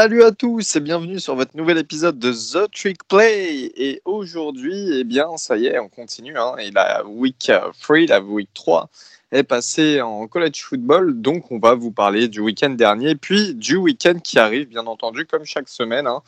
[0.00, 3.72] Salut à tous et bienvenue sur votre nouvel épisode de The Trick Play.
[3.74, 6.38] Et aujourd'hui, eh bien, ça y est, on continue.
[6.38, 7.50] Hein, et la week
[7.80, 8.90] 3, la week 3
[9.32, 11.20] est passée en college football.
[11.20, 15.26] Donc, on va vous parler du week-end dernier, puis du week-end qui arrive, bien entendu,
[15.26, 16.06] comme chaque semaine.
[16.06, 16.22] Hein.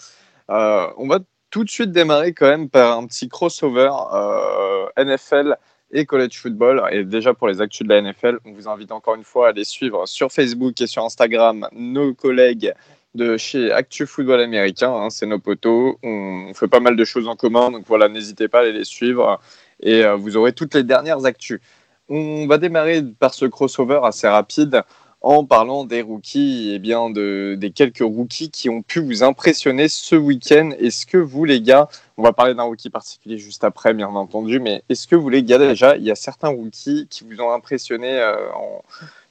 [0.51, 5.57] Euh, on va tout de suite démarrer quand même par un petit crossover euh, NFL
[5.93, 6.83] et college football.
[6.91, 9.53] Et déjà pour les actus de la NFL, on vous invite encore une fois à
[9.53, 12.75] les suivre sur Facebook et sur Instagram nos collègues
[13.15, 14.93] de chez Actu Football Américain.
[14.93, 15.97] Hein, c'est nos potos.
[16.03, 17.71] On, fait pas mal de choses en commun.
[17.71, 19.41] Donc voilà, n'hésitez pas à aller les suivre
[19.81, 21.61] et euh, vous aurez toutes les dernières actus.
[22.09, 24.83] On va démarrer par ce crossover assez rapide
[25.23, 29.89] en parlant des rookies et bien de, des quelques rookies qui ont pu vous impressionner
[29.89, 30.71] ce week-end.
[30.79, 34.61] Est-ce que vous, les gars, on va parler d'un rookie particulier juste après, bien entendu,
[34.61, 37.53] mais est-ce que vous, les gars, déjà, il y a certains rookies qui vous ont
[37.53, 38.83] impressionné euh, en,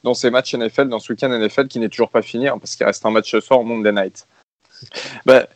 [0.04, 2.76] dans ces matchs NFL, dans ce week-end NFL qui n'est toujours pas fini, hein, parce
[2.76, 4.28] qu'il reste un match ce soir au Monday Night.
[5.26, 5.48] bah,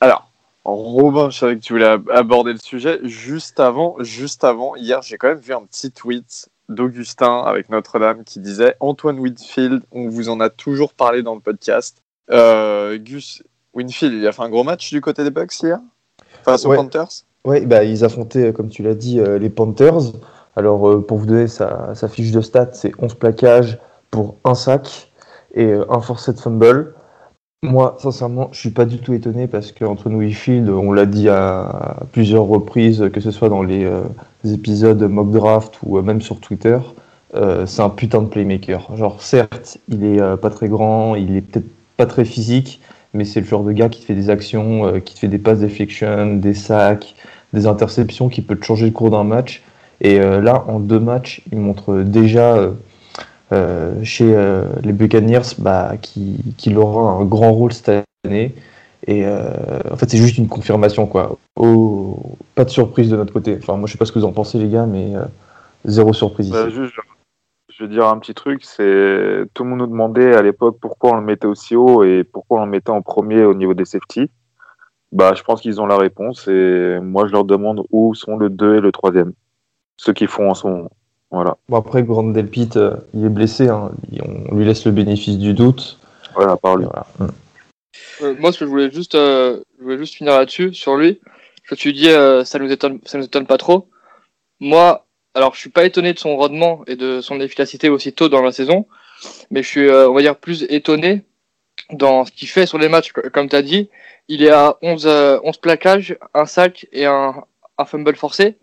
[0.00, 0.28] alors,
[0.64, 3.00] Robin, je savais que tu voulais aborder le sujet.
[3.02, 8.24] Juste avant, juste avant, hier, j'ai quand même vu un petit tweet d'Augustin avec Notre-Dame
[8.24, 11.98] qui disait Antoine Whitfield, on vous en a toujours parlé dans le podcast.
[12.30, 13.42] Euh, Gus
[13.74, 15.80] Winfield, il a fait un gros match du côté des Bucks hier
[16.44, 17.24] face aux Panthers?
[17.44, 20.12] Oui, bah, ils affrontaient, comme tu l'as dit, euh, les Panthers.
[20.56, 23.78] Alors, euh, pour vous donner sa, fiche de stats, c'est 11 plaquages
[24.10, 25.10] pour un sac
[25.54, 26.94] et euh, un forced fumble.
[27.62, 31.96] Moi, sincèrement, je suis pas du tout étonné parce qu'Antoine Whitfield, on l'a dit à
[32.10, 34.02] plusieurs reprises, que ce soit dans les, euh,
[34.44, 36.78] épisodes mock draft ou même sur Twitter,
[37.64, 38.94] c'est un putain de playmaker.
[38.96, 42.80] Genre, certes, il est pas très grand, il est peut-être pas très physique,
[43.14, 45.38] mais c'est le genre de gars qui te fait des actions, qui te fait des
[45.38, 47.14] passes deflection, des sacs,
[47.54, 49.62] des interceptions, qui peut te changer le cours d'un match.
[50.02, 52.72] Et euh, là, en deux matchs, il montre déjà euh,
[53.52, 54.34] euh, chez
[54.82, 58.54] les Buccaneers bah, qu'il aura un grand rôle cette année.
[59.06, 61.38] Et en fait, c'est juste une confirmation, quoi.
[61.56, 63.56] Oh, pas de surprise de notre côté.
[63.58, 65.12] Enfin, moi, je sais pas ce que vous en pensez, les gars, mais
[65.84, 66.78] zéro surprise bah, ici.
[67.68, 71.10] je veux dire un petit truc, c'est tout le monde nous demandait à l'époque pourquoi
[71.10, 73.84] on le mettait aussi haut et pourquoi on le mettait en premier au niveau des
[73.84, 74.30] safety.
[75.10, 78.50] Bah, je pense qu'ils ont la réponse et moi, je leur demande où sont le
[78.50, 79.32] 2 et le 3e
[80.02, 80.90] ceux qui font en ce moment.
[81.30, 81.56] Voilà.
[81.68, 83.68] Bon, après, Grand Delpit, euh, il est blessé.
[83.68, 83.92] Hein.
[84.50, 85.98] On lui laisse le bénéfice du doute.
[86.34, 86.86] Voilà, par lui.
[87.18, 87.26] Mm.
[88.22, 91.20] Euh, moi, ce que je voulais juste, euh, je voulais juste finir là-dessus, sur lui.
[91.64, 92.10] Je tu dis,
[92.44, 93.88] ça nous étonne, ça nous étonne pas trop.
[94.58, 98.42] Moi, alors, je suis pas étonné de son rendement et de son efficacité aussitôt dans
[98.42, 98.86] la saison,
[99.50, 101.22] mais je suis, on va dire, plus étonné
[101.92, 103.12] dans ce qu'il fait sur les matchs.
[103.12, 103.88] Comme tu as dit,
[104.28, 105.06] il est à 11,
[105.44, 107.44] 11 plaquages, un sac et un,
[107.78, 108.58] un fumble forcé.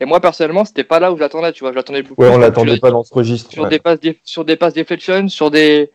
[0.00, 1.72] Et moi, personnellement, c'était pas là où j'attendais, tu vois.
[1.72, 2.22] J'attendais beaucoup.
[2.22, 3.50] Ouais, on l'attendait pas dans ce registre.
[3.50, 5.90] Sur, des passes, sur des passes deflection, sur des,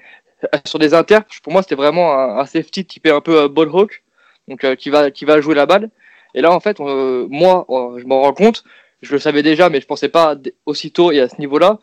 [0.65, 1.23] sur des inters.
[1.43, 4.03] Pour moi, c'était vraiment un, safety typé un peu euh, ball hawk.
[4.47, 5.89] Donc, euh, qui va, qui va jouer la balle.
[6.33, 7.65] Et là, en fait, moi,
[7.97, 8.63] je m'en rends compte.
[9.01, 10.35] Je le savais déjà, mais je pensais pas
[10.65, 11.79] aussitôt et à ce niveau-là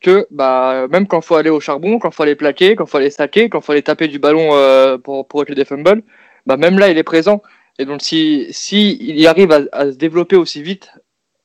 [0.00, 3.10] que, bah, même quand faut aller au charbon, quand faut aller plaquer, quand faut aller
[3.10, 6.02] saquer, quand faut aller taper du ballon euh, pour, pour être des fumbles,
[6.46, 7.42] bah, même là, il est présent.
[7.78, 10.92] Et donc, si, si il arrive à, à se développer aussi vite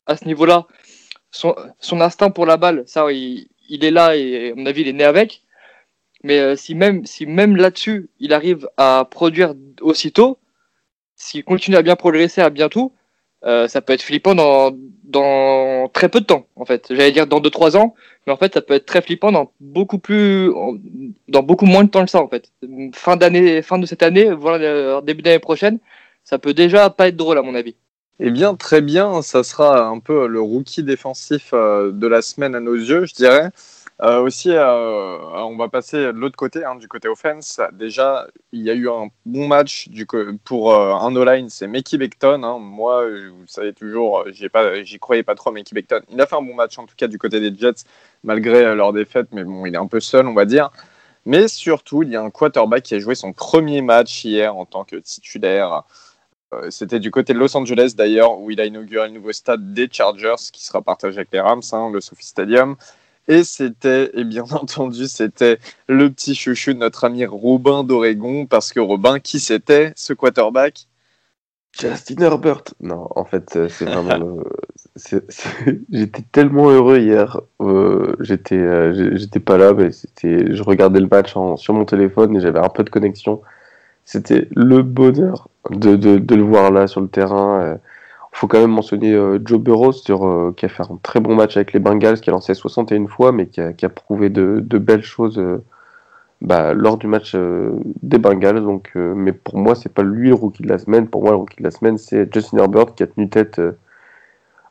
[0.06, 0.68] à ce niveau-là,
[1.32, 1.56] son,
[2.02, 5.04] instinct pour la balle, ça, il, est là et à mon avis, il est né
[5.04, 5.42] avec.
[6.24, 10.40] Mais euh, si même, si même là-dessus, il arrive à produire aussitôt,
[11.16, 12.94] s'il continue à bien progresser à bientôt,
[13.46, 14.72] euh, ça peut être flippant dans,
[15.04, 16.88] dans très peu de temps, en fait.
[16.90, 17.94] J'allais dire dans 2-3 ans,
[18.26, 20.50] mais en fait, ça peut être très flippant dans beaucoup plus,
[21.28, 22.52] dans beaucoup moins de temps que ça, en fait.
[22.94, 25.80] Fin d'année, fin de cette année, voire début d'année prochaine,
[26.24, 27.76] ça peut déjà pas être drôle, à mon avis.
[28.20, 32.54] Eh bien, très bien, ça sera un peu le rookie défensif euh, de la semaine
[32.54, 33.50] à nos yeux, je dirais.
[34.02, 37.60] Euh, aussi, euh, on va passer de l'autre côté, hein, du côté offense.
[37.74, 39.90] Déjà, il y a eu un bon match
[40.46, 42.44] pour un O-line, c'est Mickey Beckton.
[42.44, 42.60] Hein.
[42.60, 46.02] Moi, vous savez toujours, j'y croyais pas trop, Mickey Beckton.
[46.10, 47.84] Il a fait un bon match, en tout cas, du côté des Jets,
[48.24, 50.70] malgré leur défaite, mais bon, il est un peu seul, on va dire.
[51.26, 54.66] Mais surtout, il y a un quarterback qui a joué son premier match hier en
[54.66, 55.84] tant que titulaire.
[56.54, 59.74] Euh, c'était du côté de Los Angeles d'ailleurs, où il a inauguré le nouveau stade
[59.74, 62.76] des Chargers, qui sera partagé avec les Rams, hein, le Sophie Stadium.
[63.28, 68.72] Et c'était, et bien entendu, c'était le petit chouchou de notre ami Robin d'Oregon, parce
[68.74, 70.88] que Robin, qui c'était ce quarterback?
[71.80, 72.64] Justin Herbert.
[72.82, 74.38] Non, en fait, euh, c'est vraiment.
[75.92, 77.42] J'étais tellement heureux hier.
[77.62, 80.54] Euh, j'étais, j'étais pas là, mais c'était.
[80.54, 83.42] Je regardais le match sur mon téléphone et j'avais un peu de connexion.
[84.06, 87.62] C'était le bonheur de, de, le voir là sur le terrain.
[87.62, 87.76] Il euh,
[88.32, 91.56] faut quand même mentionner euh, Joe Burrow euh, qui a fait un très bon match
[91.58, 94.60] avec les Bengals, qui a lancé 61 fois, mais qui a, qui a prouvé de,
[94.64, 95.42] de, belles choses
[96.42, 97.36] bah, lors du match
[98.02, 98.62] des Bengals.
[98.62, 101.08] Donc, mais pour moi, c'est pas lui le rookie de la semaine.
[101.08, 103.62] Pour moi, le rookie de la semaine, c'est Justin Herbert qui a tenu tête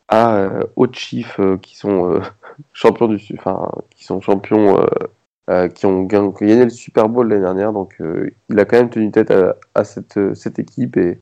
[0.09, 2.21] à aux Chiefs qui sont
[2.73, 4.85] champions du, enfin, qui sont champions
[5.51, 7.73] euh, qui ont gagné le Super Bowl l'année dernière.
[7.73, 9.33] Donc euh, il a quand même tenu tête
[9.75, 11.19] à, cette, euh, cette, équipe et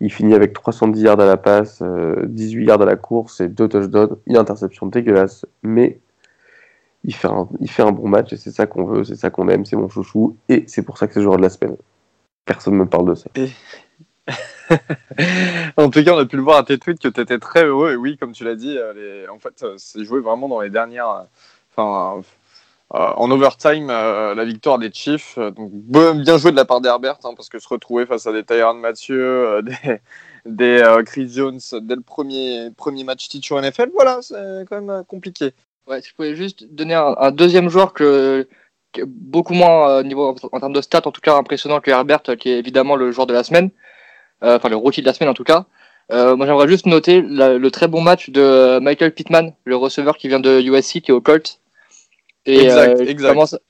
[0.00, 3.68] il finit avec 310 yards à la passe, 18 yards à la course et deux
[3.68, 5.98] touchdowns, une interception dégueulasse, mais
[7.02, 9.30] il fait un, il fait un bon match et c'est ça qu'on veut, c'est ça
[9.30, 11.50] qu'on aime, c'est mon chouchou et c'est pour ça que c'est le joueur de la
[11.50, 11.76] semaine.
[12.44, 13.28] Personne ne me parle de ça.
[15.76, 17.64] en tout cas, on a pu le voir à tes tweets que tu étais très
[17.64, 17.90] heureux.
[17.90, 18.78] Et oui, comme tu l'as dit,
[19.32, 21.26] en fait, c'est joué vraiment dans les dernières.
[22.94, 25.36] Euh, en overtime, euh, la victoire des Chiefs.
[25.36, 28.32] Euh, donc bien joué de la part d'Herbert, hein, parce que se retrouver face à
[28.32, 29.62] des Tyron Mathieu,
[30.46, 35.52] des, Chris Jones dès le premier, premier match titre NFL, voilà, c'est quand même compliqué.
[35.86, 38.48] Ouais, si je pouvais juste donner un, deuxième joueur que,
[39.06, 42.58] beaucoup moins niveau en termes de stats, en tout cas impressionnant que Herbert, qui est
[42.58, 43.70] évidemment le joueur de la semaine,
[44.42, 45.66] enfin le rookie de la semaine en tout cas.
[46.10, 50.40] moi, j'aimerais juste noter le très bon match de Michael Pittman, le receveur qui vient
[50.40, 51.60] de USC, qui est au Colt,
[52.46, 53.04] et exact, euh,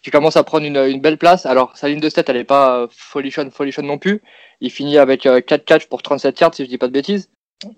[0.03, 1.47] Tu, commences, à prendre une, belle place.
[1.47, 4.23] Alors, sa ligne de stat, elle n'est pas euh, folichonne, folichonne non plus.
[4.61, 7.31] Il finit avec 4 euh, catchs pour 37 yards, si je dis pas de bêtises.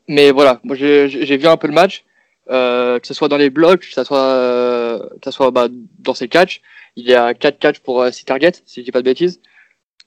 [0.09, 2.05] Mais voilà, moi j'ai vu un peu le match,
[2.47, 5.69] que ce soit dans les blocs, que ce soit, que soit bah,
[6.01, 6.61] dans ses catchs.
[6.97, 9.41] Il y a 4 catchs pour 6 targets, si je dis pas de bêtises.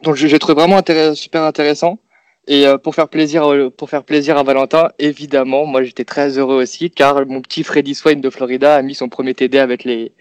[0.04, 0.80] Donc j'ai trouvé vraiment
[1.16, 1.98] super intéressant.
[2.48, 6.92] Et pour faire plaisir, pour faire plaisir à Valentin, évidemment, moi j'étais très heureux aussi,
[6.92, 10.14] car mon petit Freddy Swain de Florida a mis son premier TD avec les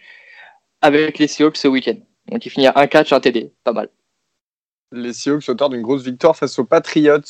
[0.82, 1.96] avec les Seahawks ce week-end.
[2.31, 3.88] Donc il finit un catch, un TD, pas mal.
[4.93, 7.20] Les Seahawks auteurs d'une grosse victoire face aux Patriots.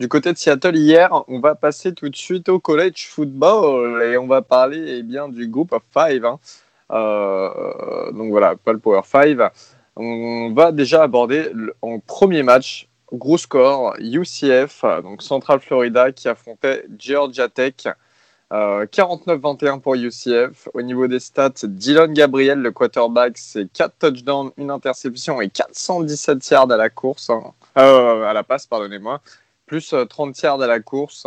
[0.00, 4.18] Du côté de Seattle hier, on va passer tout de suite au college football et
[4.18, 6.24] on va parler eh bien, du groupe of five.
[6.24, 6.40] Hein.
[6.90, 9.38] Euh, donc voilà, pas le Power 5.
[9.94, 11.50] On va déjà aborder
[11.82, 17.74] en premier match, gros score, UCF, donc Central Florida qui affrontait Georgia Tech.
[18.50, 20.68] 49-21 euh, pour UCF.
[20.72, 26.48] Au niveau des stats, Dylan Gabriel, le quarterback, c'est 4 touchdowns, une interception et 417
[26.50, 27.42] yards à la course, hein.
[27.76, 29.20] euh, à la passe, pardonnez-moi,
[29.66, 31.26] plus 30 euh, yards à la course.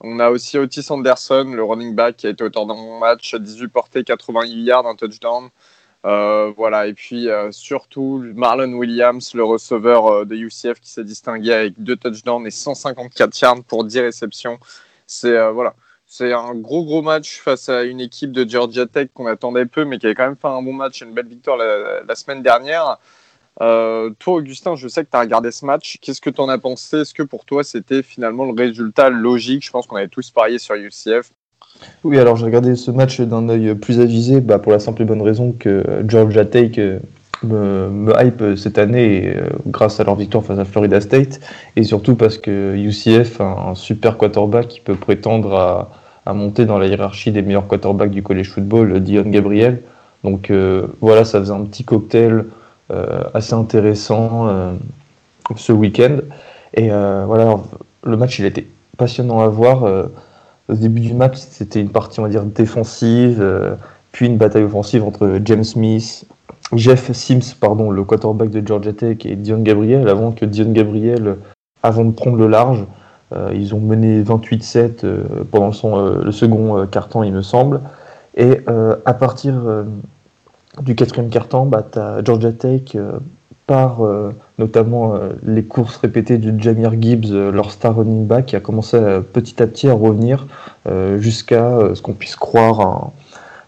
[0.00, 3.34] On a aussi Otis Anderson, le running back, qui a été auteur dans mon match,
[3.34, 5.48] 18 portées, 88 yards, un touchdown.
[6.02, 11.96] voilà, et puis surtout Marlon Williams, le receveur de UCF, qui s'est distingué avec 2
[11.96, 14.58] touchdowns et 154 yards pour 10 réceptions.
[15.06, 15.74] C'est voilà,
[16.12, 19.84] c'est un gros gros match face à une équipe de Georgia Tech qu'on attendait peu,
[19.84, 22.42] mais qui avait quand même fait un bon match et une belle victoire la, semaine
[22.42, 22.98] dernière.
[23.62, 25.98] Euh, toi, Augustin, je sais que tu as regardé ce match.
[26.00, 27.02] Qu'est-ce que tu en as pensé?
[27.02, 29.64] Est-ce que pour toi, c'était finalement le résultat logique?
[29.64, 31.30] Je pense qu'on avait tous parié sur UCF.
[32.02, 35.04] Oui, alors j'ai regardé ce match d'un œil plus avisé bah, pour la simple et
[35.04, 36.98] bonne raison que Georgia Tech euh,
[37.44, 41.38] me, hype cette année euh, grâce à leur victoire face à Florida State
[41.76, 46.66] et surtout parce que UCF a un super quarterback qui peut prétendre à, à monter
[46.66, 49.80] dans la hiérarchie des meilleurs quarterbacks du college football, Dion Gabriel.
[50.24, 52.44] Donc euh, voilà, ça faisait un petit cocktail
[52.90, 54.72] euh, assez intéressant euh,
[55.56, 56.18] ce week-end.
[56.74, 57.58] Et voilà,
[58.04, 59.82] le match, il était passionnant à voir.
[60.68, 63.44] au début du match, c'était une partie, on va dire, défensive,
[64.12, 66.24] puis une bataille offensive entre James Smith,
[66.72, 71.38] Jeff Sims, pardon, le quarterback de Georgia Tech, et Dion Gabriel, avant que Dion Gabriel,
[71.82, 72.99] avant de prendre le large, euh,
[73.52, 77.80] ils ont mené 28-7 euh, pendant euh, le second quart-temps, il me semble.
[78.36, 78.60] Et
[79.04, 79.54] à partir
[80.80, 81.84] du quatrième quart-temps, bah,
[82.24, 82.96] Georgia Tech
[83.66, 83.98] par
[84.58, 88.98] notamment les courses répétées de Jamir Gibbs, leur star running back, qui a commencé
[89.32, 90.46] petit à petit à revenir
[91.18, 93.12] jusqu'à ce qu'on puisse croire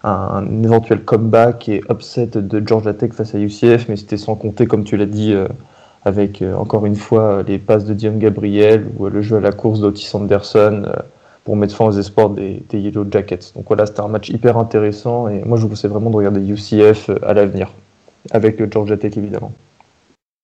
[0.05, 4.37] un, un, éventuel comeback et upset de Georgia Tech face à UCF, mais c'était sans
[4.37, 5.35] compter, comme tu l'as dit,
[6.05, 9.53] avec euh, encore une fois les passes de Dion Gabriel ou le jeu à la
[9.53, 10.93] course d'Otis Anderson euh,
[11.45, 13.53] pour mettre fin aux espoirs des, Yellow Jackets.
[13.55, 16.41] Donc voilà, c'était un match hyper intéressant et moi je vous conseille vraiment de regarder
[16.41, 17.71] UCF euh, à l'avenir,
[18.31, 19.53] avec Georgia Tech évidemment.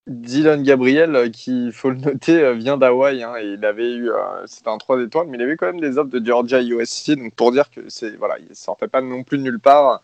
[0.07, 3.21] Dylan Gabriel, qui, il faut le noter, vient d'Hawaï.
[3.21, 4.09] Hein, il avait eu,
[4.47, 7.11] c'était un 3 étoiles, mais il avait quand même des offres de Georgia USC.
[7.11, 10.01] Donc pour dire que c'est, voilà, il sortait pas non plus de nulle part.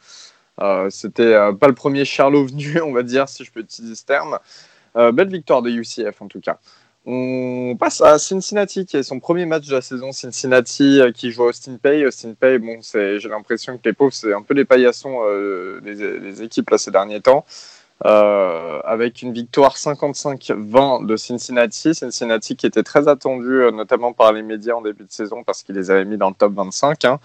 [0.91, 4.37] c'était pas le premier Charlot venu, on va dire, si je peux utiliser ce terme.
[4.95, 6.57] Euh, belle victoire de UCF en tout cas.
[7.07, 10.11] On passe à Cincinnati, qui est son premier match de la saison.
[10.11, 12.05] Cincinnati euh, qui joue Austin Pay.
[12.05, 16.41] Austin Pay, bon, j'ai l'impression que les pauvres, c'est un peu les paillassons euh, des,
[16.41, 17.45] équipes là, ces derniers temps.
[18.01, 21.93] avec une victoire 55-20 de Cincinnati.
[21.93, 25.75] Cincinnati qui était très attendu, notamment par les médias en début de saison, parce qu'ils
[25.75, 27.05] les avaient mis dans le top 25.
[27.05, 27.19] Hein.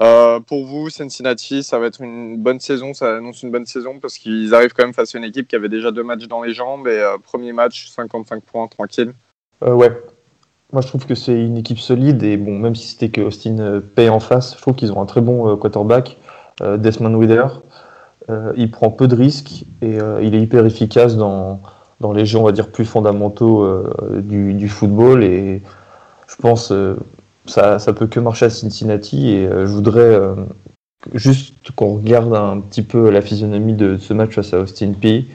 [0.00, 3.98] Euh, pour vous, Cincinnati, ça va être une bonne saison, ça annonce une bonne saison
[4.00, 6.42] parce qu'ils arrivent quand même face à une équipe qui avait déjà deux matchs dans
[6.42, 9.12] les jambes et euh, premier match, 55 points, tranquille.
[9.62, 9.90] Euh, ouais.
[10.72, 13.80] Moi, je trouve que c'est une équipe solide et bon, même si c'était que Austin
[13.94, 16.16] paye en face, je trouve qu'ils ont un très bon quarterback,
[16.60, 17.46] Desmond Wider.
[18.56, 21.60] Il prend peu de risques et il est hyper efficace dans,
[22.00, 23.84] dans les jeux, on va dire, plus fondamentaux
[24.16, 25.62] du, du football et
[26.26, 26.72] je pense
[27.46, 30.34] ça, ça peut que marcher à Cincinnati et euh, je voudrais euh,
[31.12, 35.26] juste qu'on regarde un petit peu la physionomie de ce match face à Austin Peay.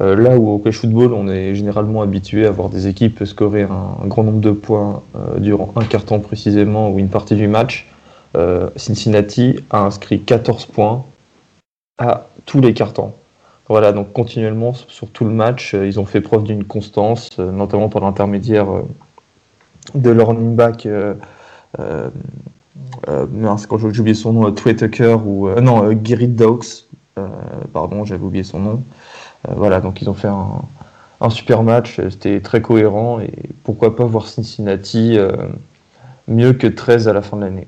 [0.00, 3.62] Euh, là où au college football, on est généralement habitué à voir des équipes scorer
[3.62, 5.02] un, grand nombre de points
[5.38, 7.88] durant un quart temps précisément ou une partie du match,
[8.74, 11.04] Cincinnati a inscrit 14 points
[11.98, 13.14] à tous les quarts temps.
[13.68, 18.02] Voilà, donc continuellement sur tout le match, ils ont fait preuve d'une constance, notamment par
[18.02, 18.66] l'intermédiaire
[19.94, 20.88] de leur running back.
[21.80, 22.10] Euh,
[23.08, 23.26] euh,
[23.68, 26.84] quand j'ai oublié son nom, euh, Trey Tucker ou euh, non, euh, Dawes,
[27.18, 27.26] euh,
[27.72, 28.82] pardon, j'avais oublié son nom.
[29.46, 33.30] Voilà, donc ils ont fait un, super match, c'était très cohérent et
[33.62, 35.18] pourquoi pas voir Cincinnati
[36.28, 37.66] mieux que 13 à la fin de l'année.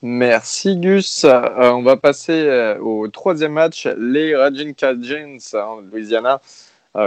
[0.00, 1.24] Merci Gus.
[1.24, 6.40] On va passer au troisième match, les Raging Cajuns hein, de Louisiana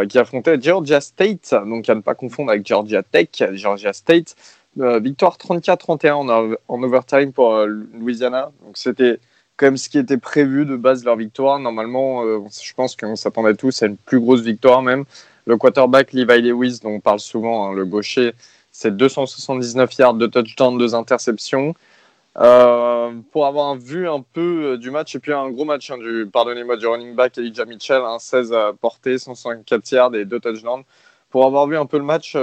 [0.10, 4.36] qui affrontaient Georgia State, donc à ne pas confondre avec Georgia Tech, Georgia State.
[4.80, 8.52] Euh, victoire 34-31 en, overtime pour euh, Louisiana.
[8.64, 9.20] Donc c'était
[9.58, 11.60] quand même ce qui était prévu de base de leur victoire.
[11.60, 15.04] Normalement, euh, je pense qu'on s'attendait tous à une plus grosse victoire même.
[15.46, 18.34] Le quarterback Levi Lewis, dont on parle souvent, hein, le gaucher,
[18.72, 21.76] c'est 279 yards, deux touchdowns, deux interceptions.
[22.34, 26.78] Pour avoir vu un peu du match, et puis un gros match, hein, du, pardonnez-moi,
[26.78, 30.84] du running back Elijah Mitchell, hein, 16 à portée, 154 yards et deux touchdowns.
[31.30, 32.38] Pour avoir vu un peu le match,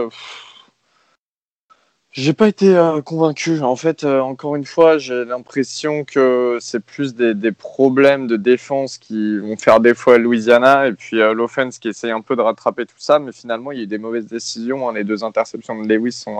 [2.13, 3.61] j'ai pas été euh, convaincu.
[3.61, 8.99] En fait, euh, encore une fois, j'ai l'impression que c'est plus des, problèmes de défense
[8.99, 12.41] qui vont faire défaut à Louisiana, et puis euh, l'offense qui essaye un peu de
[12.41, 14.89] rattraper tout ça, mais finalement, il y a eu des mauvaises décisions.
[14.89, 14.95] hein.
[14.95, 16.39] Les deux interceptions de Lewis sont.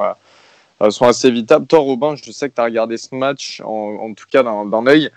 [0.91, 1.67] sont assez évitables.
[1.67, 5.11] Toi, Robin, je sais que tu as regardé ce match, en, tout cas d'un œil.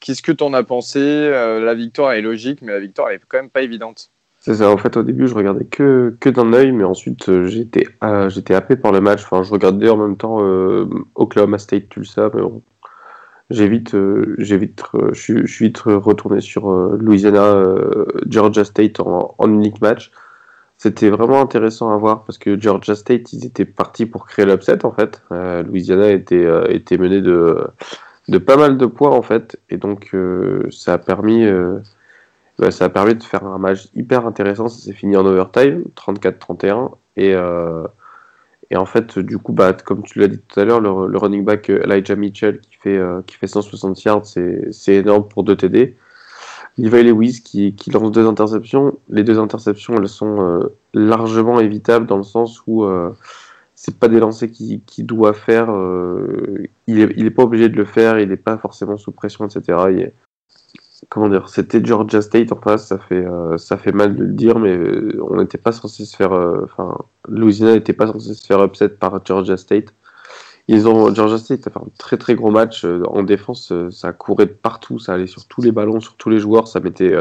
[0.00, 1.30] Qu'est-ce que tu en as pensé?
[1.30, 4.10] La victoire est logique, mais la victoire elle est quand même pas évidente.
[4.46, 7.46] C'est ça, en fait, au début, je regardais que, que d'un œil, mais ensuite, euh,
[7.46, 9.22] j'étais euh, happé par le match.
[9.24, 12.62] Enfin, je regardais en même temps euh, Oklahoma State Tulsa, mais bon,
[13.50, 14.82] j'ai vite, euh, vite,
[15.12, 17.64] je suis- vite retourné sur Louisiana,
[18.28, 20.12] Georgia State en, en unique match.
[20.78, 24.84] C'était vraiment intéressant à voir parce que Georgia State, ils étaient partis pour créer l'upset
[24.84, 25.22] en fait.
[25.30, 27.58] Louisiana était, était mené de,
[28.28, 30.14] de pas mal de points en fait, et donc
[30.70, 31.46] ça a permis.
[32.58, 34.68] Bah, ça a permis de faire un match hyper intéressant.
[34.68, 36.92] Ça s'est fini en overtime, 34-31.
[37.16, 37.86] Et, euh,
[38.70, 41.44] et en fait, du coup, bah, comme tu l'as dit tout à l'heure, le, running
[41.44, 45.96] back Elijah Mitchell qui fait, euh, qui fait 160 yards, c'est énorme pour 2 TD.
[46.76, 48.98] Levi Lewis qui, qui lance deux interceptions.
[49.08, 53.10] Les deux interceptions, elles sont euh, largement évitables dans le sens où euh,
[53.76, 55.68] c'est pas des lancers qu'il doit faire.
[56.86, 58.18] il, est, il est pas obligé de le faire.
[58.18, 60.12] Il n'est pas forcément sous pression, etc.
[61.08, 63.56] comment dire, c'était Georgia State en face, ça fait, euh,
[63.92, 67.74] mal de le dire, mais euh, on n'était pas censé se faire, euh, enfin, Louisiana
[67.74, 69.94] n'était pas censé se faire upset par Georgia State.
[70.68, 74.46] Ils ont, Georgia State a fait un très très gros match en défense, ça courait
[74.46, 77.14] partout, ça allait sur tous les ballons, sur tous les joueurs, ça mettait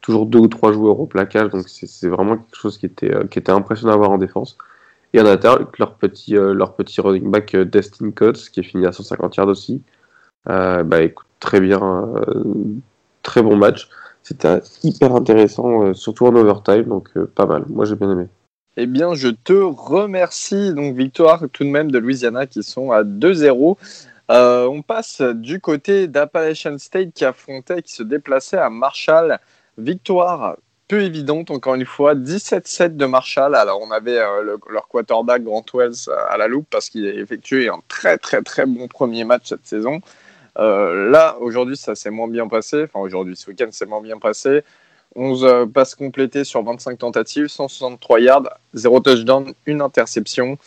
[0.00, 3.40] toujours deux ou trois joueurs au placage, donc c'est vraiment quelque chose qui était, qui
[3.48, 4.58] impressionnant à voir en défense.
[5.12, 8.92] Et en attaque, leur petit, leur petit running back Destin Coates, qui est fini à
[8.92, 9.82] 150 yards aussi.
[10.46, 11.80] Bah écoute, très bien,
[13.22, 13.88] très bon match.
[14.22, 17.64] C'était hyper intéressant, euh, surtout en overtime, donc euh, pas mal.
[17.68, 18.26] Moi j'ai bien aimé.
[18.78, 20.72] Eh bien, je te remercie.
[20.72, 23.76] Donc, victoire tout de même de Louisiana qui sont à 2-0.
[24.30, 29.38] Euh, on passe du côté d'Appalachian State qui affrontait, qui se déplaçait à Marshall.
[29.76, 30.56] Victoire
[30.88, 33.54] peu évidente, encore une fois, 17-7 de Marshall.
[33.54, 37.68] Alors, on avait le- leur quarterback Grant Wells à la loupe parce qu'il a effectué
[37.68, 40.00] un très, très, très bon premier match cette saison.
[40.58, 42.84] Euh, là, aujourd'hui, ça s'est moins bien passé.
[42.84, 44.62] Enfin, aujourd'hui, ce week-end, c'est moins bien passé.
[45.14, 50.58] 11 euh, passes complétées sur 25 tentatives, 163 yards, 0 touchdown, une interception.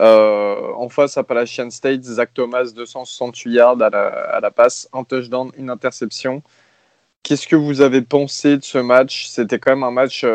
[0.00, 5.04] Euh, en face, Appalachian State, Zach Thomas, 268 yards à la, à la passe, un
[5.04, 6.42] touchdown, une interception.
[7.22, 9.26] Qu'est-ce que vous avez pensé de ce match?
[9.28, 10.26] C'était quand même un match,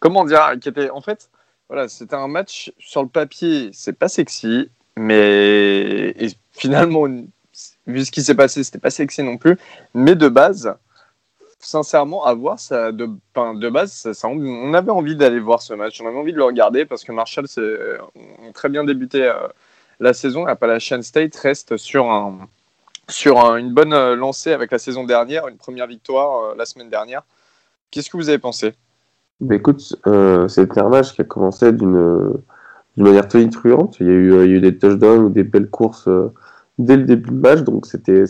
[0.00, 1.28] comment dire, qui était en fait,
[1.68, 6.14] voilà, c'était un match sur le papier, c'est pas sexy, mais
[6.52, 7.06] finalement,
[7.86, 9.58] vu ce qui s'est passé, c'était pas sexy non plus.
[9.94, 10.74] Mais de base,
[11.58, 13.08] sincèrement, à voir, ça, de,
[13.70, 16.00] base, on avait envie d'aller voir ce match.
[16.00, 17.98] On avait envie de le regarder parce que Marshall euh,
[18.54, 19.34] très bien débuté euh,
[20.00, 20.46] la saison.
[20.46, 22.38] Appalachian State reste sur un,
[23.08, 26.66] sur un- une bonne euh, lancée avec la saison dernière, une première victoire euh, la
[26.66, 27.22] semaine dernière.
[27.90, 28.74] Qu'est-ce que vous avez pensé?
[29.40, 29.80] Mais écoute,
[30.48, 32.32] c'était un match qui a commencé d'une
[32.96, 33.98] manière tonitruante.
[34.00, 36.08] Il il y a eu des touchdowns ou des belles courses
[36.78, 38.24] dès le début de match, donc c'était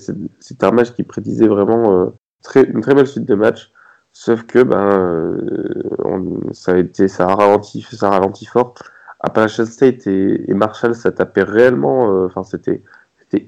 [0.62, 2.06] un match qui prédisait vraiment euh,
[2.42, 3.72] très, une très belle suite de matchs.
[4.12, 8.74] Sauf que ben euh, ça a été ça a ralenti ça a ralenti fort.
[9.20, 12.10] Appalachian State et, Marshall ça tapait réellement.
[12.12, 12.82] euh, Enfin c'était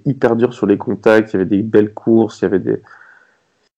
[0.04, 1.32] hyper dur sur les contacts.
[1.32, 2.82] Il y avait des belles courses, il y avait des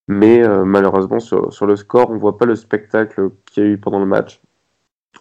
[0.09, 3.79] mais malheureusement, sur, sur le score, on voit pas le spectacle qu'il y a eu
[3.79, 4.41] pendant le match.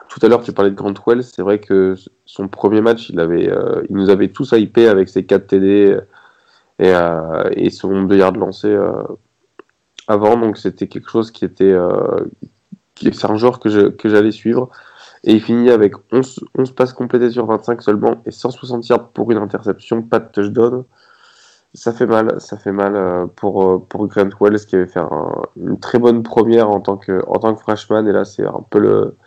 [0.10, 1.24] Tout à l'heure, tu parlais de Grant Wells.
[1.24, 5.08] C'est vrai que son premier match, il, avait, euh, il nous avait tous hypé avec
[5.10, 5.98] ses 4 TD
[6.80, 8.92] et, euh, et son 2 yards lancés euh,
[10.08, 10.38] avant.
[10.38, 11.72] Donc, c'était quelque chose qui était.
[11.72, 12.18] Euh,
[13.02, 14.70] c'est un joueur que je- que j'allais suivre.
[15.26, 19.32] Et il finit avec 11, 11 passes complétées sur 25 seulement et 160 yards pour
[19.32, 20.86] une interception, pas de touchdown.
[21.74, 25.00] Ça fait mal, ça fait mal euh, pour, euh, pour Grant Wells qui avait fait
[25.02, 28.08] un- une très bonne première en tant que, en tant que freshman.
[28.08, 29.18] Et là, c'est un peu le,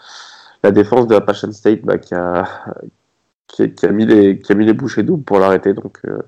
[0.62, 2.44] la défense de Appalachian State bah, qui, a,
[3.48, 5.74] qui, a, mis les, qui a mis les bouchées doubles pour l'arrêter.
[5.74, 6.22] Donc euh,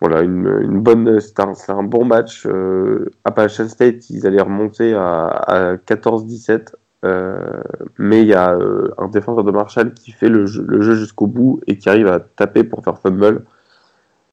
[0.00, 2.46] voilà, une, une bonne, c'est un, bon match.
[2.46, 6.74] Euh, Appalachian State, ils allaient remonter à, à 14-17.
[7.04, 7.62] Euh,
[7.98, 11.60] mais il y a euh, un défenseur de Marshall qui fait le jeu, jusqu'au bout
[11.66, 13.44] et qui arrive à taper pour faire fumble.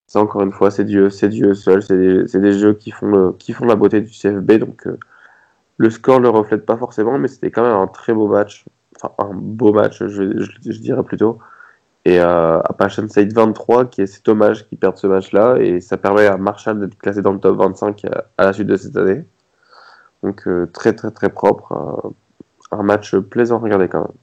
[0.07, 1.83] Ça, encore une fois, c'est Dieu, c'est Dieu seul.
[1.83, 4.53] C'est des, des jeux qui font, qui font la beauté du CFB.
[4.53, 4.87] Donc,
[5.77, 8.65] le score le reflète pas forcément, mais c'était quand même un très beau match.
[9.01, 11.39] Enfin, un beau match, je, dirais plutôt.
[12.05, 15.57] Et euh, Appalachian State 23, qui est, c'est dommage qu'ils perdent ce match-là.
[15.59, 18.67] Et ça permet à Marshall d'être classé dans le top 25 à, à la suite
[18.67, 19.23] de cette année.
[20.23, 21.71] Donc, euh, très, très, très propre.
[21.73, 22.09] euh,
[22.71, 24.17] un match plaisant à regarder quand même.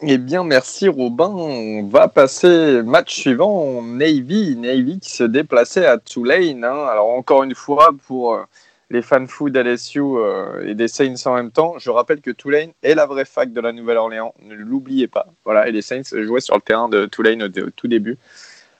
[0.00, 1.28] Eh bien, merci Robin.
[1.28, 4.56] On va passer match suivant, Navy.
[4.56, 6.62] Navy qui se déplaçait à Tulane.
[6.64, 6.86] hein.
[6.86, 8.42] Alors, encore une fois, pour euh,
[8.90, 12.70] les fans fous d'LSU euh, et des Saints en même temps, je rappelle que Tulane
[12.82, 14.34] est la vraie fac de la Nouvelle-Orléans.
[14.42, 15.26] Ne l'oubliez pas.
[15.44, 18.18] Voilà, et les Saints jouaient sur le terrain de Tulane au, tout début.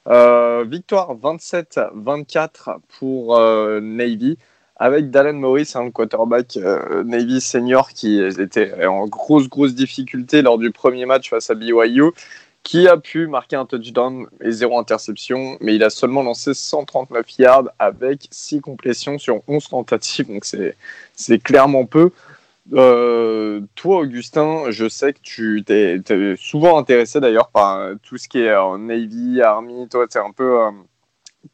[0.07, 4.38] Euh, victoire 27-24 pour euh, Navy
[4.77, 10.57] avec Dallin Morris, un quarterback euh, Navy senior qui était en grosse, grosse difficulté lors
[10.57, 12.12] du premier match face à BYU,
[12.68, 17.38] qui a pu marquer un touchdown et zéro interception, mais il a seulement lancé 139
[17.38, 22.11] yards avec 6 complétions sur 11 tentatives, donc c'est, clairement peu.
[22.74, 26.02] Euh, toi, Augustin, je sais que tu t'es,
[26.37, 30.33] souvent intéressé d'ailleurs par euh, tout ce qui est euh, Navy, Army, toi, c'est un
[30.33, 30.61] peu,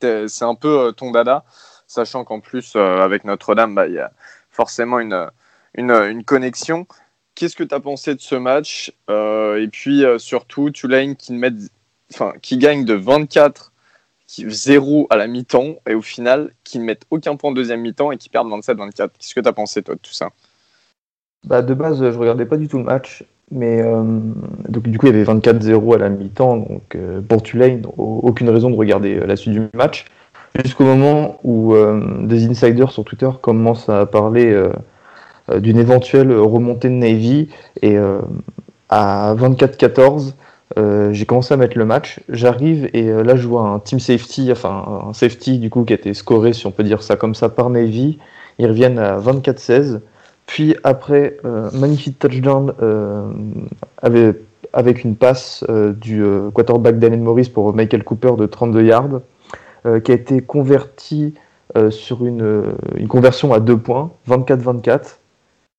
[0.03, 1.45] euh, un peu euh, ton dada
[1.87, 4.11] sachant qu'en plus, euh, avec Notre-Dame, bah, il y a
[4.51, 5.31] forcément une,
[5.77, 6.89] une connexion.
[7.35, 11.33] Qu'est-ce que tu as pensé de ce match Euh, Et puis euh, surtout, Tulane qui,
[11.33, 11.51] met,
[12.43, 13.73] qui gagne de 24
[14.27, 17.81] qui, 0 à la mi-temps et au final qui ne mettent aucun point en deuxième
[17.81, 18.95] mi-temps et qui perdent 27-24.
[19.19, 20.31] Qu'est-ce que tu as pensé toi de tout ça?
[21.45, 24.03] Bah, de base, je regardais pas du tout le match, mais euh,
[24.69, 26.97] donc, du coup, il y avait 24-0 à la mi-temps, donc
[27.29, 30.07] pour Tulane, au- aucune raison de regarder la suite du match.
[30.65, 31.75] Jusqu'au moment où
[32.23, 34.57] des insiders sur Twitter commencent à parler
[35.53, 37.49] d'une éventuelle remontée de Navy,
[37.83, 38.21] et euh,
[38.89, 40.35] à 24-14,
[40.79, 42.21] euh, j'ai commencé à mettre le match.
[42.29, 45.93] J'arrive et euh, là, je vois un team safety, enfin un safety du coup qui
[45.93, 48.19] a été scoré, si on peut dire ça comme ça, par Navy.
[48.59, 50.01] Ils reviennent à 24-16.
[50.47, 53.25] Puis après, euh, magnifique touchdown euh,
[54.03, 54.37] avec,
[54.73, 59.21] avec une passe euh, du euh, quarterback Daniel Morris pour Michael Cooper de 32 yards,
[59.87, 61.35] euh, qui a été converti
[61.77, 62.63] euh, sur une, euh,
[62.97, 65.17] une conversion à deux points, 24-24.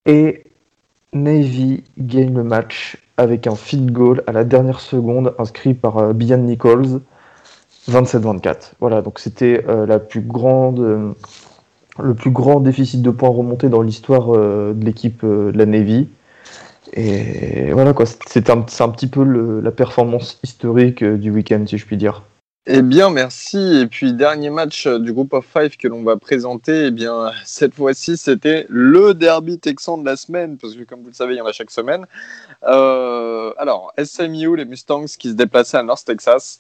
[0.06, 0.44] Et
[1.14, 6.14] Navy gagne le match avec un field goal à la dernière seconde inscrit par euh,
[6.14, 7.02] Bian Nichols,
[7.90, 8.74] 27-24.
[8.80, 10.00] Voilà, donc c'était euh, le
[12.14, 16.10] plus grand déficit de points remonté dans l'histoire euh, de l'équipe de la Navy.
[16.94, 21.86] Et voilà quoi, c'est un, un petit peu la performance historique du week-end, si je
[21.86, 22.22] puis dire.
[22.68, 23.58] Eh bien, merci.
[23.82, 27.32] Et puis, dernier match euh, du groupe of five que l'on va présenter, eh bien,
[27.46, 31.36] cette fois-ci, c'était le derby texan de la semaine, parce que comme vous le savez,
[31.36, 32.08] il y en a chaque semaine.
[32.64, 36.60] Euh, alors, SMU, les Mustangs qui se déplaçaient à North Texas.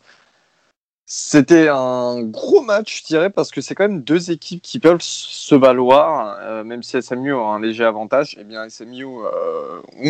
[1.07, 5.01] C'était un gros match, je dirais, parce que c'est quand même deux équipes qui peuvent
[5.01, 8.35] se valoir, euh, même si SMU a un léger avantage.
[8.39, 9.21] Eh bien, SMU ont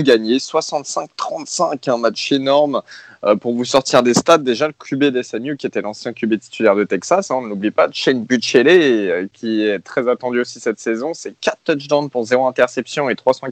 [0.02, 2.82] gagné 65-35, un match énorme.
[3.26, 6.76] Euh, pour vous sortir des stats, déjà le QB d'SMU, qui était l'ancien QB titulaire
[6.76, 10.80] de Texas, hein, on n'oublie pas, Shane Buchele, euh, qui est très attendu aussi cette
[10.80, 13.48] saison, c'est 4 touchdowns pour 0 interception et 300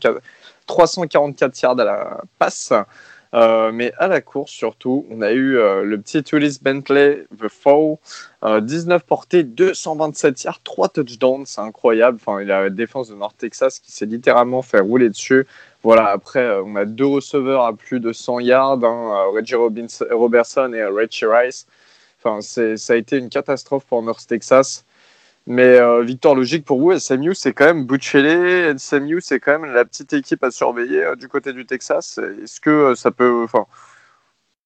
[0.67, 2.71] 344 yards à la passe.
[3.33, 7.47] Euh, mais à la course, surtout, on a eu euh, le petit Willis Bentley, The
[7.49, 7.97] Foe,
[8.43, 12.19] 19 portées, 227 yards, 3 touchdowns, c'est incroyable.
[12.21, 15.47] Enfin, il a la défense de North Texas qui s'est littéralement fait rouler dessus.
[15.81, 20.05] Voilà, après, euh, on a deux receveurs à plus de 100 yards, hein, Reggie Robinson,
[20.11, 21.65] Robertson et Richie Rice.
[22.23, 24.85] Enfin, ça a été une catastrophe pour North Texas.
[25.45, 28.77] Mais euh, victoire logique pour vous, SMU, c'est quand même Butchele.
[28.79, 32.19] SMU, c'est quand même la petite équipe à surveiller euh, du côté du Texas.
[32.41, 33.43] Est-ce que euh, ça peut.
[33.43, 33.65] Enfin,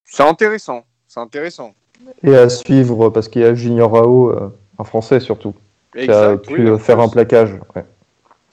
[0.05, 0.85] c'est intéressant.
[1.07, 1.73] C'est intéressant.
[2.21, 4.31] Et à suivre, parce qu'il y a Junior Rao,
[4.77, 5.55] un français surtout,
[5.93, 7.55] qui a pu faire un plaquage.
[7.75, 7.83] Ouais.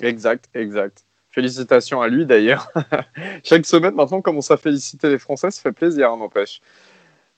[0.01, 1.05] Exact, exact.
[1.31, 2.73] Félicitations à lui d'ailleurs.
[3.43, 6.63] Chaque semaine maintenant, on commence à féliciter les Français, ça fait plaisir, n'empêche.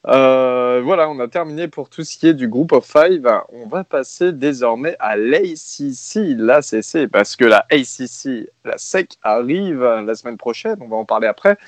[0.08, 3.28] Euh, voilà, on a terminé pour tout ce qui est du groupe of five.
[3.52, 10.14] On va passer désormais à l'ACC, l'ACC, parce que la ACC, la SEC arrive la
[10.14, 10.76] semaine prochaine.
[10.80, 11.58] On va en parler après.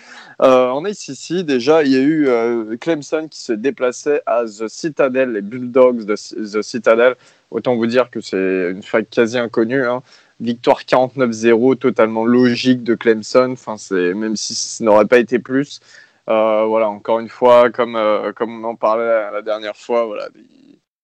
[0.41, 4.69] Euh, en ACC, déjà, il y a eu euh, Clemson qui se déplaçait à The
[4.69, 7.17] Citadel, les Bulldogs de The Citadel.
[7.51, 9.85] Autant vous dire que c'est une fac quasi inconnue.
[9.85, 10.03] Hein.
[10.41, 13.51] Victoire 49-0, totalement logique de Clemson.
[13.53, 15.81] Enfin, même si ce n'aurait pas été plus.
[16.29, 20.29] Euh, voilà, encore une fois, comme, euh, comme on en parlait la dernière fois, voilà,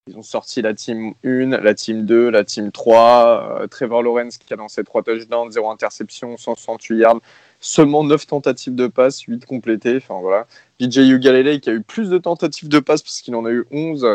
[0.06, 3.62] ils ont sorti la team 1, la team 2, la team 3.
[3.62, 7.20] Euh, Trevor Lawrence qui a lancé 3 touchdowns, 0 interception, 168 yards,
[7.58, 9.96] seulement 9 tentatives de passe, 8 complétées.
[9.96, 10.46] Enfin voilà.
[10.78, 13.64] DJ Galilei qui a eu plus de tentatives de passe parce qu'il en a eu
[13.70, 14.06] 11.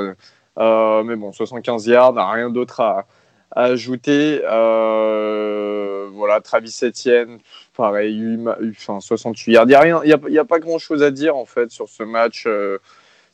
[0.57, 3.07] mais bon, 75 yards, rien d'autre à,
[3.51, 4.41] ajouter.
[4.43, 7.39] Euh, voilà, Travis Etienne,
[7.75, 8.37] pareil,
[8.71, 9.65] enfin, 68 yards.
[9.65, 12.45] Il n'y a, y a, pas grand chose à dire en fait sur ce match.
[12.47, 12.77] Euh,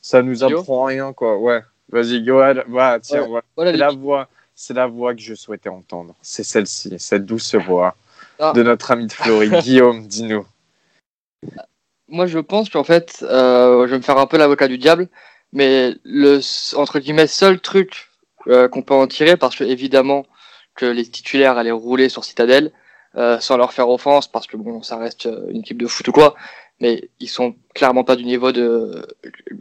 [0.00, 1.36] ça nous apprend rien, quoi.
[1.38, 2.64] Ouais, vas-y, Joël.
[2.68, 3.72] Voilà, tiens, voilà.
[3.72, 4.28] c'est la voix.
[4.54, 6.14] C'est la voix que je souhaitais entendre.
[6.22, 7.94] C'est celle-ci, cette douce voix
[8.38, 8.52] ah.
[8.54, 9.52] de notre ami de Floride.
[9.62, 10.46] Guillaume, dis-nous.
[12.08, 15.08] Moi, je pense qu'en fait, euh, je vais me faire un peu l'avocat du diable,
[15.52, 16.40] mais le
[16.76, 18.08] entre guillemets seul truc
[18.48, 20.24] euh, qu'on peut en tirer parce que évidemment
[20.76, 22.72] que les titulaires allaient rouler sur Citadel
[23.16, 26.06] euh, sans leur faire offense parce que bon ça reste euh, une équipe de foot
[26.06, 26.36] ou quoi.
[26.80, 29.04] Mais ils sont clairement pas du niveau de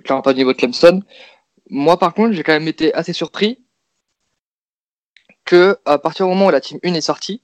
[0.03, 1.01] clairement pas du niveau de Clemson.
[1.69, 3.65] Moi par contre j'ai quand même été assez surpris
[5.45, 7.41] que à partir du moment où la team 1 est sortie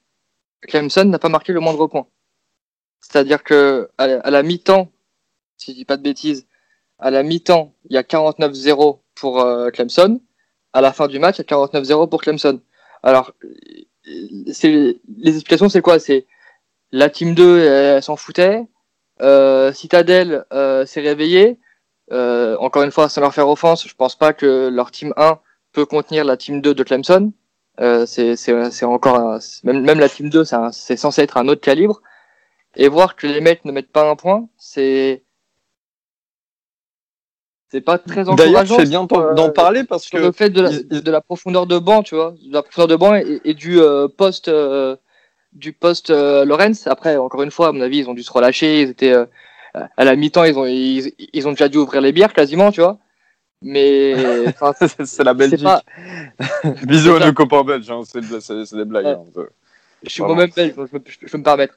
[0.67, 2.08] Clemson n'a pas marqué le moindre point.
[2.99, 4.91] C'est-à-dire que à la, mi-temps
[5.58, 6.45] si je dis pas de bêtises
[6.99, 10.21] à la mi-temps il y a 49-0 pour Clemson
[10.73, 12.60] à la fin du match, à 49-0 pour Clemson.
[13.03, 13.34] Alors,
[14.51, 15.99] c'est, les explications, c'est quoi?
[15.99, 16.25] C'est
[16.91, 18.65] la team 2, elle, s'en foutait.
[19.21, 21.60] Euh, Citadel euh, s'est réveillé.
[22.12, 25.39] Euh, encore une fois, sans leur faire offense, je pense pas que leur team 1
[25.71, 27.31] peut contenir la team 2 de Clemson.
[27.79, 32.01] Euh, c'est, encore même, même la team 2, c'est, c'est censé être un autre calibre.
[32.75, 35.23] Et voir que les mecs ne mettent pas un point, c'est
[37.71, 38.51] c'est pas très encourageant.
[38.51, 41.67] D'ailleurs, c'est bien d'en euh, parler parce que le fait de la, de la, profondeur
[41.67, 44.97] de banc, tu vois, de la profondeur de banc et, du euh, poste euh,
[45.53, 46.88] du poste Lorenz.
[46.88, 48.81] Après, encore une fois, à mon avis, ils ont dû se relâcher.
[48.81, 49.15] Ils étaient
[49.73, 52.97] à la mi-temps, ils ont ils, ont déjà dû ouvrir les bières quasiment, tu vois.
[53.62, 54.15] Mais
[55.05, 55.63] c'est la Belgique.
[55.63, 55.81] Pas...
[56.84, 59.05] Bisous à nos copains belges, hein, c'est des blagues.
[59.05, 59.23] Hein,
[60.03, 61.75] je suis moi-même belge, je, je, peux me permettre.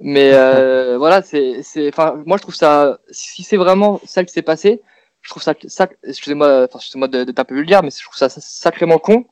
[0.00, 0.32] Mais
[0.96, 4.82] voilà, c'est, enfin, moi je trouve ça, si c'est vraiment ça qui s'est passé,
[7.98, 9.26] je trouve ça, sacrément con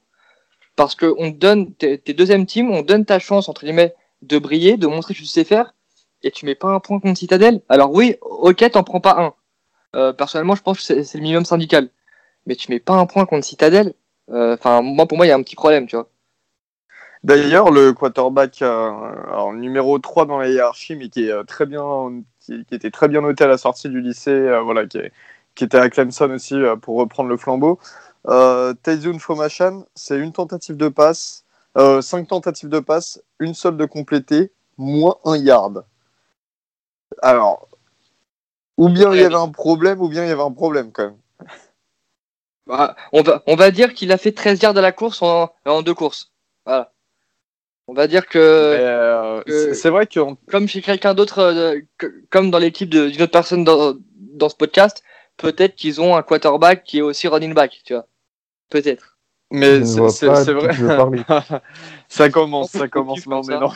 [0.77, 4.77] parce que on donne tes, deuxième team, on donne ta chance entre guillemets de briller,
[4.77, 5.75] de montrer que tu sais faire,
[6.23, 7.63] et tu mets pas un point contre Citadel.
[7.69, 9.35] Alors oui, ok, t'en prends pas un.
[9.97, 11.89] Euh, personnellement, je pense que c'est le minimum syndical,
[12.47, 13.95] mais tu mets pas un point contre Citadel.
[14.31, 16.09] Euh, enfin, moi pour moi, il y a un petit problème, tu vois.
[17.25, 22.65] D'ailleurs, le quarterback euh, numéro 3 dans la hiérarchie, mais qui est très bien, qui,
[22.67, 25.13] qui, était très bien noté à la sortie du lycée, voilà, qui est,
[25.59, 27.81] qui était à Clemson aussi euh, pour reprendre le flambeau.
[28.29, 31.45] Euh, Tyson Fomachan, c'est une tentative de passe,
[31.77, 35.85] euh, cinq tentatives de passe, une seule de compléter, moins un yard.
[37.23, 37.69] Alors,
[38.77, 41.07] ou bien il y avait un problème, ou bien il y avait un problème quand
[41.07, 41.19] même.
[42.69, 45.51] Bah, on, va, on va dire qu'il a fait 13 yards à la course en,
[45.65, 46.31] en deux courses.
[46.67, 46.93] Voilà.
[47.89, 49.43] On va dire que, euh,
[49.73, 51.81] c'est vrai que comme chez quelqu'un d'autre,
[52.31, 53.95] comme dans l'équipe d'une autre personne dans,
[54.35, 55.03] dans, ce podcast,
[55.39, 58.07] peut-être qu'ils ont un quarterback qui est aussi running back, tu vois.
[58.69, 59.19] Peut-être.
[59.51, 60.45] Mais c'est vrai.
[62.09, 63.27] ça commence, ça commence.
[63.27, 63.71] Non, mais non,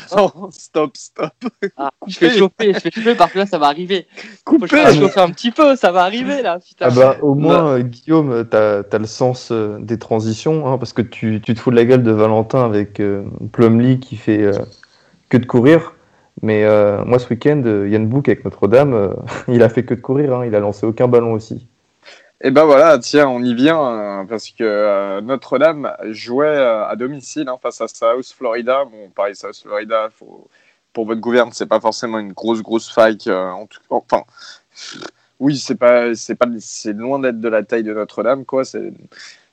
[0.50, 1.32] stop, stop.
[1.78, 4.06] Ah, je fais chauffer, je fais chauffer parce que là, ça va arriver.
[4.44, 4.66] Coupez.
[4.68, 6.58] je vais chauffer un petit peu, ça va arriver là.
[6.80, 11.00] Ah bah, au moins, Guillaume, t'as as le sens euh, des transitions, hein, parce que
[11.00, 14.52] tu, tu, te fous de la gueule de Valentin avec euh, Plumlee qui fait euh,
[15.30, 15.94] que de courir.
[16.42, 19.14] Mais euh, moi, ce week-end, euh, Yann Book avec Notre-Dame, euh,
[19.48, 20.34] il a fait que de courir.
[20.34, 20.46] hein.
[20.46, 21.68] Il a lancé aucun ballon aussi.
[22.44, 27.80] Et ben voilà, tiens, on y vient parce que Notre-Dame jouait à domicile hein, face
[27.80, 28.84] à South Florida.
[28.84, 30.08] Bon, pareil, South Florida,
[30.92, 33.18] pour votre gouverne, c'est pas forcément une grosse grosse faille.
[33.90, 34.24] enfin,
[35.38, 38.64] oui, c'est pas, c'est pas, c'est loin d'être de la taille de Notre-Dame, quoi.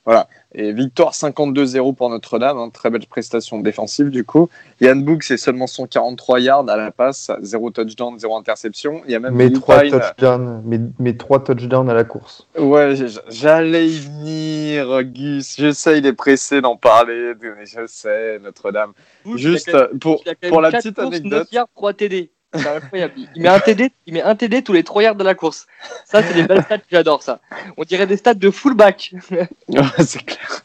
[0.04, 0.28] Voilà.
[0.54, 4.48] Et victoire 52-0 pour Notre-Dame, hein, très belle prestation défensive du coup.
[4.80, 9.02] Yann Book, c'est seulement 143 yards à la passe, 0 touchdown, 0 interception.
[9.06, 12.48] Il y a même trois, Pine- touchdowns, mais, mais trois touchdowns à la course.
[12.58, 12.96] Ouais,
[13.28, 15.56] j'allais y venir, Gus.
[15.58, 17.34] Je sais, il est pressé d'en parler.
[17.40, 18.92] mais Je sais, Notre-Dame.
[19.36, 21.40] Juste pour, pour la petite courses, anecdote.
[21.40, 22.32] 9 yards, 3 TD.
[22.54, 23.14] C'est incroyable.
[23.34, 25.66] Il met un TD, il met un TD tous les 3 yards de la course.
[26.04, 27.40] Ça, c'est des belles stats, j'adore ça.
[27.76, 29.14] On dirait des stats de fullback.
[29.98, 30.64] C'est clair.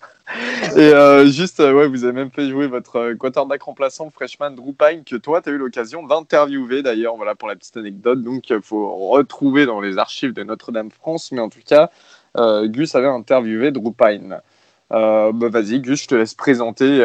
[0.75, 4.51] Et euh, juste, euh, ouais, vous avez même fait jouer votre euh, quarterback remplaçant, freshman
[4.51, 4.73] Drew
[5.05, 8.23] que toi, tu as eu l'occasion d'interviewer d'ailleurs, voilà pour la petite anecdote.
[8.23, 11.31] Donc, il faut retrouver dans les archives de Notre-Dame France.
[11.31, 11.91] Mais en tout cas,
[12.35, 16.97] Gus avait interviewé Drew bah, Vas-y, Gus, je te laisse présenter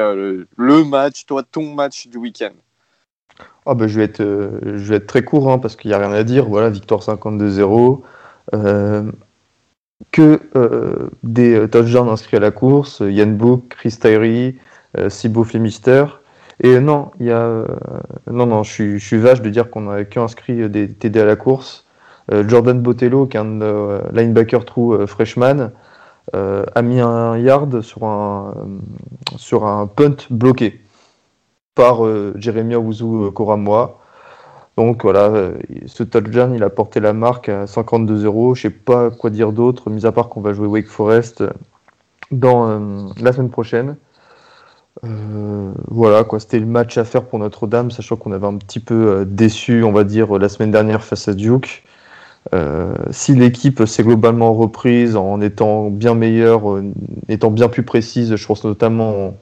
[0.57, 2.53] le match, toi, ton match du week-end.
[3.67, 5.95] Ah bah, je, vais être, euh, je vais être très court hein, parce qu'il n'y
[5.95, 6.47] a rien à dire.
[6.49, 8.01] Voilà, victoire 52-0.
[8.55, 9.11] Euh,
[10.13, 13.03] que euh, des euh, touchdowns inscrits à la course.
[13.07, 14.59] Yann Book, Chris Tyree,
[15.09, 16.05] Sibo Flemister.
[16.63, 17.65] Et non, il y a,
[18.31, 21.87] non, non, je suis, vache de dire qu'on n'a qu'inscrit des TD à la course.
[22.31, 25.71] Jordan Botello, qui est un linebacker true freshman,
[26.35, 28.53] a mis un yard sur un,
[29.37, 30.83] sur un punt bloqué
[31.75, 33.99] par euh, Jeremy Owuzu Koramoa.
[34.77, 38.55] Donc voilà, euh, ce touchdown, il a porté la marque à 52-0.
[38.55, 41.51] Je sais pas quoi dire d'autre, mis à part qu'on va jouer Wake Forest euh,
[42.31, 42.79] dans euh,
[43.21, 43.97] la semaine prochaine.
[45.05, 48.81] Euh, voilà, quoi, c'était le match à faire pour Notre-Dame, sachant qu'on avait un petit
[48.81, 51.85] peu euh, déçu, on va dire, la semaine dernière face à Duke.
[52.55, 56.85] Euh, si l'équipe s'est globalement reprise en étant bien meilleure, euh,
[57.29, 59.35] étant bien plus précise, je pense notamment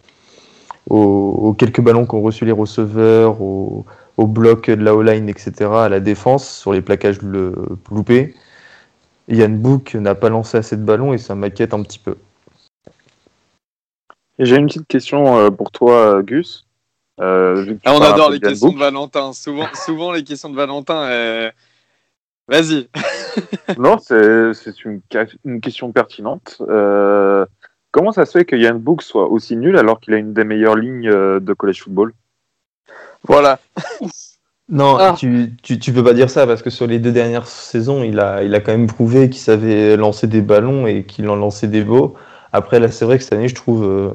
[0.89, 3.85] aux, aux quelques ballons qu'ont reçus les receveurs, aux,
[4.17, 7.55] au bloc de la O-line, etc., à la défense, sur les plaquages le-
[7.91, 8.35] loupés.
[9.29, 12.17] Yann Book n'a pas lancé assez de ballons et ça m'inquiète un petit peu.
[14.39, 16.65] J'ai une petite question euh, pour toi, Gus.
[17.21, 18.77] Euh, Ah, on adore les questions Book.
[18.77, 19.33] de Valentin.
[19.33, 21.03] Souvent, souvent les questions de Valentin.
[21.11, 21.51] euh,
[22.47, 22.89] Vas-y.
[23.77, 25.03] Non, c'est c'est une,
[25.45, 26.63] une question pertinente.
[26.69, 27.45] Euh,
[27.99, 30.45] comment ça se fait que Yann Book soit aussi nul alors qu'il a une des
[30.45, 32.13] meilleures lignes euh, de college football?
[33.25, 33.59] Voilà.
[34.71, 35.15] Non, Ah.
[35.19, 38.21] tu, tu, tu peux pas dire ça parce que sur les deux dernières saisons, il
[38.21, 41.69] a, il a quand même prouvé qu'il savait lancer des ballons et qu'il en lançait
[41.69, 42.17] des beaux.
[42.53, 43.85] Après, là, c'est vrai que cette année, je trouve.
[43.85, 44.11] euh,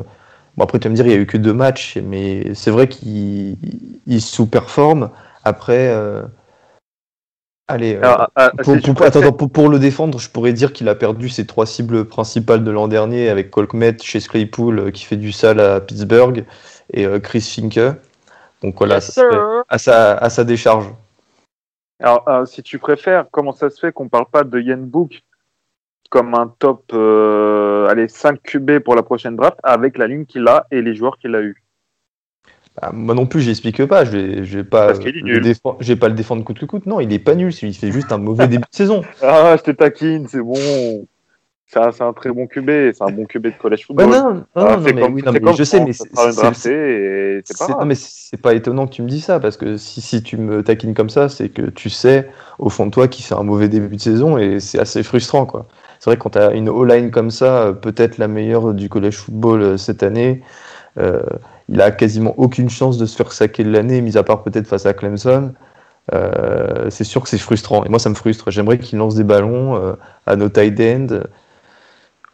[0.55, 2.69] Bon, après, tu vas me dire, il y a eu que deux matchs, mais c'est
[2.69, 3.57] vrai qu'il
[4.05, 5.09] il sous-performe.
[5.43, 6.21] Après, euh,
[7.67, 11.29] allez, euh, Alors, ah, ah, pour, attends, le défendre, je pourrais dire qu'il a perdu
[11.29, 15.31] ses trois cibles principales de l'an dernier avec Colkmet, chez Claypool, euh, qui fait du
[15.31, 16.45] sale à Pittsburgh,
[16.91, 17.95] et euh, Chris Finke.
[18.61, 19.19] Donc voilà, Yes,
[19.69, 20.93] à sa, à sa décharge.
[21.99, 25.21] Alors, euh, si tu préfères, comment ça se fait qu'on parle pas de Yann Book
[26.09, 30.47] comme un top euh, allez, 5 QB pour la prochaine draft avec la ligne qu'il
[30.47, 31.63] a et les joueurs qu'il a eu
[32.81, 34.03] Bah, moi non plus, j'explique pas.
[34.05, 36.85] Je vais, je vais pas, le défendre- je vais pas le défendre coûte que coûte.
[36.85, 37.53] Non, il est pas nul.
[37.61, 39.01] Il fait juste un mauvais début de saison.
[39.21, 41.05] Ah, je te taquine, c'est bon.
[41.67, 44.09] C'est un, très bon QB, c'est un bon QB de college Bah football.
[44.09, 45.79] non, non, Ah, non, mais, comme- oui, non, c'est mais comme je sais,
[47.85, 50.63] mais c'est pas étonnant que tu me dis ça parce que si, si tu me
[50.63, 53.69] taquines comme ça, c'est que tu sais au fond de toi qu'il fait un mauvais
[53.69, 55.65] début de saison et c'est assez frustrant quoi.
[55.99, 58.87] C'est vrai que quand tu as une O-line comme ça, euh, peut-être la meilleure du
[58.89, 60.41] college football euh, cette année,
[60.99, 61.21] euh,
[61.69, 64.67] il a quasiment aucune chance de se faire saquer de l'année, mis à part peut-être
[64.67, 65.53] face à Clemson.
[66.13, 68.51] Euh, c'est sûr que c'est frustrant et moi ça me frustre.
[68.51, 69.93] J'aimerais qu'il lance des ballons euh,
[70.25, 71.07] à nos tight end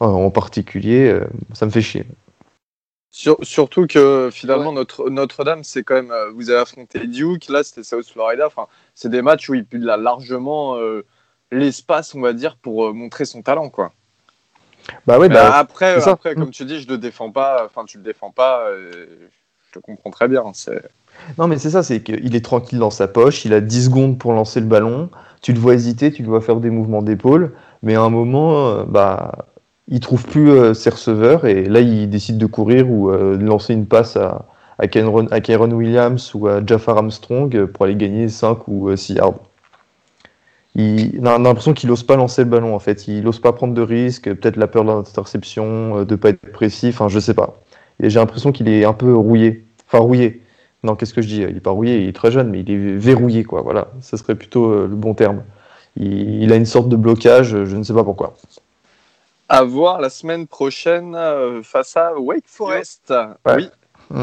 [0.02, 2.06] euh, en particulier, euh, ça me fait chier.
[3.12, 6.12] Sur- surtout que finalement, notre, Notre-Dame, c'est quand même.
[6.12, 8.48] euh, vous avez affronté Duke, là, c'était South Florida.
[8.48, 11.06] Enfin, c'est des matchs où il il a largement euh,
[11.52, 13.94] l'espace, on va dire, pour euh, montrer son talent, quoi.
[15.08, 17.64] Bah Mais bah, après, après, comme tu dis, je le défends pas.
[17.66, 18.68] Enfin, tu le défends pas.
[18.68, 18.92] euh,
[19.68, 20.44] je te comprends très bien.
[21.38, 24.18] Non, mais c'est ça, c'est qu'il est tranquille dans sa poche, il a 10 secondes
[24.18, 25.10] pour lancer le ballon,
[25.42, 28.70] tu le vois hésiter, tu le vois faire des mouvements d'épaule, mais à un moment,
[28.70, 29.46] euh, bah,
[29.88, 33.74] il trouve plus euh, ses receveurs et là, il décide de courir ou de lancer
[33.74, 34.46] une passe à,
[34.80, 39.36] à, Williams ou à Jafar Armstrong pour aller gagner 5 ou 6 yards.
[40.76, 43.54] Il, on a l'impression qu'il n'ose pas lancer le ballon en fait, il n'ose pas
[43.54, 47.20] prendre de risques, peut-être la peur de l'interception, euh, de pas être précis, enfin je
[47.20, 47.60] sais pas.
[48.02, 50.42] Et j'ai l'impression qu'il est un peu rouillé, enfin rouillé
[50.84, 51.42] Non, qu'est-ce que je dis?
[51.42, 53.62] Il est pas rouillé, il est très jeune, mais il est verrouillé, quoi.
[53.62, 55.44] Voilà, ce serait plutôt euh, le bon terme.
[55.98, 58.36] Il, il a une sorte de blocage, je ne sais pas pourquoi.
[59.50, 63.14] À voir la semaine prochaine euh, face à Wake Forest.
[63.46, 63.70] Ouais.
[64.12, 64.20] Oui.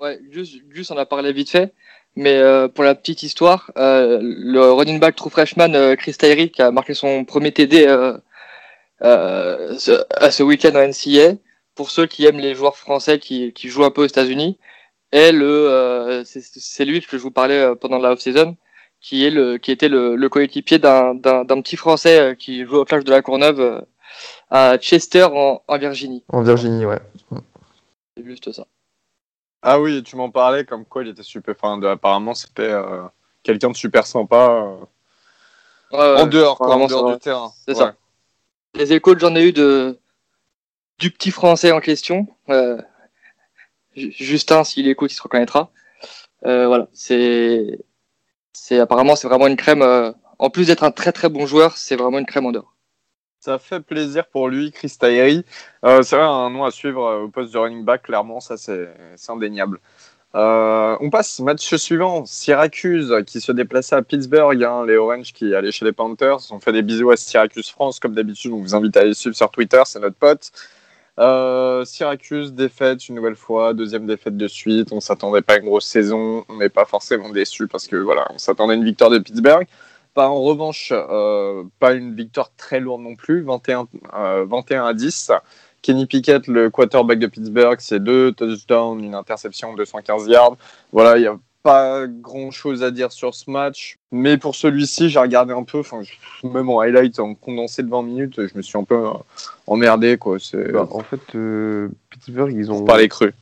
[0.00, 1.74] Ouais, juste, juste on a parlé vite fait,
[2.16, 6.50] mais euh, pour la petite histoire, euh, le running back true freshman euh, Chris Tyree
[6.50, 8.16] qui a marqué son premier TD euh,
[9.02, 11.36] euh, ce, à ce week-end en NCA,
[11.74, 14.58] pour ceux qui aiment les joueurs français qui, qui jouent un peu aux États-Unis,
[15.12, 18.56] est le euh, c'est- c'est lui que je vous parlais pendant la off-season,
[19.00, 22.76] qui est le qui était le, le coéquipier d'un d'un d'un petit français qui joue
[22.76, 23.80] au Flash de la Courneuve euh,
[24.50, 26.22] à Chester en, en Virginie.
[26.28, 26.98] En Virginie, ouais.
[28.16, 28.66] C'est juste ça.
[29.62, 31.54] Ah oui, tu m'en parlais comme quoi il était super.
[31.58, 33.02] Enfin, de- apparemment, c'était euh,
[33.42, 34.76] quelqu'un de super sympa euh,
[35.92, 37.52] Ouais, en dehors, quoi, en dehors du terrain.
[37.66, 37.94] C'est ça.
[38.74, 39.98] Les échos j'en ai eu de
[40.98, 42.26] du petit français en question.
[42.48, 42.80] Euh,
[43.96, 45.70] Ju- Justin, s'il écoute, il se reconnaîtra.
[46.46, 47.78] Euh, voilà, c'est
[48.52, 49.82] c'est apparemment c'est vraiment une crème.
[50.38, 52.74] en plus d'être un très très bon joueur, c'est vraiment une crème en dehors.
[53.40, 55.46] Ça fait plaisir pour lui, Chris Tyree.
[55.82, 58.58] Euh, c'est vrai, un nom à suivre euh, au poste de running back, clairement, ça
[58.58, 58.90] c'est
[59.30, 59.80] indéniable.
[60.34, 65.54] Euh, on passe match suivant, Syracuse qui se déplaçait à Pittsburgh, hein, les Orange qui
[65.54, 66.36] allaient chez les Panthers.
[66.50, 69.34] On fait des bisous à Syracuse France, comme d'habitude, on vous invite à aller suivre
[69.34, 70.52] sur Twitter, c'est notre pote.
[71.86, 74.92] Syracuse, défaite une nouvelle fois, deuxième défaite de suite.
[74.92, 78.26] On s'attendait pas à une grosse saison, on n'est pas forcément déçu parce que voilà,
[78.34, 79.66] on s'attendait à une victoire de Pittsburgh.
[80.14, 84.94] Pas en revanche, euh, pas une victoire très lourde non plus, 21, euh, 21 à
[84.94, 85.32] 10.
[85.82, 90.56] Kenny Pickett, le quarterback de Pittsburgh, c'est deux touchdowns, une interception, 215 yards.
[90.92, 93.98] Voilà, il n'y a pas grand chose à dire sur ce match.
[94.12, 95.82] Mais pour celui-ci, j'ai regardé un peu,
[96.42, 99.12] même en highlight, en condensé de 20 minutes, je me suis un peu euh,
[99.66, 100.38] emmerdé, quoi.
[100.72, 102.84] Bah, en fait, euh, Pittsburgh, ils ont.
[102.84, 103.32] pas les crus.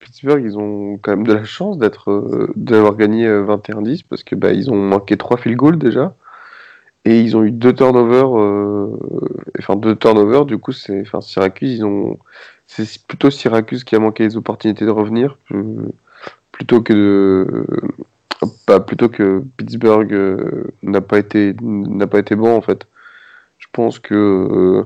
[0.00, 4.22] Pittsburgh, ils ont quand même de la chance d'être, euh, d'avoir gagné euh, 21-10 parce
[4.22, 6.14] que bah, ils ont manqué trois field goals déjà
[7.04, 8.98] et ils ont eu deux turnovers, euh,
[9.58, 10.44] enfin deux turnovers.
[10.44, 12.18] Du coup, c'est, enfin Syracuse, ils ont,
[12.66, 15.88] c'est plutôt Syracuse qui a manqué les opportunités de revenir euh,
[16.52, 17.66] plutôt que de,
[18.66, 22.86] bah, plutôt que Pittsburgh euh, n'a pas été, n'a pas été bon en fait.
[23.58, 24.84] Je pense que euh,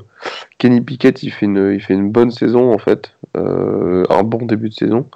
[0.62, 4.46] Kenny Pickett, il fait une, il fait une bonne saison en fait, euh, un bon
[4.46, 5.08] début de saison.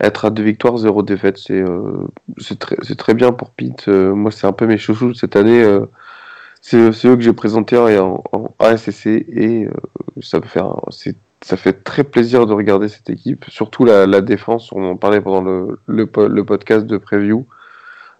[0.00, 2.08] Être à deux victoires, zéro défaite, c'est euh,
[2.58, 3.86] très, très bien pour Pete.
[3.86, 5.62] Euh, moi, c'est un peu mes chouchous cette année.
[5.62, 5.86] euh,
[6.60, 9.68] c'est eux que j'ai présenté en, en ASSC et
[10.22, 10.48] ça, peut
[11.40, 14.72] ça fait très plaisir de regarder cette équipe, surtout la, défense.
[14.72, 17.46] On en parlait pendant le, le, le podcast de preview.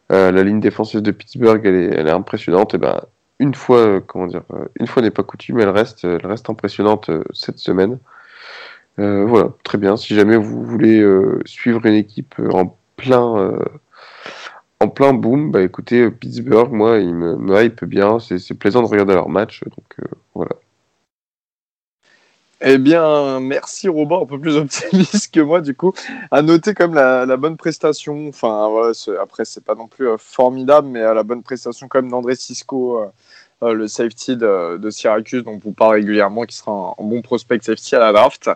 [0.09, 2.74] La ligne défensive de Pittsburgh, elle est, elle est impressionnante.
[2.74, 3.00] Et ben,
[3.40, 6.48] une fois, euh, comment dire, euh, une fois n'est pas coutume, elle reste, elle reste
[6.50, 7.98] impressionnante euh, cette semaine.
[9.00, 9.96] Euh, voilà, très bien.
[9.96, 13.59] Si jamais vous voulez euh, suivre une équipe euh, en plein, euh,
[14.81, 18.18] en plein boom, bah écoutez, euh, Pittsburgh, moi, il me, hype bien.
[18.20, 19.62] C'est plaisant de regarder leur match.
[19.64, 20.53] Donc euh, voilà.
[22.62, 25.94] Eh bien, merci Robert, un peu plus optimiste que moi du coup.
[26.31, 30.09] À noter comme la, la bonne prestation, enfin voilà, c'est- après c'est pas non plus
[30.09, 33.07] euh, formidable, mais la bonne prestation quand même d'André Cisco, euh,
[33.62, 37.07] euh, le safety de, de Syracuse, dont on vous parle régulièrement, qui sera un, un
[37.07, 38.49] bon prospect safety à la draft.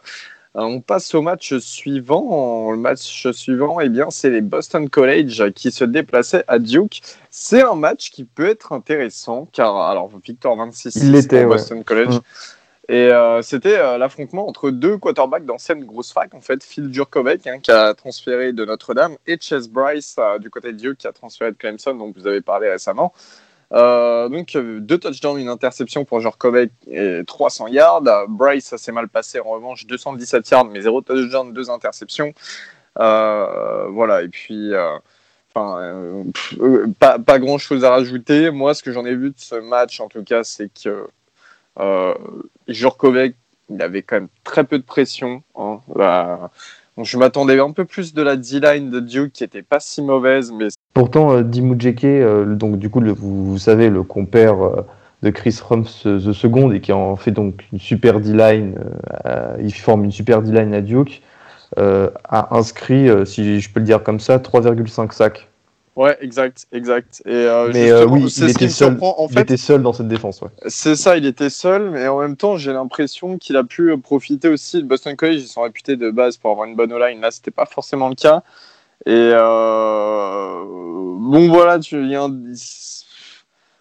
[0.56, 2.70] Euh, on passe au match suivant.
[2.70, 7.02] Le match suivant, eh bien, c'est les Boston College qui se déplaçaient à Duke.
[7.30, 11.56] C'est un match qui peut être intéressant, car alors victoire 26 Il l'était, pour ouais.
[11.56, 12.16] Boston College.
[12.16, 12.20] Mm.
[12.88, 17.46] Et euh, c'était euh, l'affrontement entre deux quarterbacks d'anciennes grosses fac, en fait, Phil Jurkovec,
[17.46, 21.06] hein, qui a transféré de Notre-Dame, et Chase Bryce euh, du côté de Duke, qui
[21.06, 23.14] a transféré de Clemson, dont vous avez parlé récemment.
[23.74, 28.06] Euh, donc, euh, deux touchdowns, une interception pour Jurkovec et 300 yards.
[28.06, 32.32] Euh, Bryce, ça s'est mal passé en revanche, 217 yards, mais zéro touchdown, deux interceptions.
[32.96, 34.72] Voilà, et puis.
[36.98, 38.50] pas, pas grand chose à rajouter.
[38.50, 41.06] Moi, ce que j'en ai vu de ce match, en tout cas, c'est que
[41.80, 42.14] euh,
[43.68, 45.42] il avait quand même très peu de pression.
[45.56, 45.80] hein.
[45.94, 46.50] La-
[46.96, 50.00] donc, je m'attendais un peu plus de la D-line de Duke, qui était pas si
[50.00, 51.42] mauvaise, mais Pourtant, euh,
[51.76, 54.86] Jeke, euh, donc du coup, vous, savez, le compère euh,
[55.22, 55.58] de Chris
[56.06, 58.76] euh, the second et qui en fait donc une super D-line,
[59.60, 61.22] il forme une super D-line à Duke,
[61.76, 65.48] a inscrit, si je peux le dire comme ça, 3,5 sacs.
[65.96, 67.22] Ouais, exact, exact.
[67.26, 68.98] Et euh, Mais euh, oui, il était seul.
[69.30, 70.40] il était seul dans cette défense.
[70.42, 70.50] Ouais.
[70.66, 74.48] C'est ça, il était seul, mais en même temps, j'ai l'impression qu'il a pu profiter
[74.48, 74.78] aussi.
[74.78, 77.20] Le Boston College, ils sont réputés de base pour avoir une bonne line.
[77.20, 78.42] Là, c'était pas forcément le cas.
[79.06, 82.30] Et euh, bon, voilà, tu, un-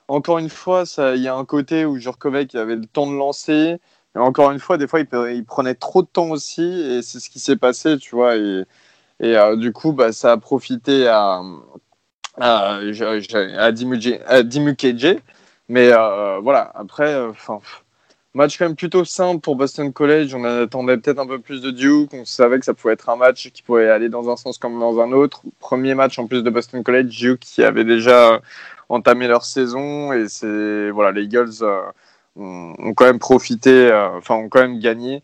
[0.07, 3.16] encore une fois, ça, il y a un côté où Jurkovec avait le temps de
[3.16, 3.80] lancer.
[4.16, 7.30] Et encore une fois, des fois, il, prenait trop de temps aussi, et c'est ce
[7.30, 8.36] qui s'est passé, tu vois.
[8.36, 8.64] Et,
[9.22, 11.41] Et euh, du coup, bah, ça a profité à,
[12.39, 15.15] à, à, KJ.
[15.69, 17.59] Mais euh, voilà, après, enfin.
[18.36, 20.34] Match quand même plutôt simple pour Boston College.
[20.34, 22.13] On attendait peut-être un peu plus de Duke.
[22.13, 24.79] On savait que ça pouvait être un match qui pouvait aller dans un sens comme
[24.79, 25.43] dans un autre.
[25.59, 28.41] Premier match en plus de Boston College, Duke qui avait déjà
[28.89, 31.63] entamé leur saison et c'est voilà les Eagles
[32.36, 35.23] ont, quand même profité, euh, enfin ont quand même gagné.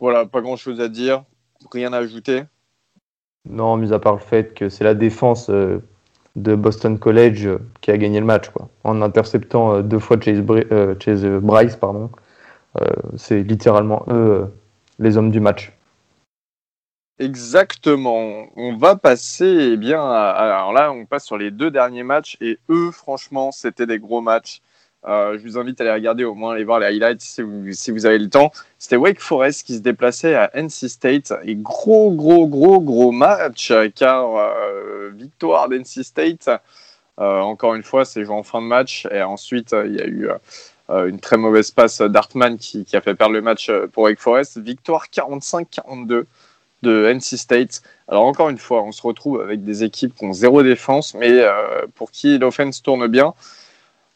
[0.00, 1.24] Voilà, pas grand chose à dire,
[1.72, 2.44] rien à ajouter.
[3.48, 5.78] Non, mis à part le fait que c'est la défense euh,
[6.36, 8.68] de Boston College euh, qui a gagné le match, quoi.
[8.84, 12.10] En interceptant deux fois Chase, Bryce, pardon.
[13.16, 14.46] c'est littéralement eux
[14.98, 15.72] les hommes du match.
[17.18, 18.48] Exactement.
[18.56, 22.58] On va passer, eh bien, alors là, on passe sur les deux derniers matchs et
[22.68, 24.60] eux, franchement, c'était des gros matchs.
[25.06, 28.06] Euh, je vous invite à les regarder, au moins aller voir les highlights si vous,
[28.06, 28.52] avez le temps.
[28.78, 31.32] C'était Wake Forest qui se déplaçait à NC State.
[31.44, 36.48] Et gros, gros, gros, gros match, car euh, victoire d'NC State.
[37.20, 39.06] Euh, encore une fois, c'est joué en fin de match.
[39.10, 40.28] Et ensuite, il y a eu
[40.88, 44.58] une très mauvaise passe d'Artman qui, a fait perdre le match pour Wake Forest.
[44.58, 46.24] Victoire 45-42
[46.82, 47.82] de NC State.
[48.08, 51.42] Alors encore une fois, on se retrouve avec des équipes qui ont zéro défense, mais
[51.94, 53.34] pour qui l'offense tourne bien.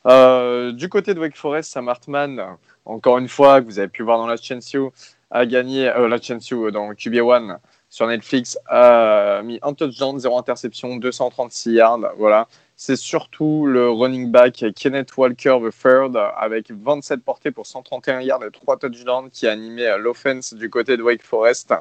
[0.07, 4.03] Euh, du côté de Wake Forest, Sam Hartman, encore une fois, que vous avez pu
[4.03, 4.93] voir dans la Chansio,
[5.31, 7.59] a gagné, euh, la Chansio dans QB1
[7.91, 12.01] sur Netflix, a mis un touchdown, zéro interception, 236 yards.
[12.17, 12.49] Voilà.
[12.77, 18.51] C'est surtout le running back Kenneth Walker III avec 27 portées pour 131 yards et
[18.53, 21.75] 3 touchdowns qui a animé l'offense du côté de Wake Forest.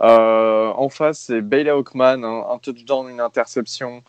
[0.00, 4.02] Euh, en face, c'est Bailey Hawkman, un touchdown, une interception.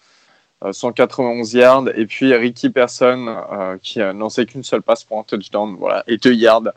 [0.71, 5.19] 191 euh, yards, et puis Ricky Person euh, qui n'en sait qu'une seule passe pour
[5.19, 6.69] un touchdown, voilà, et 2 yards.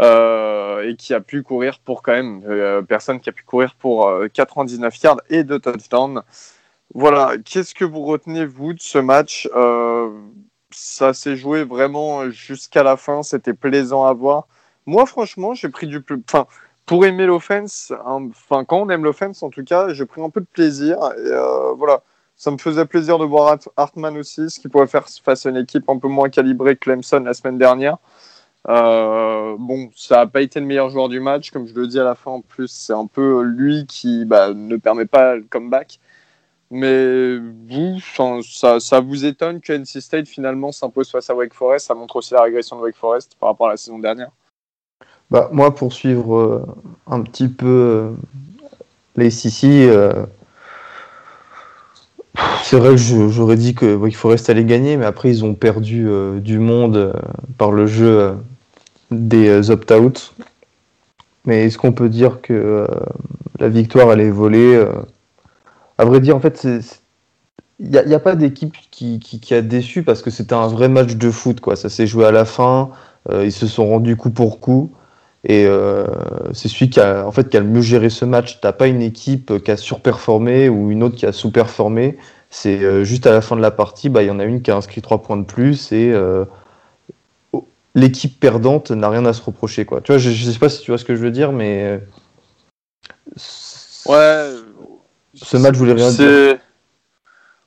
[0.00, 4.10] Euh, et qui a pu courir pour quand même personne qui a pu courir pour
[4.32, 6.22] 99 yards et 2 touchdowns.
[6.94, 9.48] Voilà, qu'est-ce que vous retenez vous de ce match
[10.70, 14.46] Ça s'est joué vraiment jusqu'à la fin, c'était plaisant à voir.
[14.86, 16.22] Moi, franchement, j'ai pris du plus.
[16.26, 16.46] Enfin,
[16.86, 20.30] pour aimer l'offense, hein, enfin, quand on aime l'offense, en tout cas, j'ai pris un
[20.30, 20.96] peu de plaisir.
[21.18, 22.02] Et, voilà,
[22.42, 25.58] ça me faisait plaisir de voir Hartman aussi, ce qu'il pourrait faire face à une
[25.58, 27.98] équipe un peu moins calibrée que Clemson la semaine dernière.
[28.68, 32.00] Euh, bon, ça n'a pas été le meilleur joueur du match, comme je le dis
[32.00, 32.32] à la fin.
[32.32, 36.00] En plus, c'est un peu lui qui bah, ne permet pas le comeback.
[36.72, 41.86] Mais vous, ça, vous étonne que NC State finalement s'impose face à Wake Forest?
[41.86, 44.32] Ça montre aussi la régression de Wake Forest par rapport à la saison dernière
[45.30, 46.66] bah, Moi, pour suivre euh,
[47.06, 48.10] un petit peu euh,
[49.14, 49.86] les Sissi,
[52.62, 56.08] c'est vrai que j'aurais dit que Wake Forest allait gagner, mais après ils ont perdu
[56.08, 57.12] euh, du monde euh,
[57.58, 58.32] par le jeu euh,
[59.10, 60.32] des opt-out.
[61.44, 62.86] Mais est-ce qu'on peut dire que
[63.58, 64.80] la victoire elle est volée
[65.98, 66.66] À vrai dire, en fait,
[67.80, 69.20] il n'y a, pas d'équipe qui,
[69.50, 71.60] a déçu parce que c'était un vrai match de foot.
[71.74, 72.90] Ça s'est joué à la fin,
[73.32, 74.92] ils se sont rendus coup pour coup.
[75.44, 75.66] Et
[76.52, 78.60] c'est celui qui a, en fait, qui a le mieux géré ce match.
[78.60, 82.16] T'as pas une équipe qui a surperformé ou une autre qui a sous-performé.
[82.54, 84.60] C'est euh, juste à la fin de la partie, bah, il y en a une
[84.60, 86.44] qui a inscrit 3 points de plus et euh,
[87.94, 89.86] l'équipe perdante n'a rien à se reprocher.
[89.86, 90.02] Quoi.
[90.02, 91.82] Tu vois, je, ne sais pas si tu vois ce que je veux dire, mais.
[91.82, 91.98] Euh,
[94.06, 94.50] ouais.
[95.34, 96.58] Ce match, je voulais rien dire.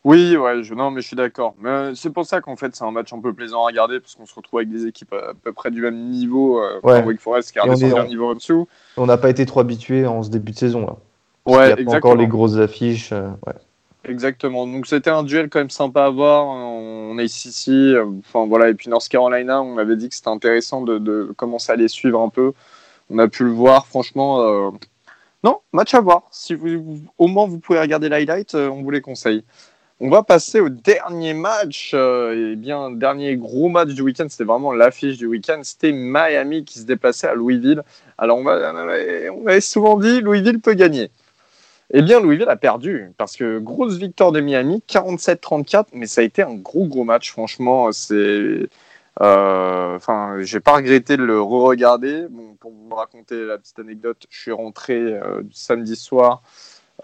[0.06, 1.56] Oui, ouais, je, non, mais je suis d'accord.
[1.60, 4.16] Mais c'est pour ça qu'en fait, c'est un match un peu plaisant à regarder parce
[4.16, 6.62] qu'on se retrouve avec des équipes à peu près du même niveau.
[6.84, 7.04] ouais.
[7.04, 8.68] Wake Forest qui a un niveau en dessous.
[8.96, 10.86] On n'a pas été trop habitués en ce début de saison.
[10.86, 10.96] Là.
[11.46, 13.12] Ouais, il y a pas encore les grosses affiches.
[13.12, 13.54] ouais.
[14.08, 14.68] Exactement.
[14.68, 16.46] Donc c'était un duel quand même sympa à voir.
[16.46, 18.70] On est ici, enfin voilà.
[18.70, 22.22] Et puis North Carolina, on avait dit que c'était intéressant de, commencer à les suivre
[22.22, 22.54] un peu.
[23.10, 24.42] On a pu le voir, franchement.
[24.42, 24.70] Euh,
[25.44, 26.24] non, match à voir.
[26.32, 29.44] Si vous, au moins vous pouvez regarder l'highlight, euh, on vous les conseille.
[30.02, 31.92] On va passer au dernier match.
[31.94, 35.62] Euh, et bien, dernier gros match du week-end, c'était vraiment l'affiche du week-end.
[35.64, 37.82] C'était Miami qui se déplaçait à Louisville.
[38.18, 41.12] Alors, on, va, on avait souvent dit Louisville peut gagner.
[41.92, 46.24] Eh bien, Louisville a perdu parce que grosse victoire de Miami, 47-34, mais ça a
[46.26, 47.32] été un gros gros match.
[47.32, 48.68] Franchement, c'est,
[49.22, 52.26] euh, enfin, j'ai pas regretté de le re-regarder.
[52.60, 56.42] Pour vous raconter la petite anecdote, je suis rentré euh, samedi soir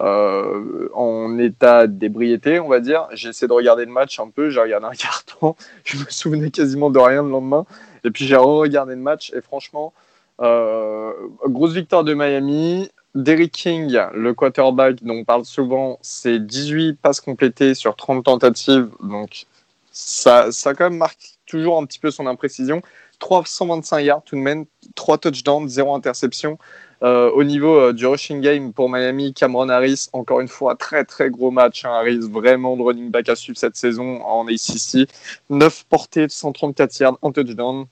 [0.00, 3.08] euh, en état d'ébriété, on va dire.
[3.12, 4.50] J'ai essayé de regarder le match un peu.
[4.50, 5.54] J'ai regardé un carton.
[5.84, 7.66] Je me souvenais quasiment de rien le lendemain.
[8.04, 9.92] Et puis j'ai re-regardé le match et franchement,
[10.40, 11.12] euh,
[11.46, 12.90] grosse victoire de Miami.
[13.14, 18.88] Derrick King, le quarterback dont on parle souvent, c'est 18 passes complétées sur 30 tentatives.
[19.02, 19.44] Donc,
[19.90, 22.80] ça, ça quand même marque toujours un petit peu son imprécision.
[23.22, 24.64] 325 yards tout de même,
[24.96, 26.58] 3 touchdowns, 0 interception.
[27.04, 31.04] Euh, au niveau euh, du rushing game pour Miami, Cameron Harris, encore une fois, très
[31.04, 31.84] très gros match.
[31.84, 31.92] Hein.
[31.92, 35.08] Harris, vraiment running back à suivre cette saison en ACC.
[35.50, 37.86] 9 portées, 134 yards, un touchdown.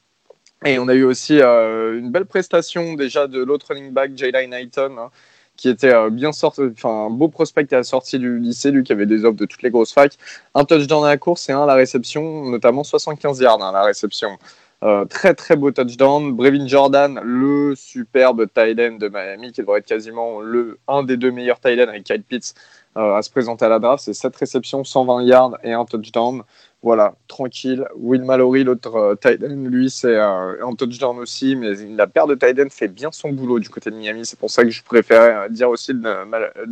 [0.64, 4.44] Et on a eu aussi euh, une belle prestation déjà de l'autre running back, Jayla
[4.46, 5.10] Knighton, hein,
[5.56, 8.92] qui était bien sorti, enfin un beau prospect à la sortie du lycée, lui qui
[8.92, 10.14] avait des offres de toutes les grosses facs.
[10.54, 13.72] Un touchdown à la course et un à la réception, notamment 75 yards hein, à
[13.72, 14.38] la réception.
[14.82, 16.32] Euh, très très beau touchdown.
[16.32, 21.30] Brevin Jordan, le superbe tight de Miami, qui devrait être quasiment le, un des deux
[21.30, 22.54] meilleurs tight avec Kyle Pitts
[22.96, 24.02] euh, à se présenter à la draft.
[24.04, 26.42] C'est 7 réceptions, 120 yards et un touchdown.
[26.82, 27.84] Voilà, tranquille.
[27.94, 32.72] Will Mallory, l'autre euh, tight lui, c'est un touchdown aussi, mais la paire de tight
[32.72, 34.24] fait bien son boulot du côté de Miami.
[34.24, 36.24] C'est pour ça que je préférais dire aussi le,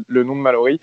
[0.06, 0.80] le nom de Mallory.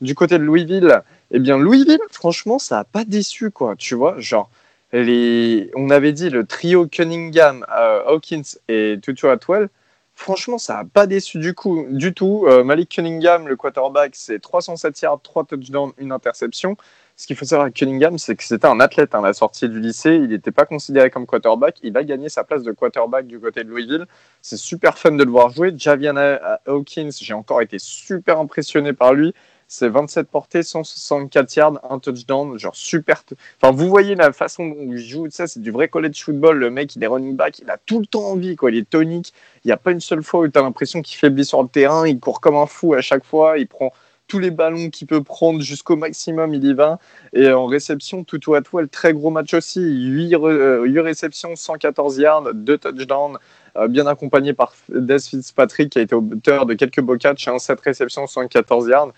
[0.00, 3.76] Du côté de Louisville, eh bien, Louisville, franchement, ça n'a pas déçu, quoi.
[3.76, 4.50] Tu vois, genre,
[4.94, 9.68] on avait dit le trio Cunningham, euh, Hawkins et Tutu Atwell.
[10.14, 11.84] Franchement, ça n'a pas déçu du, coup,
[12.14, 12.46] tout.
[12.46, 16.76] Euh, Malik Cunningham, le quarterback, c'est 307 yards, 3 touchdowns, une interception.
[17.16, 19.68] Ce qu'il faut savoir avec Cunningham, c'est que c'était un athlète hein, à la sortie
[19.68, 20.14] du lycée.
[20.14, 21.78] Il n'était pas considéré comme quarterback.
[21.82, 24.06] Il a gagné sa place de quarterback du côté de Louisville.
[24.42, 25.72] C'est super fun de le voir jouer.
[25.76, 29.34] Javiana Hawkins, j'ai encore été super impressionné par lui.
[29.68, 33.22] C'est 27 portées, 164 yards, un touchdown, genre super.
[33.60, 36.58] Enfin, vous voyez la façon dont il joue, ça, c'est du vrai college football.
[36.58, 38.70] Le mec, il est running back, il a tout le temps envie, quoi.
[38.70, 39.32] Il est tonique.
[39.64, 41.68] Il n'y a pas une seule fois où tu as l'impression qu'il faiblit sur le
[41.68, 42.06] terrain.
[42.06, 43.58] Il court comme un fou à chaque fois.
[43.58, 43.92] Il prend
[44.28, 46.98] tous les ballons qu'il peut prendre jusqu'au maximum, il y va.
[47.32, 49.80] Et en réception, tout à tout, le très gros match aussi.
[49.80, 53.38] 8, euh, réceptions, 114 yards, 2 touchdowns,
[53.76, 57.80] euh, bien accompagné par Des Fitzpatrick qui a été auteur de quelques beaux catchs, 7
[57.80, 59.12] réceptions, 114 yards.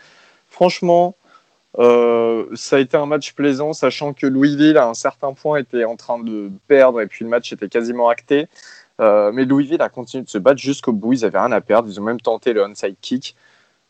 [0.56, 1.16] Franchement,
[1.78, 5.84] euh, ça a été un match plaisant, sachant que Louisville, à un certain point, était
[5.84, 8.48] en train de perdre et puis le match était quasiment acté.
[9.02, 11.12] Euh, mais Louisville a continué de se battre jusqu'au bout.
[11.12, 11.90] Ils n'avaient rien à perdre.
[11.90, 13.36] Ils ont même tenté le onside kick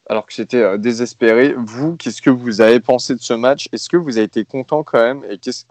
[0.09, 1.55] alors que c'était euh, désespéré.
[1.57, 3.69] Vous, qu'est-ce que vous avez pensé de ce match?
[3.73, 5.25] Est-ce que vous avez été content quand même?
[5.31, 5.65] Et qu'est-ce...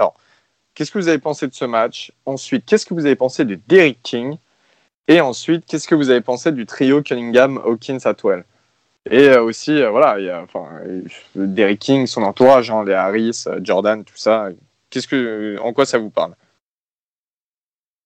[0.75, 2.13] qu'est-ce que vous avez pensé de ce match?
[2.25, 4.37] Ensuite, qu'est-ce que vous avez pensé de Derrick King?
[5.09, 8.45] Et ensuite, qu'est-ce que vous avez pensé du trio Cunningham, Hawkins, Atwell
[9.09, 10.65] et euh, aussi, euh, voilà, il y a enfin,
[11.35, 14.49] Derrick King, son entourage, hein, les Harris, euh, Jordan, tout ça.
[14.89, 16.33] Qu'est-ce que, en quoi ça vous parle?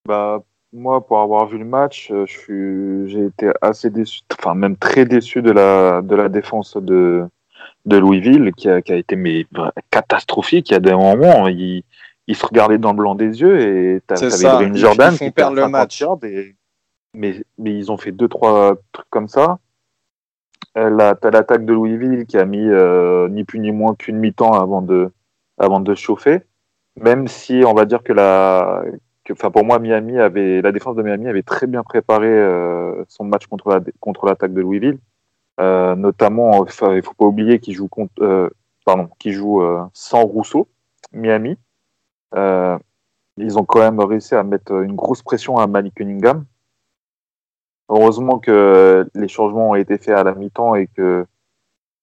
[0.06, 0.44] Bah,
[0.74, 5.52] moi, pour avoir vu le match, j'ai été assez déçu, enfin même très déçu de
[5.52, 7.26] la de la défense de
[7.86, 9.46] de Louisville, qui a, qui a été mais
[9.90, 10.70] catastrophique.
[10.70, 11.84] Il y a des moments, il,
[12.28, 15.68] il se regardait dans le blanc des yeux et t'avais Green Jordan qui perd le
[15.68, 16.04] match.
[17.16, 19.60] mais mais ils ont fait deux trois trucs comme ça
[20.78, 24.54] euh, t'as l'attaque de Louisville qui a mis euh, ni plus ni moins qu'une mi-temps
[24.54, 25.12] avant de,
[25.58, 26.42] avant de chauffer.
[26.96, 28.84] Même si on va dire que la,
[29.32, 33.24] enfin pour moi Miami avait, la défense de Miami avait très bien préparé euh, son
[33.24, 35.00] match contre contre l'attaque de Louisville.
[35.60, 38.52] notamment, enfin, il faut pas oublier qu'il joue contre,
[38.86, 39.62] pardon, joue
[39.94, 40.68] sans Rousseau,
[41.14, 41.58] Miami.
[42.36, 46.46] ils ont quand même réussi à mettre une grosse pression à Malik Cunningham.
[47.90, 51.26] Heureusement que les changements ont été faits à la mi-temps et que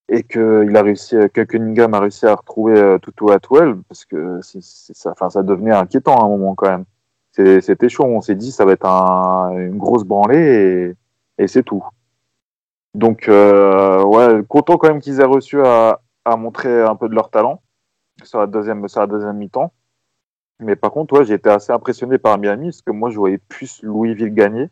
[0.09, 4.05] et que il a réussi, que Cunningham a réussi à retrouver euh, Tutu Atwell parce
[4.05, 6.85] que ça, ça devenait inquiétant à un moment quand même.
[7.33, 8.05] C'était chaud.
[8.05, 10.95] On s'est dit ça va être un, une grosse branlée
[11.39, 11.85] et, c'est tout.
[12.95, 17.15] Donc euh, ouais, content quand même qu'ils aient reçu à, à montrer un peu de
[17.15, 17.63] leur talent
[18.25, 19.73] sur la deuxième sur la deuxième mi-temps.
[20.61, 23.39] Mais par contre, ouais, j'ai été assez impressionné par Miami parce que moi je voyais
[23.39, 24.71] plus Louisville gagner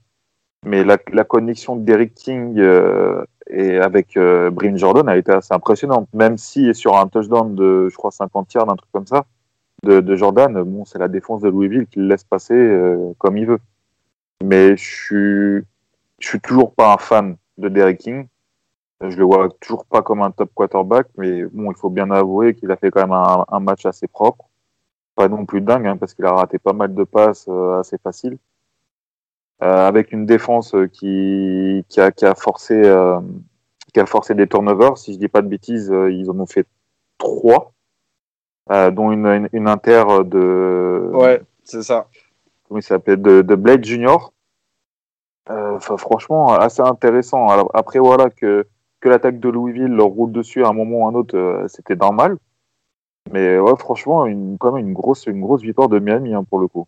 [0.65, 5.53] mais la, la connexion d'Eric King euh, et avec euh, Brin Jordan a été assez
[5.55, 9.27] impressionnante, même si sur un touchdown de, je crois, 50 yards, un truc comme ça,
[9.83, 13.47] de, Jordan, bon, c'est la défense de Louisville qui le laisse passer euh, comme il
[13.47, 13.59] veut.
[14.43, 15.65] Mais je suis,
[16.21, 18.27] suis toujours pas un fan de Derrick King.
[19.03, 22.55] Je le vois toujours pas comme un top quarterback, mais bon, il faut bien avouer
[22.55, 24.47] qu'il a fait quand même un, un match assez propre.
[25.15, 27.99] Pas non plus dingue, hein, parce qu'il a raté pas mal de passes euh, assez
[27.99, 28.39] faciles.
[29.62, 33.20] Euh, avec une défense euh, qui, qui, a, qui, a, forcé, euh,
[33.92, 34.98] qui a forcé des turnovers.
[34.98, 36.66] Si je dis pas de bêtises, ils en ont fait
[37.18, 37.72] trois,
[38.68, 41.09] dont une, une, inter de.
[41.12, 42.09] Ouais, c'est ça.
[42.66, 44.32] Comment il s'appelle de, de, Blade Junior.
[45.78, 47.48] Franchement, assez intéressant.
[47.48, 48.66] Alors, après, voilà, que,
[49.00, 51.96] que l'attaque de Louisville leur roule dessus à un moment ou à un autre, c'était
[51.96, 52.38] normal.
[53.30, 56.59] Mais ouais, franchement, une, quand même une grosse, une grosse victoire de Miami hein, pour
[56.59, 56.86] le coup.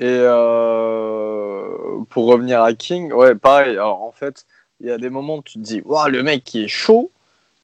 [0.00, 3.72] Et euh, pour revenir à King, ouais, pareil.
[3.72, 4.46] Alors, en fait,
[4.80, 7.10] il y a des moments où tu te dis, waouh, le mec qui est chaud.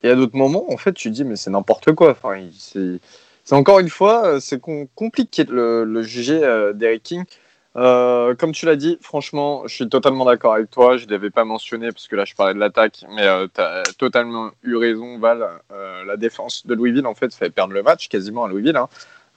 [0.02, 2.10] Et a d'autres moments, en fait, tu te dis, mais c'est n'importe quoi.
[2.10, 3.00] Enfin, c'est
[3.52, 7.24] encore une fois, euh, c'est com- compliqué de le, le juger euh, d'Eric King.
[7.76, 10.98] Euh, comme tu l'as dit, franchement, je suis totalement d'accord avec toi.
[10.98, 13.82] Je ne l'avais pas mentionné parce que là, je parlais de l'attaque, mais tu as
[13.98, 15.46] totalement eu raison, Val.
[15.72, 18.76] Euh, la défense de Louisville, en fait, fait perdre le match quasiment à Louisville.
[18.76, 18.88] Hein.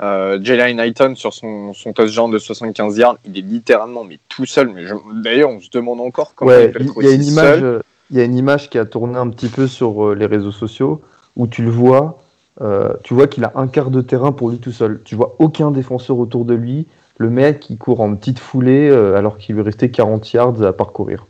[0.02, 4.46] Euh, Jalen Knighton sur son, son touchdown de 75 yards, il est littéralement mais tout
[4.46, 4.70] seul.
[4.70, 4.86] Mais
[5.22, 7.32] d'ailleurs, on se demande encore comment Ouais, il peut il être y a une aussi
[7.32, 7.84] image, seul.
[8.12, 10.52] il y a une image qui a tourné un petit peu sur euh, les réseaux
[10.54, 11.02] sociaux
[11.36, 12.22] où tu le vois,
[12.62, 15.02] euh, tu vois qu'il a un quart de terrain pour lui tout seul.
[15.04, 16.88] Tu vois aucun défenseur autour de lui.
[17.18, 20.72] Le mec, il court en petite foulée euh, alors qu'il lui restait 40 yards à
[20.72, 21.26] parcourir.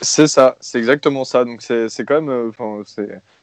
[0.00, 1.44] C'est ça, c'est exactement ça.
[1.44, 2.52] Donc c'est c'est quand même,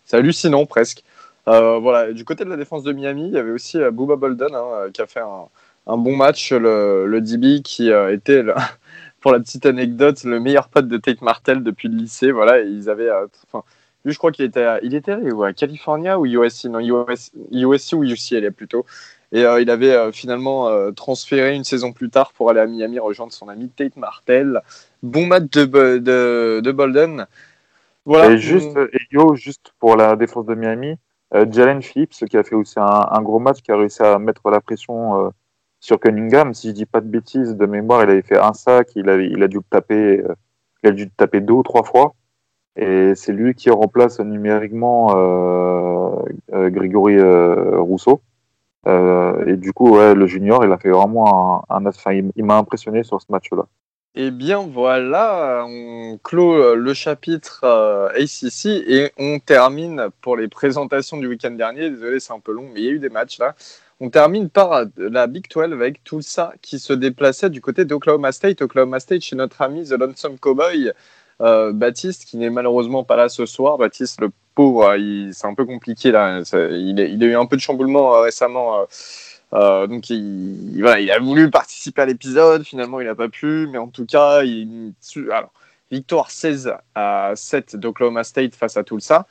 [0.03, 1.03] c'est hallucinant presque.
[1.47, 2.13] Euh, voilà.
[2.13, 4.65] Du côté de la défense de Miami, il y avait aussi euh, Booba Bolden hein,
[4.73, 6.51] euh, qui a fait un, bon match.
[6.51, 8.43] Le, le DB qui était,
[9.21, 12.31] pour la petite anecdote, le meilleur pote de Tate Martell depuis le lycée.
[12.31, 13.09] Voilà, ils avaient,
[14.05, 17.93] lui je crois qu'il était, il était allé à California ou USC, non US, USC
[17.93, 18.85] ou UCLA plutôt.
[19.33, 23.49] Et il avait finalement transféré une saison plus tard pour aller à Miami rejoindre son
[23.49, 24.61] ami Tate Martell.
[25.01, 25.65] Bon match de,
[25.97, 27.25] de, de Bolden.
[28.05, 28.31] Voilà.
[28.31, 30.97] Et juste, et yo, juste pour la défense de Miami,
[31.33, 34.61] Jalen Phillips, qui a fait aussi un, gros match, qui a réussi à mettre la
[34.61, 35.29] pression euh,
[35.79, 36.53] sur Cunningham.
[36.53, 39.17] Si je dis pas de bêtises, de mémoire, il avait fait un sac, il, a
[39.17, 40.35] dû le taper, euh,
[40.83, 42.13] il a dû le taper deux ou trois fois.
[42.75, 46.15] Et c'est lui qui remplace numériquement euh,
[46.53, 48.21] euh, Grégory euh, Rousseau.
[48.87, 51.91] Euh, et du coup, le junior, il a fait vraiment un,
[52.35, 53.65] il m'a impressionné sur ce match-là.
[54.15, 60.47] Eh bien voilà, on clôt euh, le chapitre euh, ACC et on termine pour les
[60.47, 61.89] présentations du week-end dernier.
[61.89, 63.55] Désolé, c'est un peu long, mais il y a eu des matchs là.
[63.99, 68.31] On termine par euh, la Big 12 avec Tulsa qui se déplaçait du côté d'Oklahoma
[68.31, 68.61] State.
[68.61, 70.91] Oklahoma State chez notre ami The Lonesome Cowboy,
[71.39, 73.77] Baptiste, qui n'est malheureusement pas là ce soir.
[73.79, 74.95] Baptiste, le pauvre,
[75.33, 76.41] c'est un peu compliqué là.
[76.53, 78.85] Il, est- a eu un peu de chamboulement récemment.
[79.53, 83.87] Euh, donc il, a voulu participer à l'épisode, finalement il n'a pas pu, mais en
[83.87, 84.41] tout cas,
[85.91, 89.27] victoire 16 à 7 d'Oklahoma State face à Tulsa.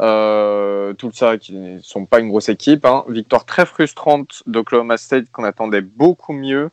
[0.00, 2.84] Euh, Tulsa qui ne sont pas une grosse équipe.
[2.84, 3.04] hein.
[3.08, 6.70] Victoire très frustrante d'Oklahoma State qu'on attendait beaucoup mieux.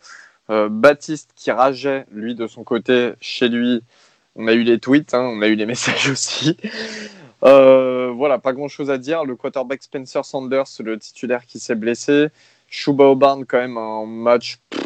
[0.50, 3.82] Euh, Baptiste qui rageait, lui, de son côté, chez lui.
[4.36, 6.58] On a eu les tweets, hein, on a eu les messages aussi.
[7.44, 9.24] Euh, voilà, pas grand chose à dire.
[9.24, 12.28] Le quarterback Spencer Sanders, le titulaire qui s'est blessé.
[12.88, 14.82] O'Barn, quand même, un match pff,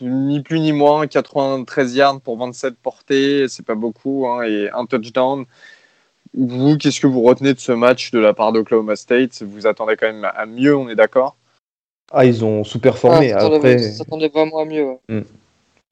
[0.00, 1.06] ni plus ni moins.
[1.06, 5.44] 93 yards pour 27 portées, c'est pas beaucoup, hein, et un touchdown.
[6.34, 9.42] Vous, qu'est-ce que vous retenez de ce match de la part d'Oklahoma State?
[9.42, 11.36] Vous attendez quand même à mieux, on est d'accord?
[12.12, 13.32] Ah, ils ont sous-performé.
[13.32, 14.84] Ah, Après, s'attendait vraiment à mieux.
[15.08, 15.24] ouais.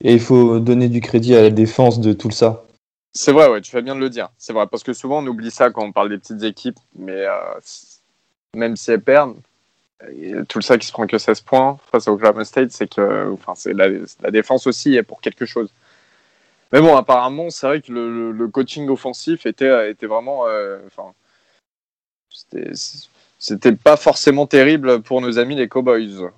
[0.01, 2.65] et il faut donner du crédit à la défense de tout ça.
[3.13, 4.29] C'est vrai, ouais, tu fais bien de le dire.
[4.37, 7.25] C'est vrai, parce que souvent on oublie ça quand on parle des petites équipes, mais
[7.25, 7.31] euh,
[8.55, 9.37] même si elles perdent,
[10.49, 13.55] tout ça qui se prend que 16 points face à Oklahoma State, c'est que enfin,
[13.55, 15.73] c'est la, défense aussi est pour quelque chose.
[16.73, 20.47] Mais bon, apparemment, c'est vrai que le, coaching offensif était, était vraiment.
[20.49, 20.79] euh,
[23.39, 26.31] c'était- pas forcément terrible pour nos amis les Cowboys.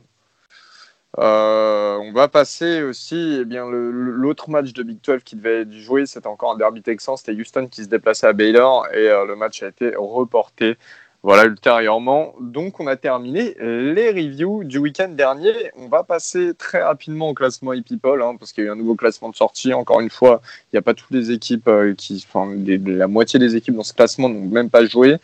[1.18, 5.72] Euh, on va passer aussi, eh bien, l'autre match de Big 12 qui devait être
[5.72, 9.24] joué, c'était encore un derby texan, c'était Houston qui se déplaçait à Baylor et euh,
[9.24, 10.76] le match a été reporté
[11.25, 12.35] voilà, ultérieurement.
[12.41, 15.53] Donc on a terminé les reviews du week-end dernier.
[15.77, 18.77] On va passer très rapidement au classement ePeople hein, parce qu'il y a eu un
[18.77, 19.75] nouveau classement de sortie.
[19.75, 22.55] Encore une fois, il n'y a pas toutes les équipes euh, qui, enfin,
[22.87, 25.16] la moitié des équipes dans ce classement n'ont même pas joué.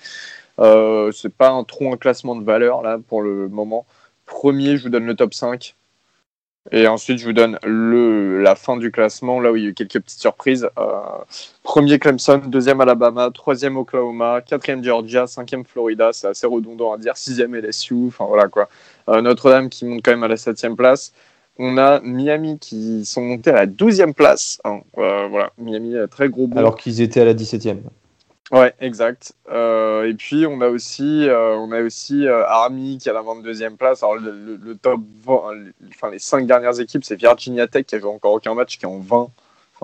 [0.58, 3.86] Euh, c'est pas un trop un classement de valeur là pour le moment.
[4.26, 5.74] Premier, je vous donne le top 5.
[6.72, 9.68] Et ensuite, je vous donne le, la fin du classement, là où il y a
[9.68, 10.68] eu quelques petites surprises.
[10.78, 10.92] Euh,
[11.62, 17.16] premier Clemson, deuxième Alabama, troisième Oklahoma, quatrième Georgia, cinquième Florida, c'est assez redondant à dire,
[17.16, 18.68] sixième LSU, enfin voilà quoi.
[19.10, 21.12] Euh, Notre-Dame qui monte quand même à la septième place.
[21.58, 24.58] On a Miami qui sont montés à la douzième place.
[24.64, 24.80] hein.
[24.98, 26.48] Euh, voilà, Miami, euh, très gros.
[26.56, 27.82] Alors qu'ils étaient à la 17e.
[28.52, 29.32] Ouais, exact.
[29.50, 33.14] Euh, et puis on a aussi, euh, on a aussi euh, Army qui est à
[33.14, 34.02] la 22e place.
[34.02, 37.86] Alors le, le- le top 20, euh, enfin les 5 dernières équipes, c'est Virginia Tech
[37.86, 39.28] qui a joué encore aucun match, qui est en 20.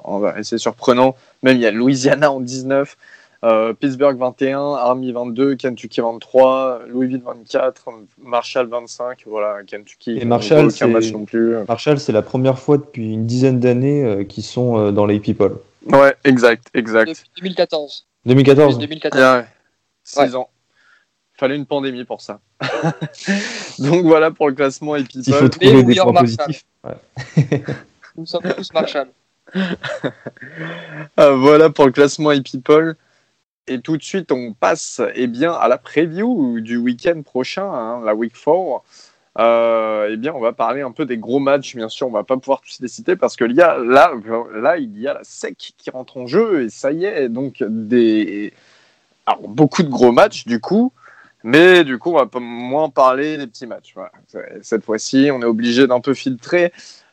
[0.05, 1.15] Enfin, et c'est surprenant.
[1.43, 2.97] Même il y a Louisiana en 19,
[3.45, 7.89] euh, Pittsburgh 21, Army 22, Kentucky 23, Louisville 24,
[8.23, 9.23] Marshall 25.
[9.27, 10.13] Voilà, Kentucky.
[10.13, 11.57] Et qui n'a Marshall, aucun c'est- match non plus.
[11.67, 15.19] Marshall, c'est la première fois depuis une dizaine d'années euh, qu'ils sont euh, dans les
[15.19, 15.57] People.
[15.87, 17.09] Ouais, exact, exact.
[17.09, 18.07] Depuis 2014.
[18.27, 19.23] 2014 Depuis 2014.
[19.23, 19.47] Ah ouais.
[20.05, 20.35] 6 Ouais.
[20.37, 20.51] ans.
[21.35, 22.41] Fallait une pandémie pour ça.
[23.79, 26.37] Donc voilà pour le classement et Il faut trouver des points Marshall.
[26.37, 26.65] positifs.
[26.85, 27.65] Ouais.
[28.17, 29.09] Nous sommes tous Marshall.
[31.17, 32.95] Ah, voilà pour le classement et people.
[33.67, 38.01] Et tout de suite, on passe eh bien, à la preview du week-end prochain, hein,
[38.05, 38.83] la week 4.
[39.41, 41.75] Euh, eh bien, on va parler un peu des gros matchs.
[41.75, 44.13] Bien sûr, on va pas pouvoir tous les citer parce que y a, là,
[44.55, 47.63] là, il y a la SEC qui rentre en jeu et ça y est, donc
[47.63, 48.53] des
[49.49, 50.93] beaucoup de gros matchs du coup.
[51.43, 53.95] Mais du coup, on va moins parler des petits matchs.
[54.61, 56.73] Cette fois-ci, on est obligé d'un peu filtrer.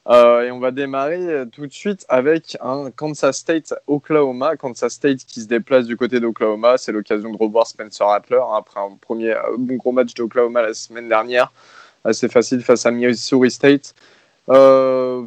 [0.10, 4.56] Euh, et on va démarrer tout de suite avec un Kansas State Oklahoma.
[4.58, 6.78] Kansas State qui se déplace du côté d'Oklahoma.
[6.78, 10.62] C'est l'occasion de revoir Spencer Rattler hein, après un premier euh, bon gros match d'Oklahoma
[10.62, 11.52] la semaine dernière.
[12.04, 13.94] Assez facile face à Missouri State.
[14.50, 15.26] Euh,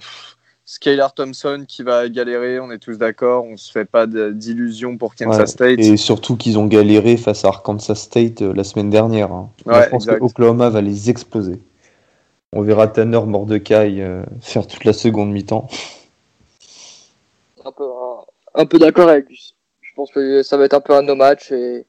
[0.65, 5.17] Skylar Thompson qui va galérer, on est tous d'accord, on se fait pas d'illusions pour
[5.17, 5.81] Kansas State.
[5.81, 9.33] Et surtout qu'ils ont galéré face à Arkansas State la semaine dernière.
[9.33, 9.51] Hein.
[9.67, 11.61] je pense que Oklahoma va les exploser.
[12.53, 15.69] On verra Tanner Mordecai euh, faire toute la seconde mi-temps.
[17.65, 17.85] Un peu,
[18.55, 19.55] un, peu d'accord avec lui.
[19.83, 21.87] Je pense que ça va être un peu un no match et,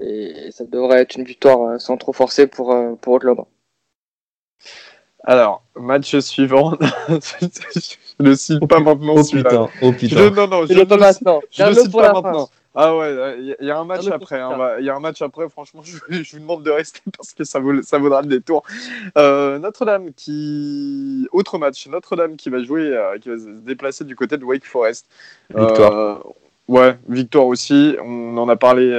[0.00, 3.46] et ça devrait être une victoire euh, sans trop forcer pour, euh, pour Oklahoma.
[5.24, 6.76] Alors, match suivant.
[7.08, 10.30] je ne cite pas maintenant oh, putain, oh putain.
[10.30, 10.78] non, non, je, ne
[11.68, 12.48] le cite pas maintenant.
[12.80, 14.40] Ah ouais, il y, a un match après.
[14.40, 15.48] Hein, il y a un match après.
[15.48, 18.62] Franchement, je, vous demande de rester parce que ça, vaut, ça vaudra le détour.
[19.16, 21.88] Euh, Notre-Dame qui, autre match.
[21.88, 25.06] Notre-Dame qui va jouer, euh, qui va se déplacer du côté de Wake Forest.
[25.50, 25.92] Victoire.
[25.92, 26.14] Euh,
[26.68, 27.96] ouais, victoire aussi.
[28.02, 28.90] On en a parlé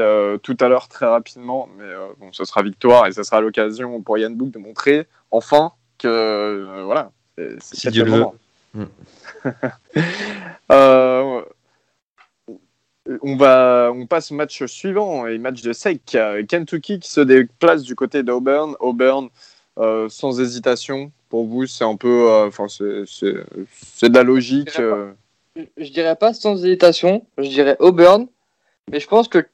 [0.43, 4.17] tout à l'heure très rapidement, mais bon, ce sera victoire et ce sera l'occasion pour
[4.17, 8.25] Yann Book de montrer enfin que voilà, c'est si Dieu le veut.
[8.73, 8.85] Mm.
[13.21, 16.17] on, va, on passe au match suivant, et match de sec.
[16.47, 18.75] Kentucky qui se déplace du côté d'Auburn.
[18.79, 19.29] Auburn,
[19.77, 22.29] euh, sans hésitation, pour vous, c'est un peu.
[22.29, 24.79] Euh, enfin, c'est de la logique.
[25.77, 26.15] Je dirais, euh.
[26.15, 28.27] pas sans hésitation, je dirais Auburn.
[28.91, 29.45] Mais je pense que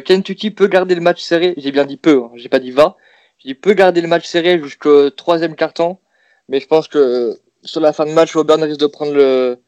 [0.00, 1.54] Kentucky peut garder le match serré.
[1.56, 2.96] J'ai bien dit peu, hein, j'ai pas dit va.
[3.38, 6.00] J'ai dit peut garder le match serré jusqu'au troisième quart-temps.
[6.48, 9.58] Mais je pense que sur la fin de match, Auburn risque de prendre le,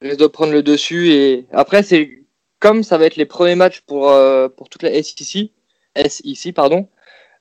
[0.00, 1.12] risque de prendre le dessus.
[1.12, 2.22] Et après, c'est
[2.60, 5.50] comme ça va être les premiers matchs pour, euh, pour toute la SEC,
[5.96, 6.88] SEC pardon,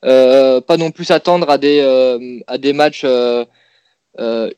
[0.03, 3.05] euh, pas non plus s'attendre à des, euh, à des matchs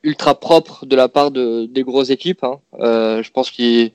[0.04, 2.44] ultra propres de la part de, des grosses équipes.
[2.44, 2.60] Hein.
[2.80, 3.92] je pense qu'il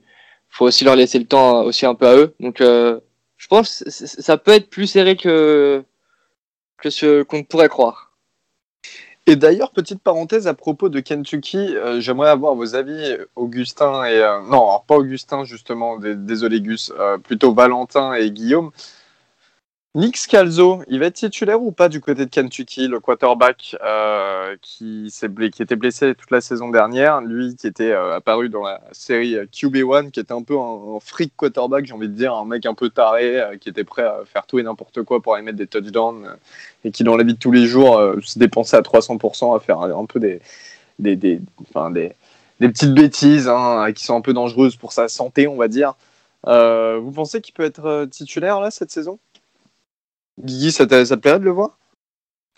[0.49, 2.35] faut aussi leur laisser le temps aussi un peu à eux.
[2.41, 2.63] Donc
[3.39, 5.85] je pense que ça peut être plus serré que,
[6.85, 8.13] ce qu'on pourrait croire.
[9.27, 14.23] Et d'ailleurs, petite parenthèse à propos de Kentucky, euh, j'aimerais avoir vos avis, Augustin et...
[14.23, 18.71] Euh, non, pas Augustin justement, désolé Gus, euh, plutôt Valentin et Guillaume.
[19.95, 24.55] Nick Scalzo, il va être titulaire ou pas du côté de Kentucky, le quarterback euh,
[24.61, 25.11] qui,
[25.61, 30.11] était blessé toute la saison dernière, lui qui était euh, apparu dans la série QB1,
[30.11, 32.91] qui était un peu un, freak quarterback, j'ai envie de dire, un mec un peu
[32.91, 35.67] taré, euh, qui était prêt à faire tout et n'importe quoi pour aller mettre des
[35.67, 36.37] touchdowns,
[36.85, 39.81] et qui dans la vie de tous les jours se dépensait à 300% à faire
[39.81, 40.41] un peu des
[42.61, 45.95] petites bêtises hein, qui sont un peu dangereuses pour sa santé, on va dire.
[46.45, 49.19] vous pensez qu'il peut être titulaire là cette saison?
[50.43, 51.79] Guigui, ça, te, plairait de le voir?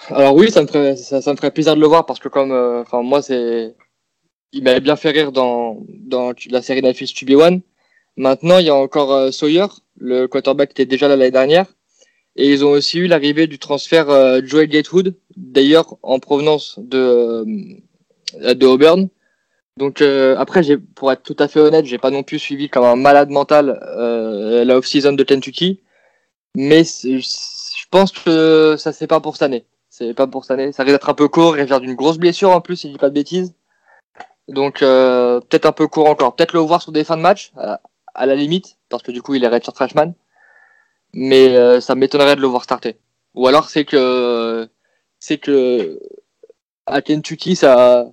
[0.08, 2.52] Alors oui, ça me, ferait, ça, me ferait plaisir de le voir parce que comme,
[2.52, 3.74] euh, enfin moi c'est,
[4.52, 7.60] il m'avait bien fait rire dans, dans la série d'affiches QB1.
[8.16, 9.66] Maintenant, il y a encore euh, Sawyer,
[9.98, 11.66] le quarterback qui était déjà là l'année dernière.
[12.36, 17.44] Et ils ont aussi eu l'arrivée du transfert euh, Joel Gatewood, d'ailleurs en provenance de,
[18.40, 19.08] de Auburn.
[19.76, 20.62] Donc après,
[20.94, 23.80] pour être tout à fait honnête, j'ai pas non plus suivi comme un malade mental
[24.66, 25.80] la off-season de Kentucky,
[26.54, 26.84] mais
[27.90, 29.66] pense que ça c'est pas pour cette année.
[29.88, 30.72] C'est pas pour cette année.
[30.72, 31.58] Ça risque d'être un peu court.
[31.58, 33.54] Il vient d'une grosse blessure en plus, si je dis pas de bêtises.
[34.48, 36.34] Donc euh, peut-être un peu court encore.
[36.36, 39.34] Peut-être le voir sur des fins de match, à, la limite, parce que du coup
[39.34, 40.14] il est redshirt freshman.
[41.12, 42.98] Mais euh, ça m'étonnerait de le voir starter.
[43.34, 44.68] Ou alors c'est que
[45.18, 46.00] c'est que
[46.86, 48.06] à Kentucky ça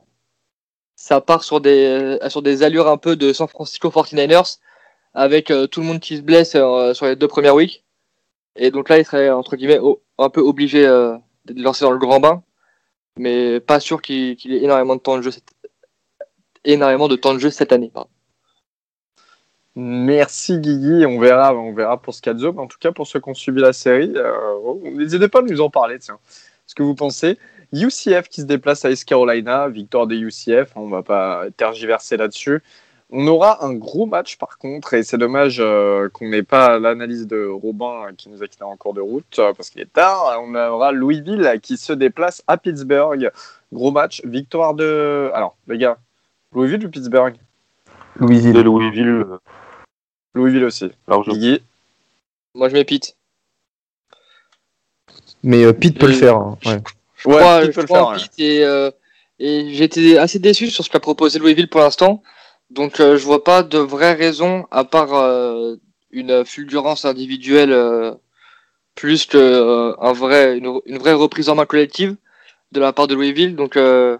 [0.96, 4.60] ça part sur des sur des allures un peu de San Francisco 49ers
[5.14, 7.84] avec euh, tout le monde qui se blesse sur les deux premières weeks
[8.58, 9.80] et donc là, il serait entre guillemets
[10.18, 12.44] un peu obligé euh, de lancer dans le grand bain,
[13.18, 15.52] mais pas sûr qu'il ait énormément de temps de jeu cette,
[16.66, 17.92] énormément de temps de jeu cette année.
[19.76, 23.30] Merci Guigui, on verra, on verra pour Scazzo, mais en tout cas pour ceux qui
[23.30, 24.34] ont suivi la série, euh,
[24.64, 26.18] oh, n'hésitez pas à nous en parler, tiens,
[26.66, 27.38] ce que vous pensez.
[27.74, 32.64] UCF qui se déplace à East Carolina, victoire des UCF, on va pas tergiverser là-dessus.
[33.10, 37.26] On aura un gros match par contre, et c'est dommage euh, qu'on n'ait pas l'analyse
[37.26, 40.42] de Robin qui nous a quitté en cours de route euh, parce qu'il est tard.
[40.44, 43.32] On aura Louisville qui se déplace à Pittsburgh.
[43.72, 45.32] Gros match, victoire de.
[45.34, 45.98] Alors, les gars,
[46.54, 47.36] Louisville ou Pittsburgh?
[48.18, 48.60] Louisville.
[48.62, 49.26] Louisville.
[50.34, 50.92] Louisville aussi.
[51.08, 51.62] Alors, Guigui?
[52.56, 53.16] Moi, je mets Pitt.
[55.44, 56.36] Mais euh, Pete peut le Euh, faire.
[56.38, 56.82] hein, ouais.
[57.16, 58.18] Je crois, Pitt je peut le faire, en ouais.
[58.18, 58.92] Pitt et, euh,
[59.40, 62.22] et j'étais assez déçu sur ce qu'a proposé Louisville pour l'instant.
[62.70, 65.76] Donc euh, je vois pas de vraie raison à part euh,
[66.12, 68.14] une fulgurance individuelle euh,
[68.96, 72.16] plus que euh, un vrai une, une vraie reprise en main collective
[72.72, 73.56] de la part de Louisville.
[73.56, 74.18] Donc je,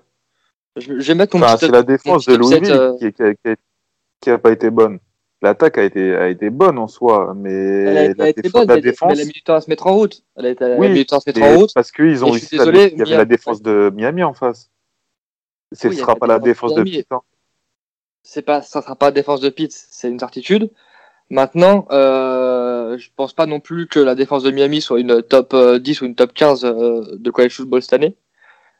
[0.78, 3.56] vais mettre mon Enfin, petit c'est la défense de Louisville qui, qui, a- qui a-
[4.22, 5.00] qui a pas été bonne.
[5.44, 8.42] L'attaque a été, a été bonne en soi, mais Elle a, elle a la, été
[8.42, 10.24] défense, bonne, la défense, elle a mis du temps à se mettre en route.
[10.36, 11.72] Elle a, été- elle a Oui, mis du temps à se mettre et en route.
[11.76, 14.72] parce qu'ils ont à- désolé, il y avait Miami- la défense de Miami en face.
[15.74, 16.98] Ce Oui, y sera pas la la défense de de Miami.
[17.04, 17.08] Pitt.
[18.28, 20.70] C'est pas, ça sera pas défense de Pitt, c'est une certitude.
[21.30, 25.54] Maintenant, euh, je pense pas non plus que la défense de Miami soit une top
[25.54, 28.16] euh, 10 ou une top 15 euh, de college football cette année.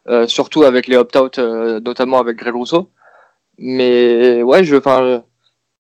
[0.10, 2.90] Euh, surtout avec les opt-out, euh, notamment avec Greg Rousseau.
[3.58, 5.20] Mais ouais, je, enfin, euh,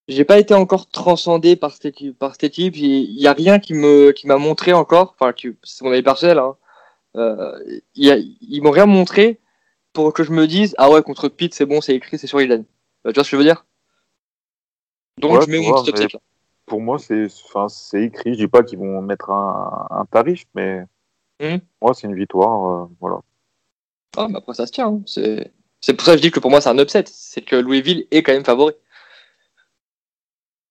[0.07, 2.17] j'ai pas été encore transcendé par cette équipe.
[2.19, 5.15] Par cette équipe, il y a rien qui me, qui m'a montré encore.
[5.19, 6.39] Enfin, c'est mon avis personnel.
[6.39, 6.55] Hein.
[7.17, 7.53] Euh,
[7.95, 9.39] il y a- ils m'ont rien montré
[9.93, 12.39] pour que je me dise ah ouais contre Pitt c'est bon, c'est écrit, c'est sur
[12.41, 12.61] Eden.
[12.61, 12.76] Euh,
[13.11, 13.65] tu vois ce que je veux dire?
[15.19, 16.19] Donc Ouais, je mets upset mais- là.
[16.65, 18.33] Pour moi, c'est, enfin, c'est écrit.
[18.33, 20.83] Je dis pas qu'ils vont mettre un, un tarif, mais
[21.41, 21.61] Mhm.
[21.81, 22.83] moi, c'est une victoire.
[22.83, 23.19] euh, voilà.
[24.17, 24.87] Ah, mais après ça se tient.
[24.87, 25.01] hein.
[25.05, 27.03] C'est c'est pour ça que je dis que pour moi c'est un upset.
[27.07, 28.73] C'est que Louisville est quand même favori.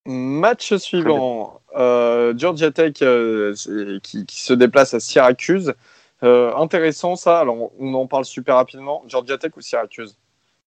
[0.04, 3.54] Match suivant, euh, Georgia Tech euh,
[4.02, 5.74] qui, qui se déplace à Syracuse.
[6.22, 9.02] Euh, intéressant ça, alors on en parle super rapidement.
[9.06, 10.16] Georgia Tech ou Syracuse?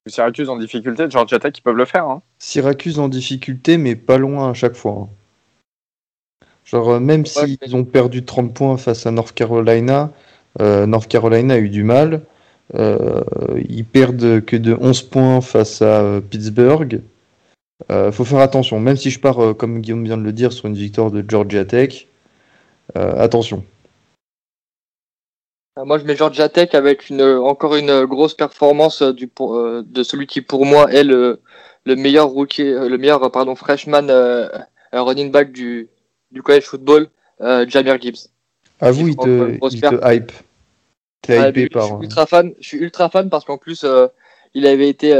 [0.08, 2.06] Syracuse en difficulté, Georgia Tech ils peuvent le faire.
[2.06, 2.22] Hein.
[2.40, 4.94] Syracuse en difficulté, mais pas loin à chaque fois.
[4.94, 5.10] hein.
[6.66, 7.26] Genre, euh, même Ouais,
[7.58, 10.12] s'ils ont perdu 30 points face à North Carolina,
[10.62, 12.22] euh, North Carolina a eu du mal.
[12.76, 13.24] Euh,
[13.68, 17.02] ils perdent que de 11 points face à Pittsburgh.
[17.92, 20.54] Euh, faut faire attention, même si je pars, euh, comme Guillaume vient de le dire,
[20.54, 22.08] sur une victoire de Georgia Tech.
[22.98, 23.64] euh, attention.
[25.80, 29.84] Euh, Moi je mets Georgia Tech avec une encore une grosse performance euh, du euh,
[29.86, 31.42] de celui qui pour moi est le,
[31.86, 34.48] le meilleur rookie, euh, le meilleur pardon freshman euh,
[34.92, 35.90] running back du
[36.32, 37.08] du college football,
[37.42, 38.30] euh, Jamir Gibbs.
[38.82, 40.32] Avoue, Qui il te, il te hype.
[41.22, 41.84] T'es Ah, hypé par.
[41.84, 42.54] Je suis ultra fan.
[42.60, 44.08] Je suis ultra fan parce qu'en plus, euh,
[44.54, 45.14] il avait été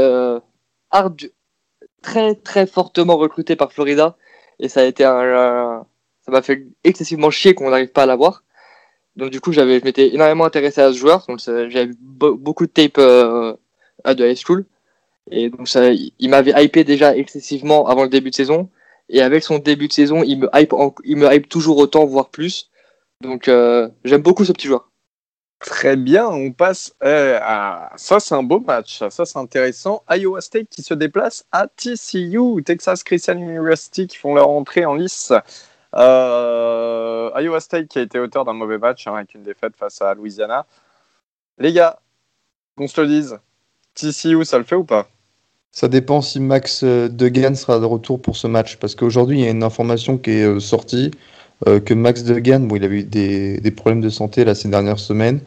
[0.90, 1.30] hard-
[2.02, 4.16] très très fortement recruté par Florida
[4.58, 5.86] et ça a été un, un-
[6.24, 8.42] ça m'a fait excessivement chier qu'on n'arrive pas à l'avoir.
[9.20, 11.26] Donc du coup, j'avais, je m'étais énormément intéressé à ce joueur.
[11.28, 13.54] Donc j'avais beaucoup de tape euh,
[14.06, 14.64] de high school
[15.30, 18.68] et donc ça, il m'avait hypé déjà excessivement avant le début de saison.
[19.08, 20.72] Et avec son début de saison, il me hype,
[21.04, 22.70] il me hype toujours autant, voire plus.
[23.22, 24.88] Donc euh, j'aime beaucoup ce petit joueur.
[25.58, 30.02] Très bien, on passe euh, à ça, c'est un beau match, ça, c'est intéressant.
[30.08, 34.94] Iowa State qui se déplace à TCU, Texas Christian University qui font leur entrée en
[34.94, 35.34] lice.
[35.96, 40.00] Euh, Iowa State qui a été auteur d'un mauvais match hein, avec une défaite face
[40.02, 40.66] à Louisiana.
[41.58, 41.98] Les gars,
[42.76, 43.38] qu'on se le dise,
[43.94, 45.08] TCU ça le fait ou pas?
[45.72, 48.76] Ça dépend si Max euh, Degan sera de retour pour ce match.
[48.76, 51.10] Parce qu'aujourd'hui, il y a une information qui est euh, sortie
[51.84, 55.40] que Max Degan, bon, il avait eu des, problèmes de santé là, ces dernières semaines.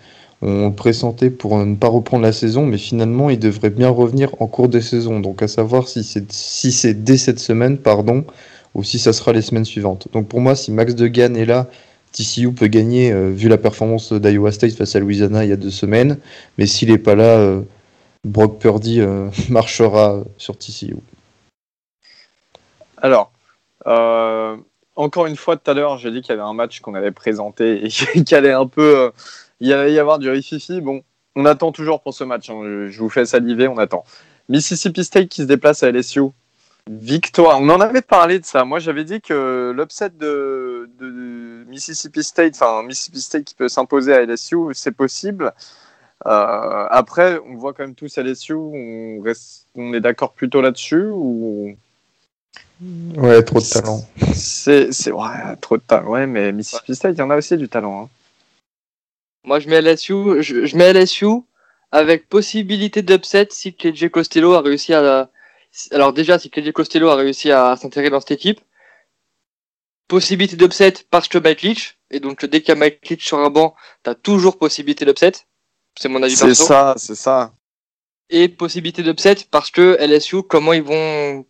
[0.44, 4.30] On le pressentait pour ne pas reprendre la saison, mais finalement, il devrait bien revenir
[4.40, 5.22] en cours de saison.
[5.22, 8.26] Donc, à savoir si c'est si c'est dès cette semaine, pardon,
[8.74, 10.08] ou si ça sera les semaines suivantes.
[10.14, 11.68] Donc, pour moi, si Max Degan est là,
[12.14, 15.58] TCU peut gagner, euh, vu la performance d'Iowa State face à Louisiana il y a
[15.58, 16.18] deux semaines.
[16.58, 17.62] Mais s'il n'est pas là, euh,
[18.24, 20.96] Brock Purdy euh, marchera sur TCU.
[22.98, 23.32] Alors,
[24.96, 27.12] encore une fois, tout à l'heure, j'ai dit qu'il y avait un match qu'on avait
[27.12, 27.90] présenté et
[28.24, 29.12] qu'il allait un peu.
[29.60, 30.80] il allait y avoir du rififi.
[30.80, 31.02] Bon,
[31.36, 32.50] on attend toujours pour ce match.
[32.50, 32.88] hein.
[32.90, 34.06] Je vous fais saliver, on attend.
[34.48, 36.22] Mississippi State qui se déplace à LSU.
[36.90, 37.62] Victoire.
[37.62, 38.66] On en avait parlé de ça.
[38.66, 44.14] Moi, j'avais dit que l'upset de, de Mississippi State, enfin Mississippi State qui peut s'imposer
[44.14, 45.54] à LSU, c'est possible.
[46.26, 48.54] Euh, après, on voit quand même tous LSU.
[48.54, 51.76] On, reste, on est d'accord plutôt là-dessus ou?
[53.16, 54.02] Ouais, trop de talent.
[54.34, 56.10] c'est, c'est ouais, trop de talent.
[56.10, 58.04] Ouais, mais Mississippi State, il y en a aussi du talent.
[58.04, 58.10] hein.
[59.46, 61.28] Moi, je mets LSU, je, je mets LSU
[61.94, 65.30] avec possibilité d'upset si KJ Costello a réussi à.
[65.92, 68.62] Alors déjà, si KJ Costello a réussi à s'intégrer dans cette équipe,
[70.08, 73.40] possibilité d'upset parce que Mike Leach, et donc dès qu'il y a Mike Leach sur
[73.40, 75.34] un banc, t'as toujours possibilité d'upset.
[75.98, 77.54] C'est mon avis C'est ça, c'est ça.
[78.30, 81.46] Et possibilité d'upset parce que LSU, comment ils vont,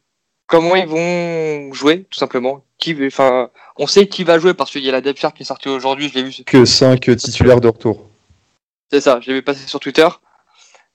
[0.47, 2.65] comment ils vont jouer, tout simplement.
[2.78, 5.43] Qui, enfin, on sait qui va jouer parce qu'il y a la depth chart qui
[5.43, 8.09] est sortie aujourd'hui, je l'ai vu Que 5 titulaires de retour.
[8.91, 10.07] C'est ça, je l'ai vu passer sur Twitter.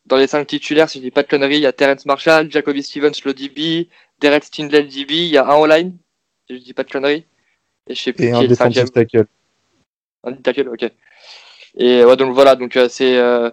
[0.09, 2.51] Dans les cinq titulaires, si je dis pas de conneries, il y a Terrence Marshall,
[2.51, 3.89] Jacoby Stevens, le DB,
[4.21, 5.97] Derek Stindley, le DB, il y a un online,
[6.49, 7.27] si je dis pas de conneries.
[7.89, 8.89] Et je sais plus Et qui un est le cinquième.
[8.91, 9.27] tackle.
[10.25, 10.91] Un tackle, ok.
[11.77, 13.17] Et ouais, donc voilà, donc euh, c'est.
[13.19, 13.51] euh,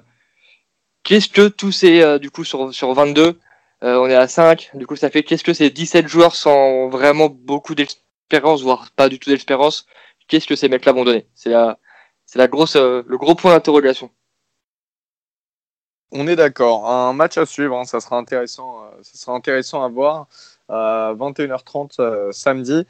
[1.03, 2.01] qu'est-ce que tous ces.
[2.01, 3.39] euh, du coup, sur, sur 22,
[3.83, 4.71] euh, on est à 5.
[4.75, 9.09] Du coup, ça fait qu'est-ce que ces 17 joueurs sans vraiment beaucoup d'expérience, voire pas
[9.09, 9.85] du tout d'expérience,
[10.27, 11.27] qu'est-ce que ces mecs-là vont donner?
[11.35, 11.77] C'est la,
[12.25, 14.09] c'est la grosse, euh, le gros point d'interrogation.
[16.11, 16.89] On est d'accord.
[16.89, 18.83] Un match à suivre, hein, ça sera intéressant.
[18.83, 20.27] euh, ça sera intéressant à voir.
[20.71, 22.85] Euh, 21h30 euh, samedi.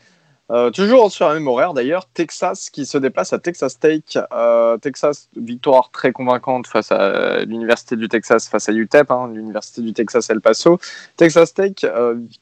[0.52, 4.04] Euh, toujours sur la même horaire d'ailleurs, Texas qui se déplace à Texas Tech.
[4.82, 9.92] Texas, victoire très convaincante face à l'Université du Texas, face à UTEP, hein, l'Université du
[9.94, 10.78] Texas El Paso.
[11.18, 11.74] Texas Tech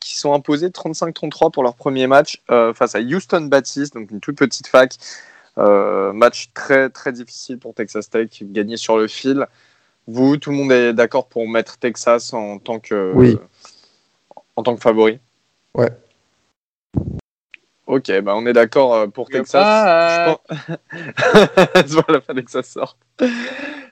[0.01, 2.41] qui sont imposés 35-33 pour leur premier match
[2.76, 4.97] face à Houston Baptist, donc une toute petite fac.
[5.55, 9.47] Match très très difficile pour Texas Tech, gagné sur le fil.
[10.08, 13.38] Vous, tout le monde est d'accord pour mettre Texas en tant que, Oui.
[14.56, 15.20] en tant que favori?
[15.74, 15.89] Ouais.
[17.86, 19.62] Ok, bah on est d'accord euh, pour Le Texas.
[19.62, 22.97] pas, Je pense- voilà, fallait que ça sorte.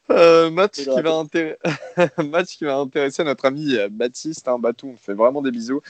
[0.10, 1.04] Euh, match, C'est qui drôle.
[1.04, 1.58] va intér-
[2.30, 4.92] match qui va intéresser notre ami euh, Baptiste hein, Batou.
[4.94, 5.82] On fait vraiment des bisous.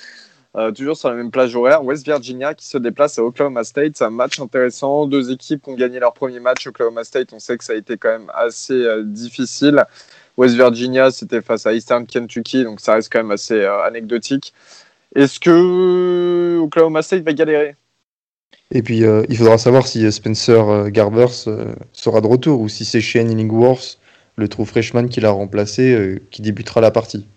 [0.58, 3.93] Euh, toujours sur la même plage horaire, West Virginia qui se déplace à Oklahoma State.
[3.95, 5.06] C'est un match intéressant.
[5.06, 6.68] Deux équipes qui ont gagné leur premier match.
[6.68, 9.86] Oklahoma State, on sait que ça a été quand même assez euh, difficile.
[10.38, 14.54] West Virginia, c'était face à Eastern Kentucky, donc ça reste quand même assez euh, anecdotique.
[15.16, 17.76] Est-ce que Oklahoma State va galérer?
[18.74, 21.45] Et puis, il faudra savoir si Spencer Garbers
[21.91, 23.99] sera de retour ou si c'est Shane Illingworth,
[24.38, 27.28] le true freshman qui l'a remplacé, qui débutera la partie.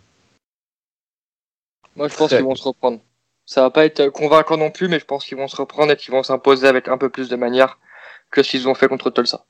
[1.96, 3.00] Moi, je pense qu'ils vont se reprendre.
[3.46, 5.92] Ça va pas être euh, convaincant non plus, mais je pense qu'ils vont se reprendre
[5.92, 7.78] et qu'ils vont s'imposer avec un peu plus de manière
[8.30, 9.44] que ce qu'ils ont fait contre Tulsa.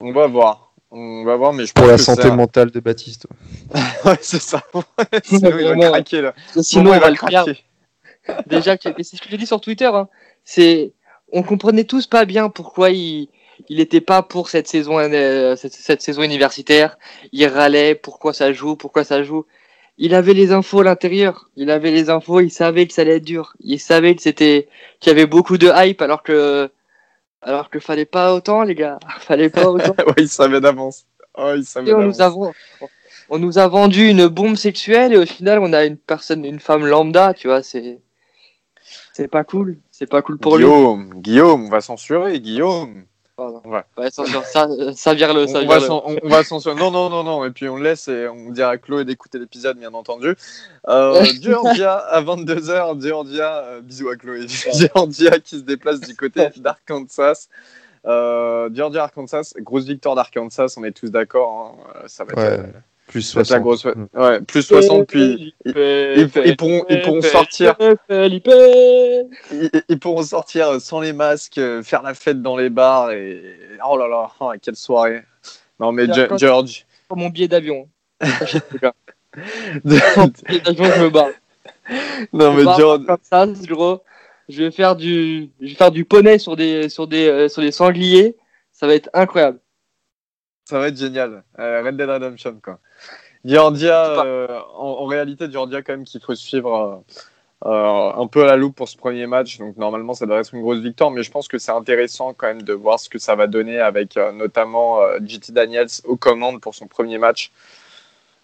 [0.00, 0.72] On va voir.
[0.90, 3.26] On va voir, mais je Pour pense la que santé mentale de Baptiste.
[4.04, 4.62] Ouais, c'est ça.
[5.24, 6.34] Sinon, il va craquer là.
[6.62, 7.64] Sinon, on il va le craquer.
[8.46, 9.86] Déjà, c'est ce que j'ai dit sur Twitter.
[9.86, 10.08] Hein.
[10.44, 10.92] C'est,
[11.32, 13.28] on comprenait tous pas bien pourquoi il,
[13.68, 16.96] il était pas pour cette saison, euh, cette, cette saison universitaire.
[17.32, 19.44] Il râlait, pourquoi ça joue, pourquoi ça joue.
[19.98, 21.50] Il avait les infos à l'intérieur.
[21.56, 22.40] Il avait les infos.
[22.40, 23.54] Il savait que ça allait être dur.
[23.60, 24.68] Il savait que c'était,
[25.00, 26.70] qu'il y avait beaucoup de hype, alors que,
[27.42, 28.98] alors que fallait pas autant, les gars.
[29.20, 29.94] Fallait pas autant.
[30.06, 31.04] ouais, il savait d'avance.
[31.36, 32.32] Oh, il savait on nous, a,
[33.28, 36.58] on nous a vendu une bombe sexuelle et au final on a une personne, une
[36.58, 38.00] femme lambda, tu vois, c'est
[39.12, 40.64] c'est pas cool, c'est pas cool pour lui.
[40.64, 43.04] Guillaume, Guillaume, on va censurer, Guillaume.
[43.38, 43.62] Pardon.
[43.64, 43.82] Ouais.
[43.96, 45.86] Ouais, censure, ça, euh, ça vire le, ça On vire va, le.
[45.86, 46.74] cen- on- on va censurer.
[46.74, 47.44] Non, non, non, non.
[47.44, 50.34] Et puis on le laisse et on dit à Chloé d'écouter l'épisode, bien entendu.
[50.88, 53.00] Euh, Georgia à 22h.
[53.00, 54.46] Georgia, euh, bisous à Chloé.
[54.74, 57.46] Georgia qui se déplace du côté d'Arkansas.
[58.06, 61.76] Euh, Georgia, Arkansas, grosse victoire d'Arkansas, on est tous d'accord.
[61.94, 62.02] hein.
[62.08, 62.72] Ça va être, Ouais, euh,
[63.08, 63.62] Plus ça va être la 60.
[63.62, 63.84] grosse.
[63.84, 64.06] Mm.
[64.14, 67.74] Ouais, plus 60, puis ils, ils pourront, ils pourront sortir.
[68.10, 68.42] Ils,
[69.88, 73.42] ils pourront sortir sans les masques, euh, faire la fête dans les bars et
[73.88, 75.22] oh là là, oh, quelle soirée.
[75.80, 76.06] Non mais
[76.36, 77.88] George, Pour mon billet d'avion.
[79.84, 81.28] Mon billet d'avion, je me barre.
[82.32, 84.02] non Je mais George, comme ça, gros.
[84.48, 87.62] Je vais faire du, je vais faire du poney sur des, sur des, euh, sur
[87.62, 88.36] des sangliers.
[88.72, 89.60] Ça va être incroyable.
[90.64, 91.44] ça va être génial.
[91.58, 92.80] Euh, Red Dead Redemption quoi.
[94.14, 94.24] Pas.
[94.26, 97.04] euh, en, en réalité Georgia quand même qu'il faut suivre
[97.64, 99.58] euh, euh, un peu à la loupe pour ce premier match.
[99.58, 102.46] Donc normalement ça devrait être une grosse victoire, mais je pense que c'est intéressant quand
[102.48, 106.60] même de voir ce que ça va donner avec euh, notamment JT Daniels aux commandes
[106.60, 107.52] pour son premier match.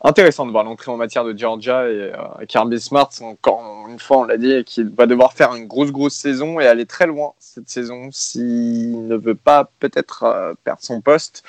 [0.06, 2.12] Intéressant de voir l'entrée en matière de Georgia et
[2.46, 6.12] Kirby Smart, encore une fois on l'a dit, qui va devoir faire une grosse grosse
[6.14, 11.42] saison et aller très loin cette saison s'il ne veut pas peut-être perdre son poste.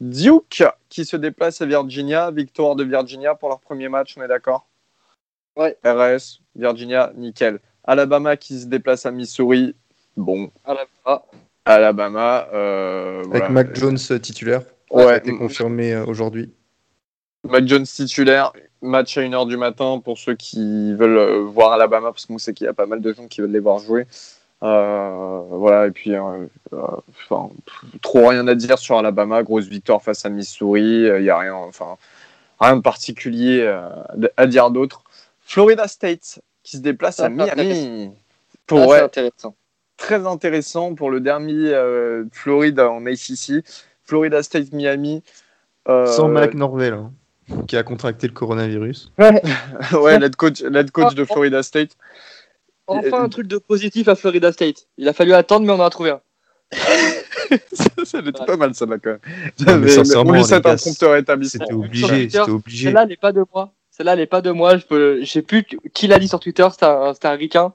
[0.00, 4.28] Duke qui se déplace à Virginia, victoire de Virginia pour leur premier match, on est
[4.28, 4.66] d'accord?
[5.56, 5.76] Ouais.
[5.84, 7.60] RS, Virginia, nickel.
[7.84, 9.74] Alabama qui se déplace à Missouri,
[10.16, 10.50] bon.
[11.04, 11.22] Ah.
[11.64, 13.48] Alabama, euh, Avec voilà.
[13.48, 14.62] Mac Jones euh, titulaire.
[14.62, 16.52] Ça a Ouais, été confirmé euh, aujourd'hui.
[17.48, 22.26] Mac Jones titulaire, match à 1h du matin pour ceux qui veulent voir Alabama, parce
[22.26, 24.06] que moi, c'est qu'il y a pas mal de gens qui veulent les voir jouer.
[24.62, 26.78] Euh, voilà, et puis, euh, euh,
[27.10, 27.50] enfin,
[28.00, 31.54] trop rien à dire sur Alabama, grosse victoire face à Missouri, il n'y a rien,
[31.54, 31.96] enfin,
[32.60, 33.88] rien de particulier euh,
[34.36, 35.02] à dire d'autre.
[35.44, 38.10] Florida State qui se déplace à va faire Miami.
[38.12, 39.54] Ah, Pour, ouais, intéressant.
[39.96, 43.64] très intéressant pour le derby euh, Floride en ACC.
[44.04, 45.22] Florida State Miami.
[45.88, 47.12] Euh, Sans Mac Norvell, hein,
[47.66, 49.12] qui a contracté le coronavirus.
[49.18, 49.42] ouais,
[50.18, 51.96] l'head coach, coach de Florida State.
[52.86, 54.86] Enfin, un truc de positif à Florida State.
[54.98, 56.20] Il a fallu attendre, mais on en a trouvé un.
[57.72, 59.80] ça, ça était pas mal, ça là quand même.
[59.82, 61.20] Non, sincèrement, prompteur.
[61.42, 62.84] C'était obligé, c'était obligé.
[62.86, 63.72] Celle-là, elle n'est pas de moi.
[63.90, 64.76] Celle-là, elle n'est pas de moi.
[64.76, 66.66] Je peux, je sais plus qui l'a dit sur Twitter.
[66.72, 67.72] C'était un, c'était un ricain.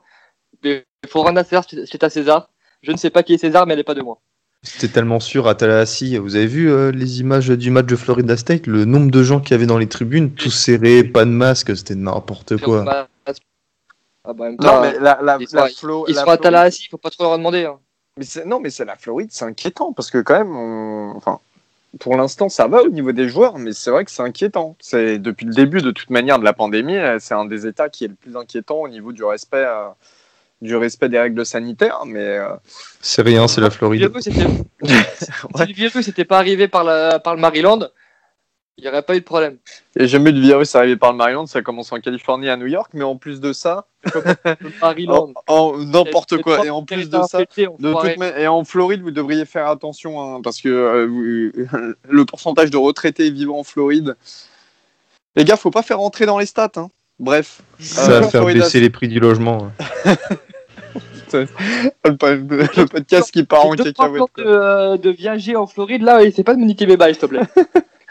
[0.63, 2.49] Mais il faut rendre à César, c'est à César.
[2.81, 4.19] Je ne sais pas qui est César, mais elle n'est pas de moi.
[4.61, 6.17] C'était tellement sûr à Tallahassee.
[6.17, 8.67] Vous avez vu euh, les images du match de Florida State?
[8.67, 11.75] Le nombre de gens qu'il y avait dans les tribunes, tous serrés, pas de masque,
[11.77, 13.07] c'était n'importe quoi.
[14.29, 16.23] Ah bah, en même Non, temps, mais la, la, ils sont, la Flo- ils la
[16.23, 17.65] sont à Tallahassee, il faut pas trop leur en demander.
[17.65, 17.79] hein.
[18.17, 21.39] Mais non, mais c'est la Floride, c'est inquiétant parce que quand même, on- enfin,
[21.99, 24.75] pour l'instant, ça va au niveau des joueurs, mais c'est vrai que c'est inquiétant.
[24.79, 27.89] C'est depuis le début, de toute manière, de la pandémie, euh, c'est un des États
[27.89, 29.87] qui est le plus inquiétant au niveau du respect, euh,
[30.61, 32.01] du respect des règles sanitaires.
[32.05, 32.49] Mais euh,
[33.01, 34.11] C'est rien, c'est la Floride.
[34.21, 37.79] si le virus n'était pas arrivé par, la, par le Maryland,
[38.79, 39.57] il n'y aurait pas eu de problème.
[39.95, 42.47] il n'y a jamais eu de virus arrivé par le Maryland, ça commence en Californie,
[42.49, 44.11] à New York, mais en plus de ça, Le
[44.81, 45.33] Maryland.
[45.47, 46.65] en- en- n'importe Les quoi.
[46.65, 50.41] Et en plus de ça, De toute Et en Floride, vous devriez faire attention hein,
[50.41, 51.51] parce que euh, vous-
[52.09, 54.15] le pourcentage de retraités vivant en Floride.
[55.35, 56.71] Les gars, faut pas faire rentrer dans les stats.
[56.77, 56.89] hein.
[57.19, 59.69] Bref, Ça Euh, va faire Florida- baisser les prix du logement.
[60.05, 60.15] hein.
[61.33, 64.23] le, po- le podcast qui part en cacahuète.
[64.37, 67.21] de, euh, de viager en Floride, là, essaie pas de me niquer mes bails, s'il
[67.21, 67.41] te plaît.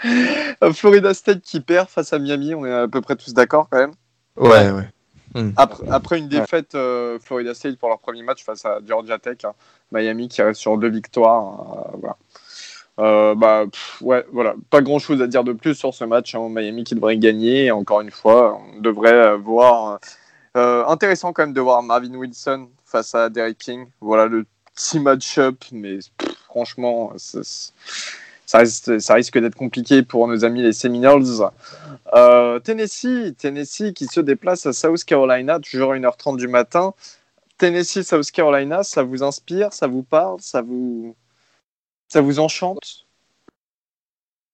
[0.75, 3.79] Florida State qui perd face à Miami, on est à peu près tous d'accord quand
[3.79, 3.93] même.
[4.37, 4.89] Ouais, ouais.
[5.57, 9.39] Après, après une défaite, euh, Florida State pour leur premier match face à Georgia Tech,
[9.45, 9.53] hein.
[9.93, 11.89] Miami qui reste sur deux victoires.
[11.95, 12.17] euh, voilà.
[13.01, 14.55] Euh, bah, pff, ouais, voilà.
[14.71, 16.35] Pas grand chose à dire de plus sur ce match.
[16.35, 16.49] hein.
[16.51, 17.67] Miami qui devrait gagner.
[17.67, 19.99] Et encore une fois, on devrait voir.
[20.57, 23.87] euh, intéressant quand même de voir Marvin Wilson face à Derek King.
[24.01, 24.45] Voilà le
[24.75, 27.73] petit match-up, mais pff, franchement, c'est-
[28.49, 31.23] ça, reste- ça risque d'être compliqué pour nos amis les Seminoles.
[32.15, 36.95] Euh, Tennessee, Tennessee qui se déplace à South Carolina, toujours à 1h30 du matin.
[37.59, 41.15] Tennessee, South Carolina, ça vous inspire, ça vous parle, ça vous,
[42.09, 43.05] ça vous enchante?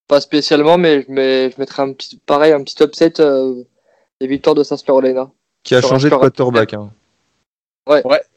[0.09, 3.62] Pas spécialement, mais je, mets, je mettrais un petit, pareil, un petit upset euh,
[4.20, 5.30] des victoires de South Carolina.
[5.62, 6.74] Qui a Sur un changé de score- quarterback.
[6.74, 6.90] Hein.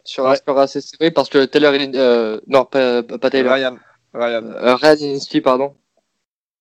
[0.03, 0.36] Sur un Ouais.
[0.38, 3.78] score assez serré, parce que Taylor, euh, non, pas, pas Taylor, Ryan,
[4.14, 4.45] Ryan.
[4.45, 5.76] euh, pardon.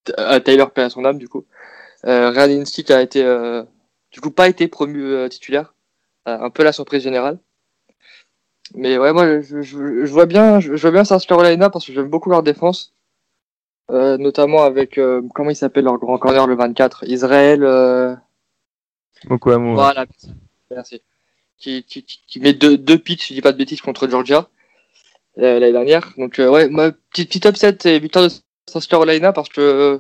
[0.05, 1.45] T- euh, Taylor paie à son âme, du coup.
[2.05, 2.33] Euh,
[2.65, 3.63] qui a été, euh,
[4.13, 5.75] du coup, pas été promu euh, titulaire.
[6.29, 7.39] Euh, un peu la surprise générale.
[8.75, 11.87] Mais ouais, moi, je, je, je vois bien, je, je vois bien South Carolina parce
[11.87, 12.95] que j'aime beaucoup leur défense.
[13.91, 17.05] Euh, notamment avec, euh, comment il s'appelle leur grand corner, le 24?
[17.05, 18.17] Israël, euh,
[19.29, 19.75] Mokoamu, ouais.
[19.75, 20.07] voilà,
[20.71, 21.03] merci.
[21.57, 24.49] Qui, qui, qui, qui met deux, deux pitchs, je dis pas de bêtises, contre Georgia
[25.37, 26.13] l'année dernière.
[26.17, 28.31] Donc, euh, ouais, ma petite, petite upset et victoire de
[28.69, 29.99] South Carolina parce que euh,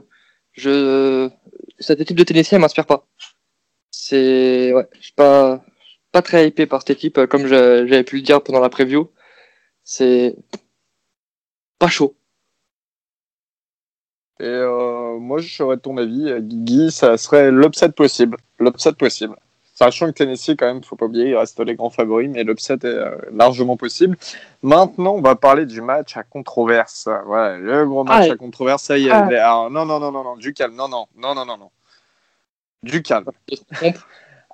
[0.52, 1.30] je,
[1.78, 3.06] cette équipe de Tennessee, elle m'inspire pas.
[3.90, 5.62] C'est, ouais, je suis pas,
[6.12, 9.10] pas très hypé par cette équipe, euh, comme j'avais pu le dire pendant la preview.
[9.84, 10.36] C'est
[11.78, 12.16] pas chaud.
[14.40, 18.36] Et euh, moi, je serais ton avis, euh, Guigui, ça serait l'upset possible.
[18.58, 19.36] L'upset possible.
[19.78, 22.74] Sachant que Tennessee, quand même, faut pas oublier, il reste les grands favoris, mais l'upset
[22.82, 24.16] est euh, largement possible.
[24.62, 27.06] Maintenant, on va parler du match à controverse.
[27.26, 29.10] Ouais, le gros match Ah, à controverse, ça y est.
[29.10, 29.28] ah.
[29.42, 30.74] ah, non, non, non, non, non, du calme.
[30.74, 31.70] Non, non, non, non, non, non.
[32.82, 33.26] Du calme.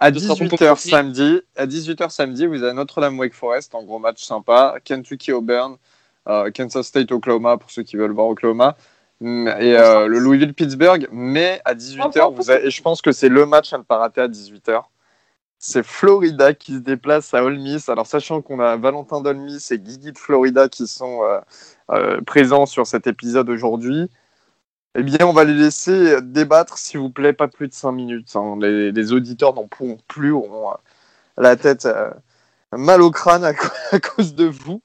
[0.00, 3.76] À Ce sera ton 18h point samedi, à 18h samedi, vous avez Notre-Dame Wake Forest,
[3.76, 4.74] en gros match sympa.
[4.82, 5.76] Kentucky Auburn,
[6.28, 8.76] euh, Kansas State Oklahoma pour ceux qui veulent voir Oklahoma.
[9.20, 13.12] Mm, Et euh, le Louisville Pittsburgh, mais à 18h, vous avez, et je pense que
[13.12, 14.82] c'est le match à ne pas rater à 18h.
[15.64, 17.88] C'est Florida qui se déplace à Ole Miss.
[17.88, 21.38] Alors, sachant qu'on a Valentin d'Ole Miss et Guigui de Florida qui sont euh,
[21.92, 24.10] euh, présents sur cet épisode aujourd'hui,
[24.96, 28.34] eh bien, on va les laisser débattre, s'il vous plaît, pas plus de 5 minutes.
[28.34, 28.58] hein.
[28.60, 30.74] Les, les auditeurs n'en pourront plus, auront euh,
[31.36, 31.86] la tête
[32.72, 33.54] mal au crâne à,
[34.00, 34.82] cause de vous.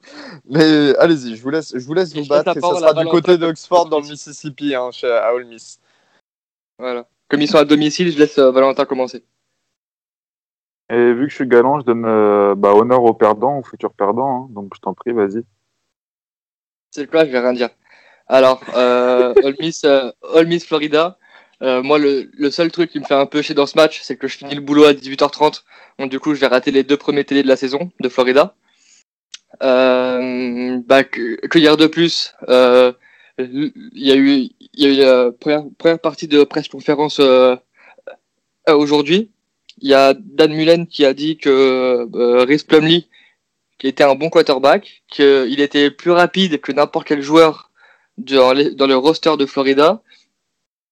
[0.48, 2.56] Mais allez-y, je vous laisse, je vous laisse vous battre.
[2.56, 5.80] Et ça sera du côté d'Oxford, dans le Mississippi, hein, chez, à Ole Miss.
[6.78, 7.04] Voilà.
[7.28, 9.24] Comme ils sont à domicile, je laisse Valentin commencer.
[10.90, 13.92] Et vu que je suis galant, je donne euh, bah, honneur aux perdants, aux futurs
[13.92, 14.44] perdants.
[14.44, 14.48] hein.
[14.50, 15.42] donc je t'en prie, vas-y.
[16.90, 17.68] C'est le cas, je vais rien dire.
[18.26, 21.18] Alors, euh, Ole Miss, euh, Ole Miss Florida.
[21.62, 24.00] Euh, moi, le, le seul truc qui me fait un peu chier dans ce match,
[24.02, 25.64] c'est que je finis le boulot à 18h30.
[25.98, 28.54] Donc, du coup, je vais rater les deux premiers télés de la saison de Florida.
[29.60, 32.34] Bah, que, dire de plus?
[32.48, 32.94] Il
[33.94, 37.20] y a eu, y a eu la première, première partie de presse conférence
[38.68, 39.30] aujourd'hui.
[39.80, 41.48] Il y a Dan Mullen qui a dit que
[42.14, 43.08] euh, Rhys Plumlee,
[43.78, 47.70] qui était un bon quarterback, qu'il était plus rapide que n'importe quel joueur
[48.18, 50.02] dans, le roster de Florida.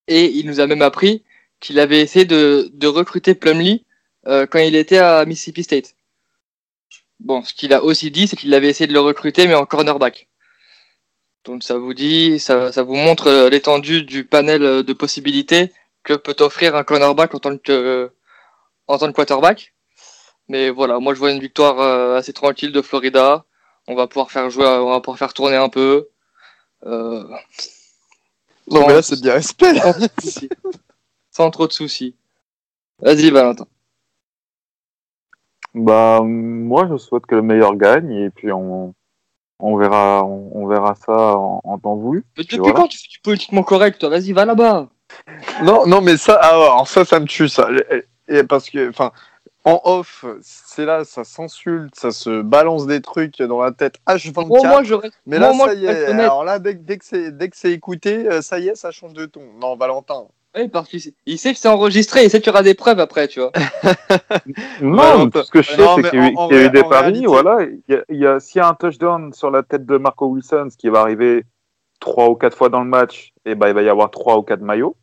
[0.08, 1.24] Et il nous a même appris
[1.60, 3.84] qu'il avait essayé de, recruter Plumlee
[4.26, 5.94] euh, quand il était à Mississippi State.
[7.18, 9.66] Bon, ce qu'il a aussi dit, c'est qu'il avait essayé de le recruter, mais en
[9.66, 10.28] cornerback.
[11.44, 15.72] Donc ça vous dit, ça, ça vous montre euh, l'étendue du panel euh, de possibilités
[16.02, 18.10] que peut offrir un cornerback en tant que,
[18.88, 19.74] en tant que quarterback.
[20.48, 23.44] Mais voilà, moi je vois une victoire euh, assez tranquille de Florida.
[23.88, 26.08] On va pouvoir faire jouer, on va pouvoir faire tourner un peu.
[26.84, 27.24] Euh,
[28.68, 29.74] Non, Sans- mais là, c'est bien respect.
[29.74, 30.48] sans trop de soucis.
[31.30, 32.14] Sans trop de soucis.
[33.00, 33.66] Vas-y Valentin.
[35.74, 38.94] Bah, moi, je souhaite que le meilleur gagne et puis on,
[39.60, 42.24] on verra, on, on verra ça en, en temps voulu.
[42.36, 42.74] Mais depuis voilà.
[42.74, 44.08] quand tu fais du politiquement correct toi?
[44.08, 44.88] Vas-y, va là-bas.
[45.62, 47.68] Non, non, mais ça, ah, alors ça, ça me tue, ça.
[48.28, 49.12] Et, parce que, enfin,
[49.64, 54.46] en off, c'est là, ça s'insulte, ça se balance des trucs dans la tête H24.
[54.46, 55.14] Moi, moi, je reste.
[55.26, 56.06] mais là, moi, ça y est.
[56.06, 58.90] Alors là, dès, dès que c'est dès que c'est écouté, euh, ça y est, ça
[58.90, 59.42] change de ton.
[59.60, 60.24] Non, Valentin.
[60.56, 62.72] Oui, parce qu'il sait, il sait que c'est enregistré, il sait qu'il y aura des
[62.74, 63.52] preuves après, tu vois.
[64.80, 67.02] Non, tout ce que je sais, c'est qu'il y y a eu des paris.
[67.04, 69.62] réalité- Voilà, il y a, il y a- s'il y a un touchdown sur la
[69.62, 71.44] tête de Marco Wilson, ce qui va arriver
[72.00, 74.42] trois ou quatre fois dans le match, et ben il va y avoir trois ou
[74.42, 74.96] quatre maillots.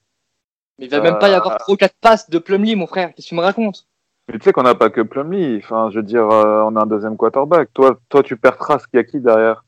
[0.80, 3.14] Mais il va même pas y Euh, avoir trop quatre passes de Plumlee, mon frère.
[3.14, 3.86] Qu'est-ce que tu me racontes?
[4.28, 5.60] Mais tu sais qu'on n'a pas que Plumlee.
[5.64, 7.70] Enfin, je veux dire, euh, on a un deuxième quarterback.
[7.74, 8.90] Toi, toi, tu perds Trask.
[8.94, 9.64] Il y a qui derrière?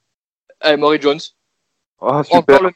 [0.65, 1.19] Eh, Maury Jones.
[2.01, 2.71] Ah, super, Encore le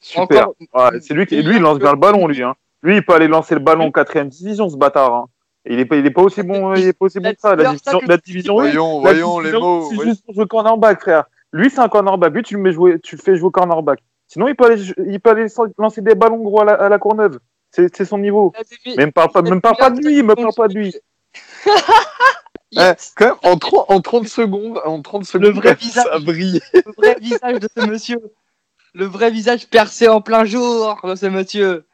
[0.00, 0.48] super.
[0.48, 0.54] encore-
[0.92, 2.42] Ouais, c'est lui qui, lui, il lance bien le ballon, lui.
[2.42, 2.54] Hein.
[2.82, 5.14] Lui, il peut aller lancer le ballon en quatrième division, ce bâtard.
[5.14, 5.26] Hein.
[5.66, 7.54] Il est pas, il est pas aussi bon, il est pas aussi bon que ça.
[7.54, 8.54] La division, la division.
[8.54, 9.86] Voyons, La voyons les mots.
[9.90, 10.04] C'est oui.
[10.06, 11.24] juste pour jouer cornerback, frère.
[11.52, 12.32] Lui, c'est un cornerback.
[12.32, 13.98] Lui, tu le, mets jouer, tu le fais jouer cornerback.
[14.26, 15.46] Sinon, il peut aller, il peut aller
[15.76, 17.38] lancer des ballons gros à la, à la Courneuve.
[17.70, 18.52] C'est son niveau.
[18.96, 20.94] Mais me parle pas, me parle pas de lui, me parle pas de lui.
[22.72, 26.04] Eh, quand même, en, 30, en 30 secondes, en 30 secondes, vrai visage.
[26.04, 26.60] ça a brillé.
[26.72, 28.20] Le vrai visage de ce monsieur.
[28.94, 31.84] Le vrai visage percé en plein jour de ce monsieur.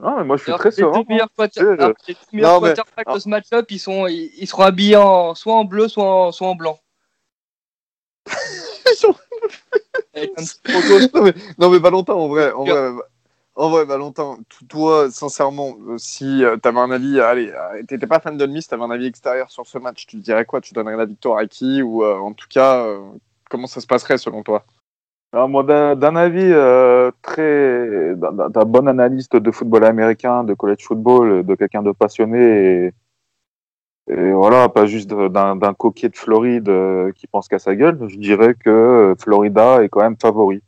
[0.00, 0.92] Non, mais moi, je suis Alors, très serein.
[0.94, 1.08] je- les deux
[2.32, 5.88] meilleurs quarterbacks de ce match-up, ils, sont, ils, ils seront habillés en, soit en bleu,
[5.88, 6.78] soit en, soit en blanc.
[10.68, 10.98] Logo.
[11.14, 12.90] non, mais, non, mais Valentin, en vrai, en vrai,
[13.58, 18.20] en vrai Valentin, toi, sincèrement, euh, si tu t'avais un avis, allez, euh, t'étais pas
[18.20, 20.60] fan de Miss, t'avais un avis extérieur sur ce match, tu dirais quoi?
[20.60, 21.82] Tu donnerais la victoire à qui?
[21.82, 23.00] Ou euh, en tout cas, euh,
[23.50, 24.64] comment ça se passerait selon toi?
[25.32, 28.14] Moi, d'un avis euh, très.
[28.16, 32.92] d'un- bon analyste de football américain, de college football, de quelqu'un de passionné
[34.08, 38.16] et, voilà, pas juste d'un coquet de Floride euh, qui pense qu'à sa gueule, je
[38.16, 40.62] dirais que euh, Florida est quand même favori.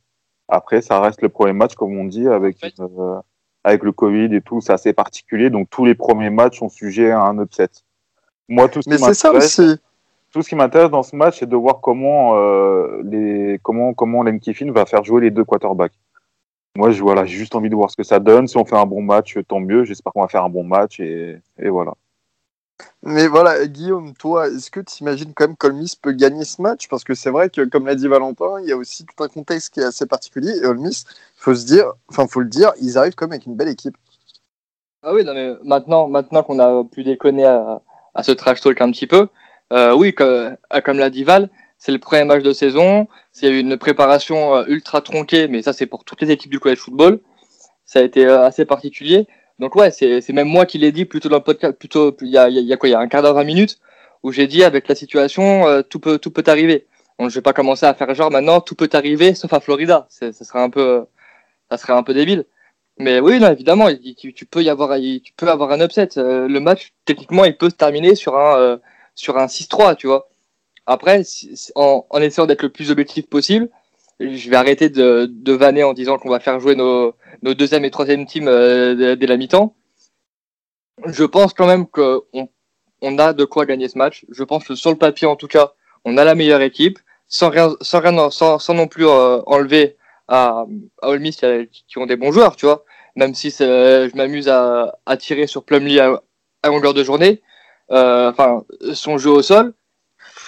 [0.51, 3.21] Après, ça reste le premier match, comme on dit, avec, En fait- euh,
[3.65, 7.11] avec le Covid et tout, c'est assez particulier, donc tous les premiers matchs sont sujets
[7.11, 7.69] à un upset.
[8.49, 9.79] Moi, tout ce Mais qui c'est ça m'intéresse- aussi.
[10.33, 14.25] tout ce qui m'intéresse dans ce match, c'est de voir comment euh, les comment comment
[14.39, 15.93] Kiffin va faire jouer les deux quarterbacks.
[16.77, 18.47] Moi, je voilà, j'ai juste envie de voir ce que ça donne.
[18.49, 19.85] Si on fait un bon match, tant mieux.
[19.85, 21.95] J'espère qu'on va faire un bon match et, et voilà.
[23.03, 26.89] Mais voilà, Guillaume, toi, est-ce que tu imagines quand même qu'Olmis peut gagner ce match?
[26.89, 29.29] Parce que c'est vrai que, comme l'a dit Valentin, il y a aussi tout un
[29.29, 30.53] contexte qui est assez particulier.
[30.63, 31.05] Et Olmis,
[31.37, 33.97] faut faut le dire, ils arrivent quand même avec une belle équipe.
[35.03, 37.81] Ah oui, non, mais maintenant, maintenant qu'on a pu déconner à,
[38.23, 39.29] ce trash talk un petit peu,
[39.73, 40.55] euh, oui, euh,
[40.85, 41.49] comme l'a dit Val,
[41.79, 43.09] c'est le premier match de saison.
[43.33, 46.79] C'est une préparation euh, ultra tronquée, mais ça, c'est pour toutes les équipes du college
[46.79, 47.21] football.
[47.87, 49.27] Ça a été assez particulier.
[49.61, 52.39] Donc ouais, c'est même moi qui l'ai dit plutôt dans le podcast, plutôt il y
[52.39, 53.79] a, y a- quoi, il y a un quart d'heure, 20 minutes,
[54.23, 56.87] où j'ai dit avec la situation, euh, tout peut tout peut arriver.
[57.19, 60.07] Donc je vais pas commencer à faire genre maintenant tout peut arriver, sauf à Florida.
[60.11, 61.05] Ça serait un peu,
[61.71, 62.47] ça serait un peu débile.
[62.99, 65.81] Mais oui, non, évidemment, il- tu, tu peux y avoir, il- tu peux avoir un
[65.85, 66.11] upset.
[66.19, 68.79] Euh, le match, techniquement, il peut se terminer sur un, euh,
[69.17, 70.29] sur un 6-3, tu vois.
[70.87, 73.71] Après, si- en, en essayant d'être le plus objectif possible,
[74.21, 77.85] je vais arrêter de, de vanner en disant qu'on va faire jouer nos, nos deuxième
[77.85, 79.75] et troisième teams euh, dès- la mi-temps.
[81.07, 82.23] Je pense quand même qu'on
[83.03, 84.27] on a de quoi gagner ce match.
[84.31, 85.73] Je pense que sur le papier, en tout cas,
[86.05, 86.99] on a la meilleure équipe,
[87.29, 89.97] sans rien, sans rien, sans, sans non plus euh, enlever
[90.29, 90.67] à,
[91.03, 92.85] à Ole Miss qui, a- qui ont des bons joueurs, tu vois.
[93.17, 96.23] Même si c'est- je m'amuse à, à tirer sur Plumlee à,
[96.63, 97.43] à longueur de journée,
[97.91, 98.65] euh, enfin
[98.95, 99.75] son jeu au sol.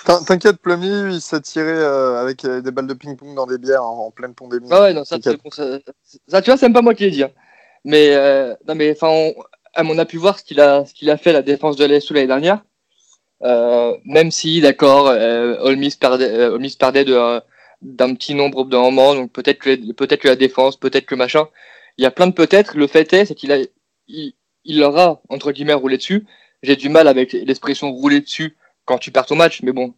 [0.05, 3.59] T'in- T'inquiète, Plumlee, il s'est tiré euh, avec euh, des balles de ping-pong dans des
[3.59, 4.69] bières en, en pleine pandémie.
[4.71, 7.23] Ah ouais, non, ça, tu vois, c'est même pas moi qui l'ai dit.
[7.23, 7.31] hein.
[7.85, 9.35] Mais euh, non, mais enfin, on,
[9.77, 12.15] on a pu voir ce qu'il a, ce qu'il a fait la défense de l'ASU
[12.15, 12.65] l'année dernière.
[13.43, 17.41] Euh, même si, d'accord, Ole Miss perdait, Ole Miss perdait de,
[17.83, 21.49] d'un petit nombre de moments, donc peut-être que, peut-être que la défense, peut-être que machin.
[21.99, 22.77] Il y a plein de peut-être.
[22.77, 23.59] Le fait est, c'est qu'il a,
[24.09, 24.35] il,
[24.65, 26.25] il leur a entre guillemets roulé dessus.
[26.63, 29.95] J'ai du mal avec l'expression rouler dessus quand tu perds ton match, mais bon,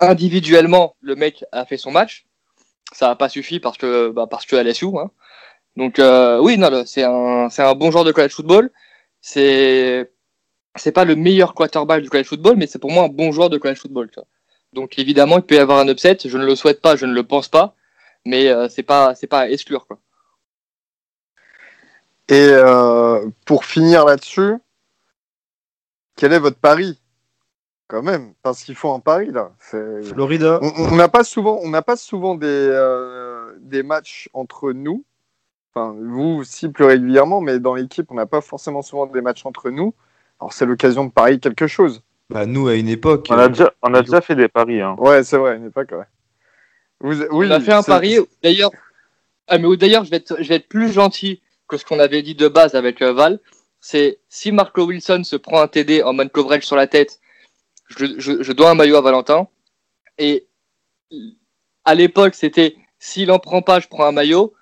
[0.00, 2.26] individuellement, le mec a fait son match.
[2.92, 5.10] Ça n'a pas suffi parce que, bah, parce que LSU, hein.
[5.76, 8.70] Donc euh, oui, non, c'est un, c'est un bon joueur de college football.
[9.20, 10.12] C'est,
[10.76, 13.50] c'est pas le meilleur quarterback du college football, mais c'est pour moi un bon joueur
[13.50, 14.10] de college football.
[14.72, 16.18] Donc évidemment, il peut y avoir un upset.
[16.24, 17.74] Je ne le souhaite pas, je ne le pense pas,
[18.26, 19.86] mais euh, c'est pas, c'est pas à exclure.
[22.28, 24.54] Et euh, pour finir là-dessus,
[26.16, 26.98] quel est votre pari?
[27.88, 29.52] Quand même, parce qu'ils font un pari là.
[29.58, 30.60] Florida.
[30.62, 35.04] On n'a pas souvent, on n'a pas souvent des, euh, des matchs entre nous.
[35.74, 39.44] Enfin, vous aussi plus régulièrement, mais dans l'équipe, on n'a pas forcément souvent des matchs
[39.44, 39.94] entre nous.
[40.40, 42.02] Alors c'est l'occasion de parier quelque chose.
[42.30, 43.26] Bah, nous, à une époque.
[43.30, 44.80] On a euh, déjà, on a déjà fait des paris.
[44.80, 44.96] Hein.
[44.98, 46.06] Ouais, c'est vrai, pas quoi.
[47.00, 48.18] Vous, oui, on a fait un pari.
[48.42, 48.70] D'ailleurs,
[49.48, 52.22] ah, mais d'ailleurs, je vais être, je vais être plus gentil que ce qu'on avait
[52.22, 53.38] dit de base avec euh, Val.
[53.80, 57.20] C'est si Marco Wilson se prend un TD en man coverage sur la tête,
[57.96, 59.48] je, je, je dois un maillot à Valentin.
[60.18, 60.46] Et
[61.84, 64.54] à l'époque, c'était s'il en prend pas, je prends un maillot.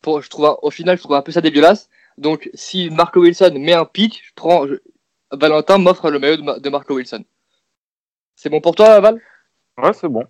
[0.00, 1.88] Pour, je trouve un- au final, je trouve un peu ça dégueulasse.
[2.18, 4.66] Donc, si Marco Wilson met un pic, je prends.
[4.66, 4.74] je-
[5.32, 7.24] Valentin m'offre le maillot de, Ma- de Marco Wilson.
[8.34, 9.20] C'est bon pour toi, Val?
[9.76, 10.24] Ouais, c'est bon.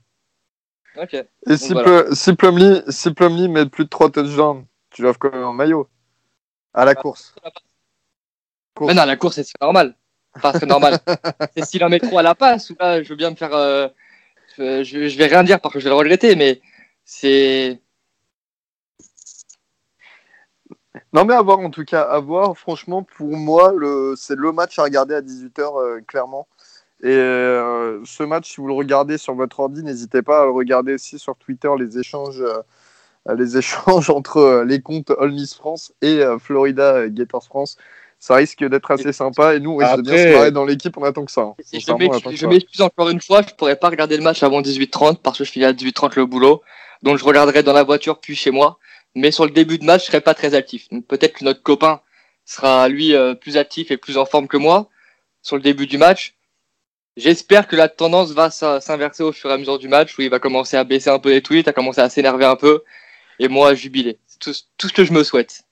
[0.96, 1.14] Ok.
[1.14, 2.02] Et si, voilà.
[2.02, 5.52] Ple- si Plumlee, si Plumlee met plus de 3 touchdowns, tu l'offres quand même en
[5.52, 5.88] maillot?
[6.74, 7.34] À la course.
[8.74, 8.88] Course.
[8.88, 9.94] Mais non, la course, c'est normal.
[10.38, 10.98] Enfin, c'est normal.
[11.56, 13.54] c'est s'il en met trop à la passe, ou là, je veux bien me faire.
[13.54, 13.88] euh,
[14.58, 16.60] je, je vais rien dire parce que je vais le regretter, mais
[17.04, 17.80] c'est.
[21.12, 22.56] Non mais à voir en tout cas, à voir.
[22.56, 24.14] Franchement, pour moi, le...
[24.16, 26.48] c'est le match à regarder à 18h, clairement.
[27.02, 30.50] Et euh, ce match, si vous le regardez sur votre ordi, n'hésitez pas à le
[30.50, 32.62] regarder aussi sur Twitter, les échanges, euh,
[33.36, 37.76] les échanges entre euh, les comptes All Miss France et euh, Florida euh, Gators France.
[38.20, 39.54] Ça risque d'être assez sympa.
[39.54, 41.42] Et nous, on risque de bien se marrer dans l'équipe, on attend que ça.
[41.42, 41.54] hein.
[42.36, 45.44] Je m'excuse encore une fois, je pourrais pas regarder le match avant 18h30 parce que
[45.44, 46.62] je finis à 18h30 le boulot.
[47.02, 48.78] Donc je regarderai dans la voiture puis chez moi.
[49.14, 50.88] Mais sur le début de match, je serai pas très actif.
[50.90, 52.00] Donc peut-être que notre copain
[52.44, 54.88] sera lui euh, plus actif et plus en forme que moi
[55.42, 56.34] sur le début du match.
[57.16, 60.22] J'espère que la tendance va s'in- s'inverser au fur et à mesure du match où
[60.22, 62.82] il va commencer à baisser un peu les tweets, à commencer à s'énerver un peu
[63.38, 64.18] et moi à jubiler.
[64.26, 65.62] C'est tout, tout ce que je me souhaite.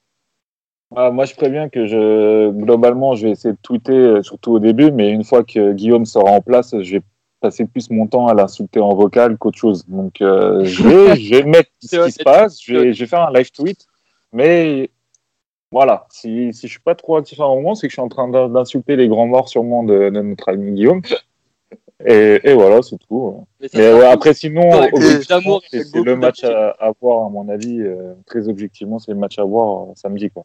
[0.94, 4.58] Ah, moi, je préviens que je, globalement, je vais essayer de tweeter, euh, surtout au
[4.60, 7.02] début, mais une fois que Guillaume sera en place, je vais
[7.40, 9.84] passer plus mon temps à l'insulter en vocal qu'autre chose.
[9.88, 13.06] Donc, euh, je, vais, je vais mettre ce qui se passe, je vais, je vais
[13.06, 13.86] faire un live tweet,
[14.32, 14.90] mais
[15.72, 18.02] voilà, si, si je suis pas trop actif à un moment, c'est que je suis
[18.02, 21.02] en train d'in- d'insulter les grands morts sûrement de, de notre ami Guillaume.
[22.04, 23.44] Et, et voilà, c'est tout.
[23.74, 24.70] Mais ouais, après, sinon,
[25.70, 27.80] c'est le match à, à voir, à mon avis.
[27.80, 30.30] euh, très objectivement, c'est le match à voir euh, samedi.
[30.30, 30.44] Quoi.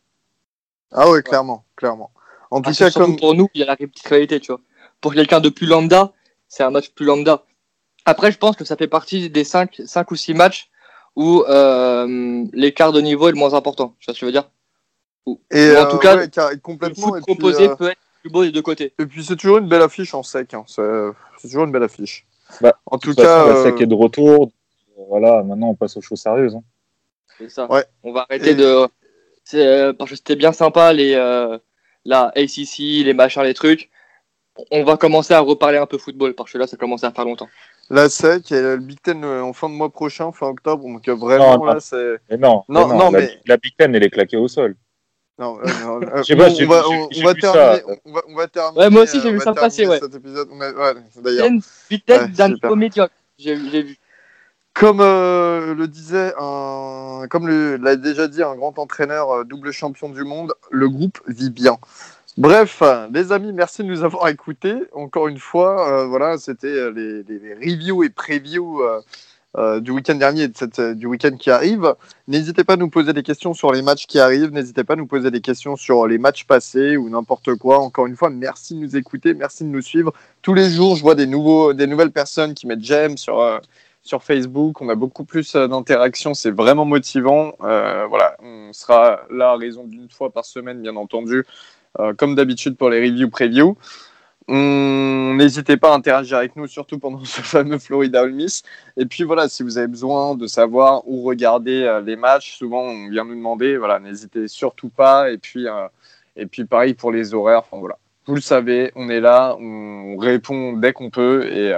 [0.91, 2.11] Ah ouais, clairement, clairement.
[2.49, 4.61] En tout Ah, c'est cas, comme pour nous, il y a la rivalité, tu vois.
[4.99, 6.11] Pour quelqu'un de plus lambda,
[6.47, 7.43] c'est un match plus lambda.
[8.05, 10.69] Après, je pense que ça fait partie des 5, cinq ou 6 matchs
[11.15, 13.95] où euh, l'écart de niveau est le moins important.
[13.99, 14.49] Tu vois ce que je veux dire?
[15.27, 17.07] Et Ou en euh, tout cas, ouais, car- Le complètement.
[17.09, 18.93] foot et puis, proposé euh, peut être plus beau des deux côtés.
[18.99, 20.53] Et puis c'est toujours une belle affiche en sec.
[20.53, 20.63] hein.
[20.67, 20.81] C'est
[21.37, 22.25] c'est toujours une belle affiche.
[22.59, 24.51] Bah, en tout cas, la euh, SEC est de retour.
[25.09, 26.55] Voilà, maintenant on passe aux choses sérieuses.
[26.55, 26.63] hein.
[27.37, 27.71] C'est ça.
[27.71, 27.85] Ouais.
[28.03, 28.87] On va arrêter Et- de.
[29.51, 31.57] C'est, euh, parce que c'était bien sympa, les, euh,
[32.05, 33.89] la ACC, les machins, les trucs.
[34.69, 37.25] On va commencer à reparler un peu football parce que là, ça commence à faire
[37.25, 37.49] longtemps.
[37.89, 40.83] la SEC et le Big Ten euh, en fin de mois prochain, fin octobre.
[40.83, 42.17] Donc vraiment Non, là, c'est.
[42.29, 44.75] Mais non, Non, mais non, la, mais- la Big Ten, elle est claquée au sol.
[45.39, 47.51] Non, euh, non, euh, Je sais pas, on va, on, on va vu ça.
[47.53, 47.99] terminer.
[48.05, 48.79] On va, on va terminer.
[48.83, 49.99] Ouais, moi aussi, j'ai vu ça passer, ouais.
[49.99, 50.49] Cet épisode.
[50.51, 51.49] Ouais, d'ailleurs.
[51.89, 53.13] Big Ten Ouais, d'un niveau médiocre.
[53.39, 53.97] J'ai j'ai vu.
[54.73, 60.09] Comme euh, le disait un, comme l'a déjà dit un grand entraîneur euh, double champion
[60.09, 61.77] du monde, le groupe vit bien.
[62.37, 62.81] Bref,
[63.13, 64.75] les amis, merci de nous avoir écoutés.
[64.93, 67.23] Encore une fois, euh, voilà, c'était les,
[67.61, 68.81] reviews et previews
[69.81, 71.93] du week-end dernier et de cette, du week-end qui arrive.
[72.29, 74.51] N'hésitez pas à nous poser des questions sur les matchs qui arrivent.
[74.51, 77.79] N'hésitez pas à nous poser des questions sur les matchs passés ou n'importe quoi.
[77.79, 80.13] Encore une fois, merci de nous écouter, merci de nous suivre.
[80.41, 83.61] Tous les jours, je vois des, nouveaux, des nouvelles personnes qui mettent j'aime sur,
[84.03, 84.81] sur Facebook.
[84.81, 86.33] On a beaucoup plus euh, d'interactions.
[86.33, 87.53] C'est vraiment motivant.
[87.61, 91.45] Euh, voilà, on sera là à raison d'une fois par semaine, bien entendu,
[91.99, 93.77] euh, comme d'habitude pour les reviews previews.
[94.47, 98.63] On- N'hésitez pas à interagir avec nous, surtout pendant ce fameux Florida Ole Miss.
[98.97, 103.09] Et puis voilà, si vous avez besoin de savoir où regarder les matchs, souvent on
[103.09, 103.77] vient nous demander.
[103.77, 105.31] Voilà, n'hésitez surtout pas.
[105.31, 105.67] Et puis,
[106.35, 107.59] et puis pareil pour les horaires.
[107.59, 107.97] Enfin voilà,
[108.27, 111.73] vous le savez, on est là, on répond dès qu'on peut et,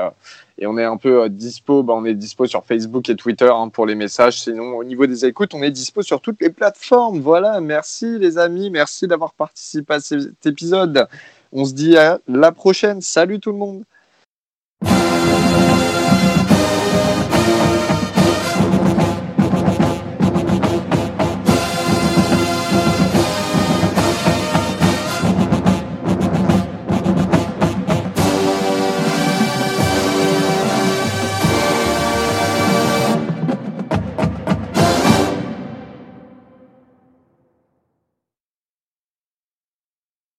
[0.57, 1.83] et on est un peu euh, dispo.
[1.83, 4.41] Bah, on est dispo sur Facebook et Twitter hein, pour les messages.
[4.41, 7.19] Sinon, au niveau des écoutes, on est dispo sur toutes les plateformes.
[7.19, 11.07] Voilà, merci les amis, merci d'avoir participé à cet épisode.
[11.51, 13.01] On se dit à la prochaine.
[13.01, 13.83] Salut tout le monde.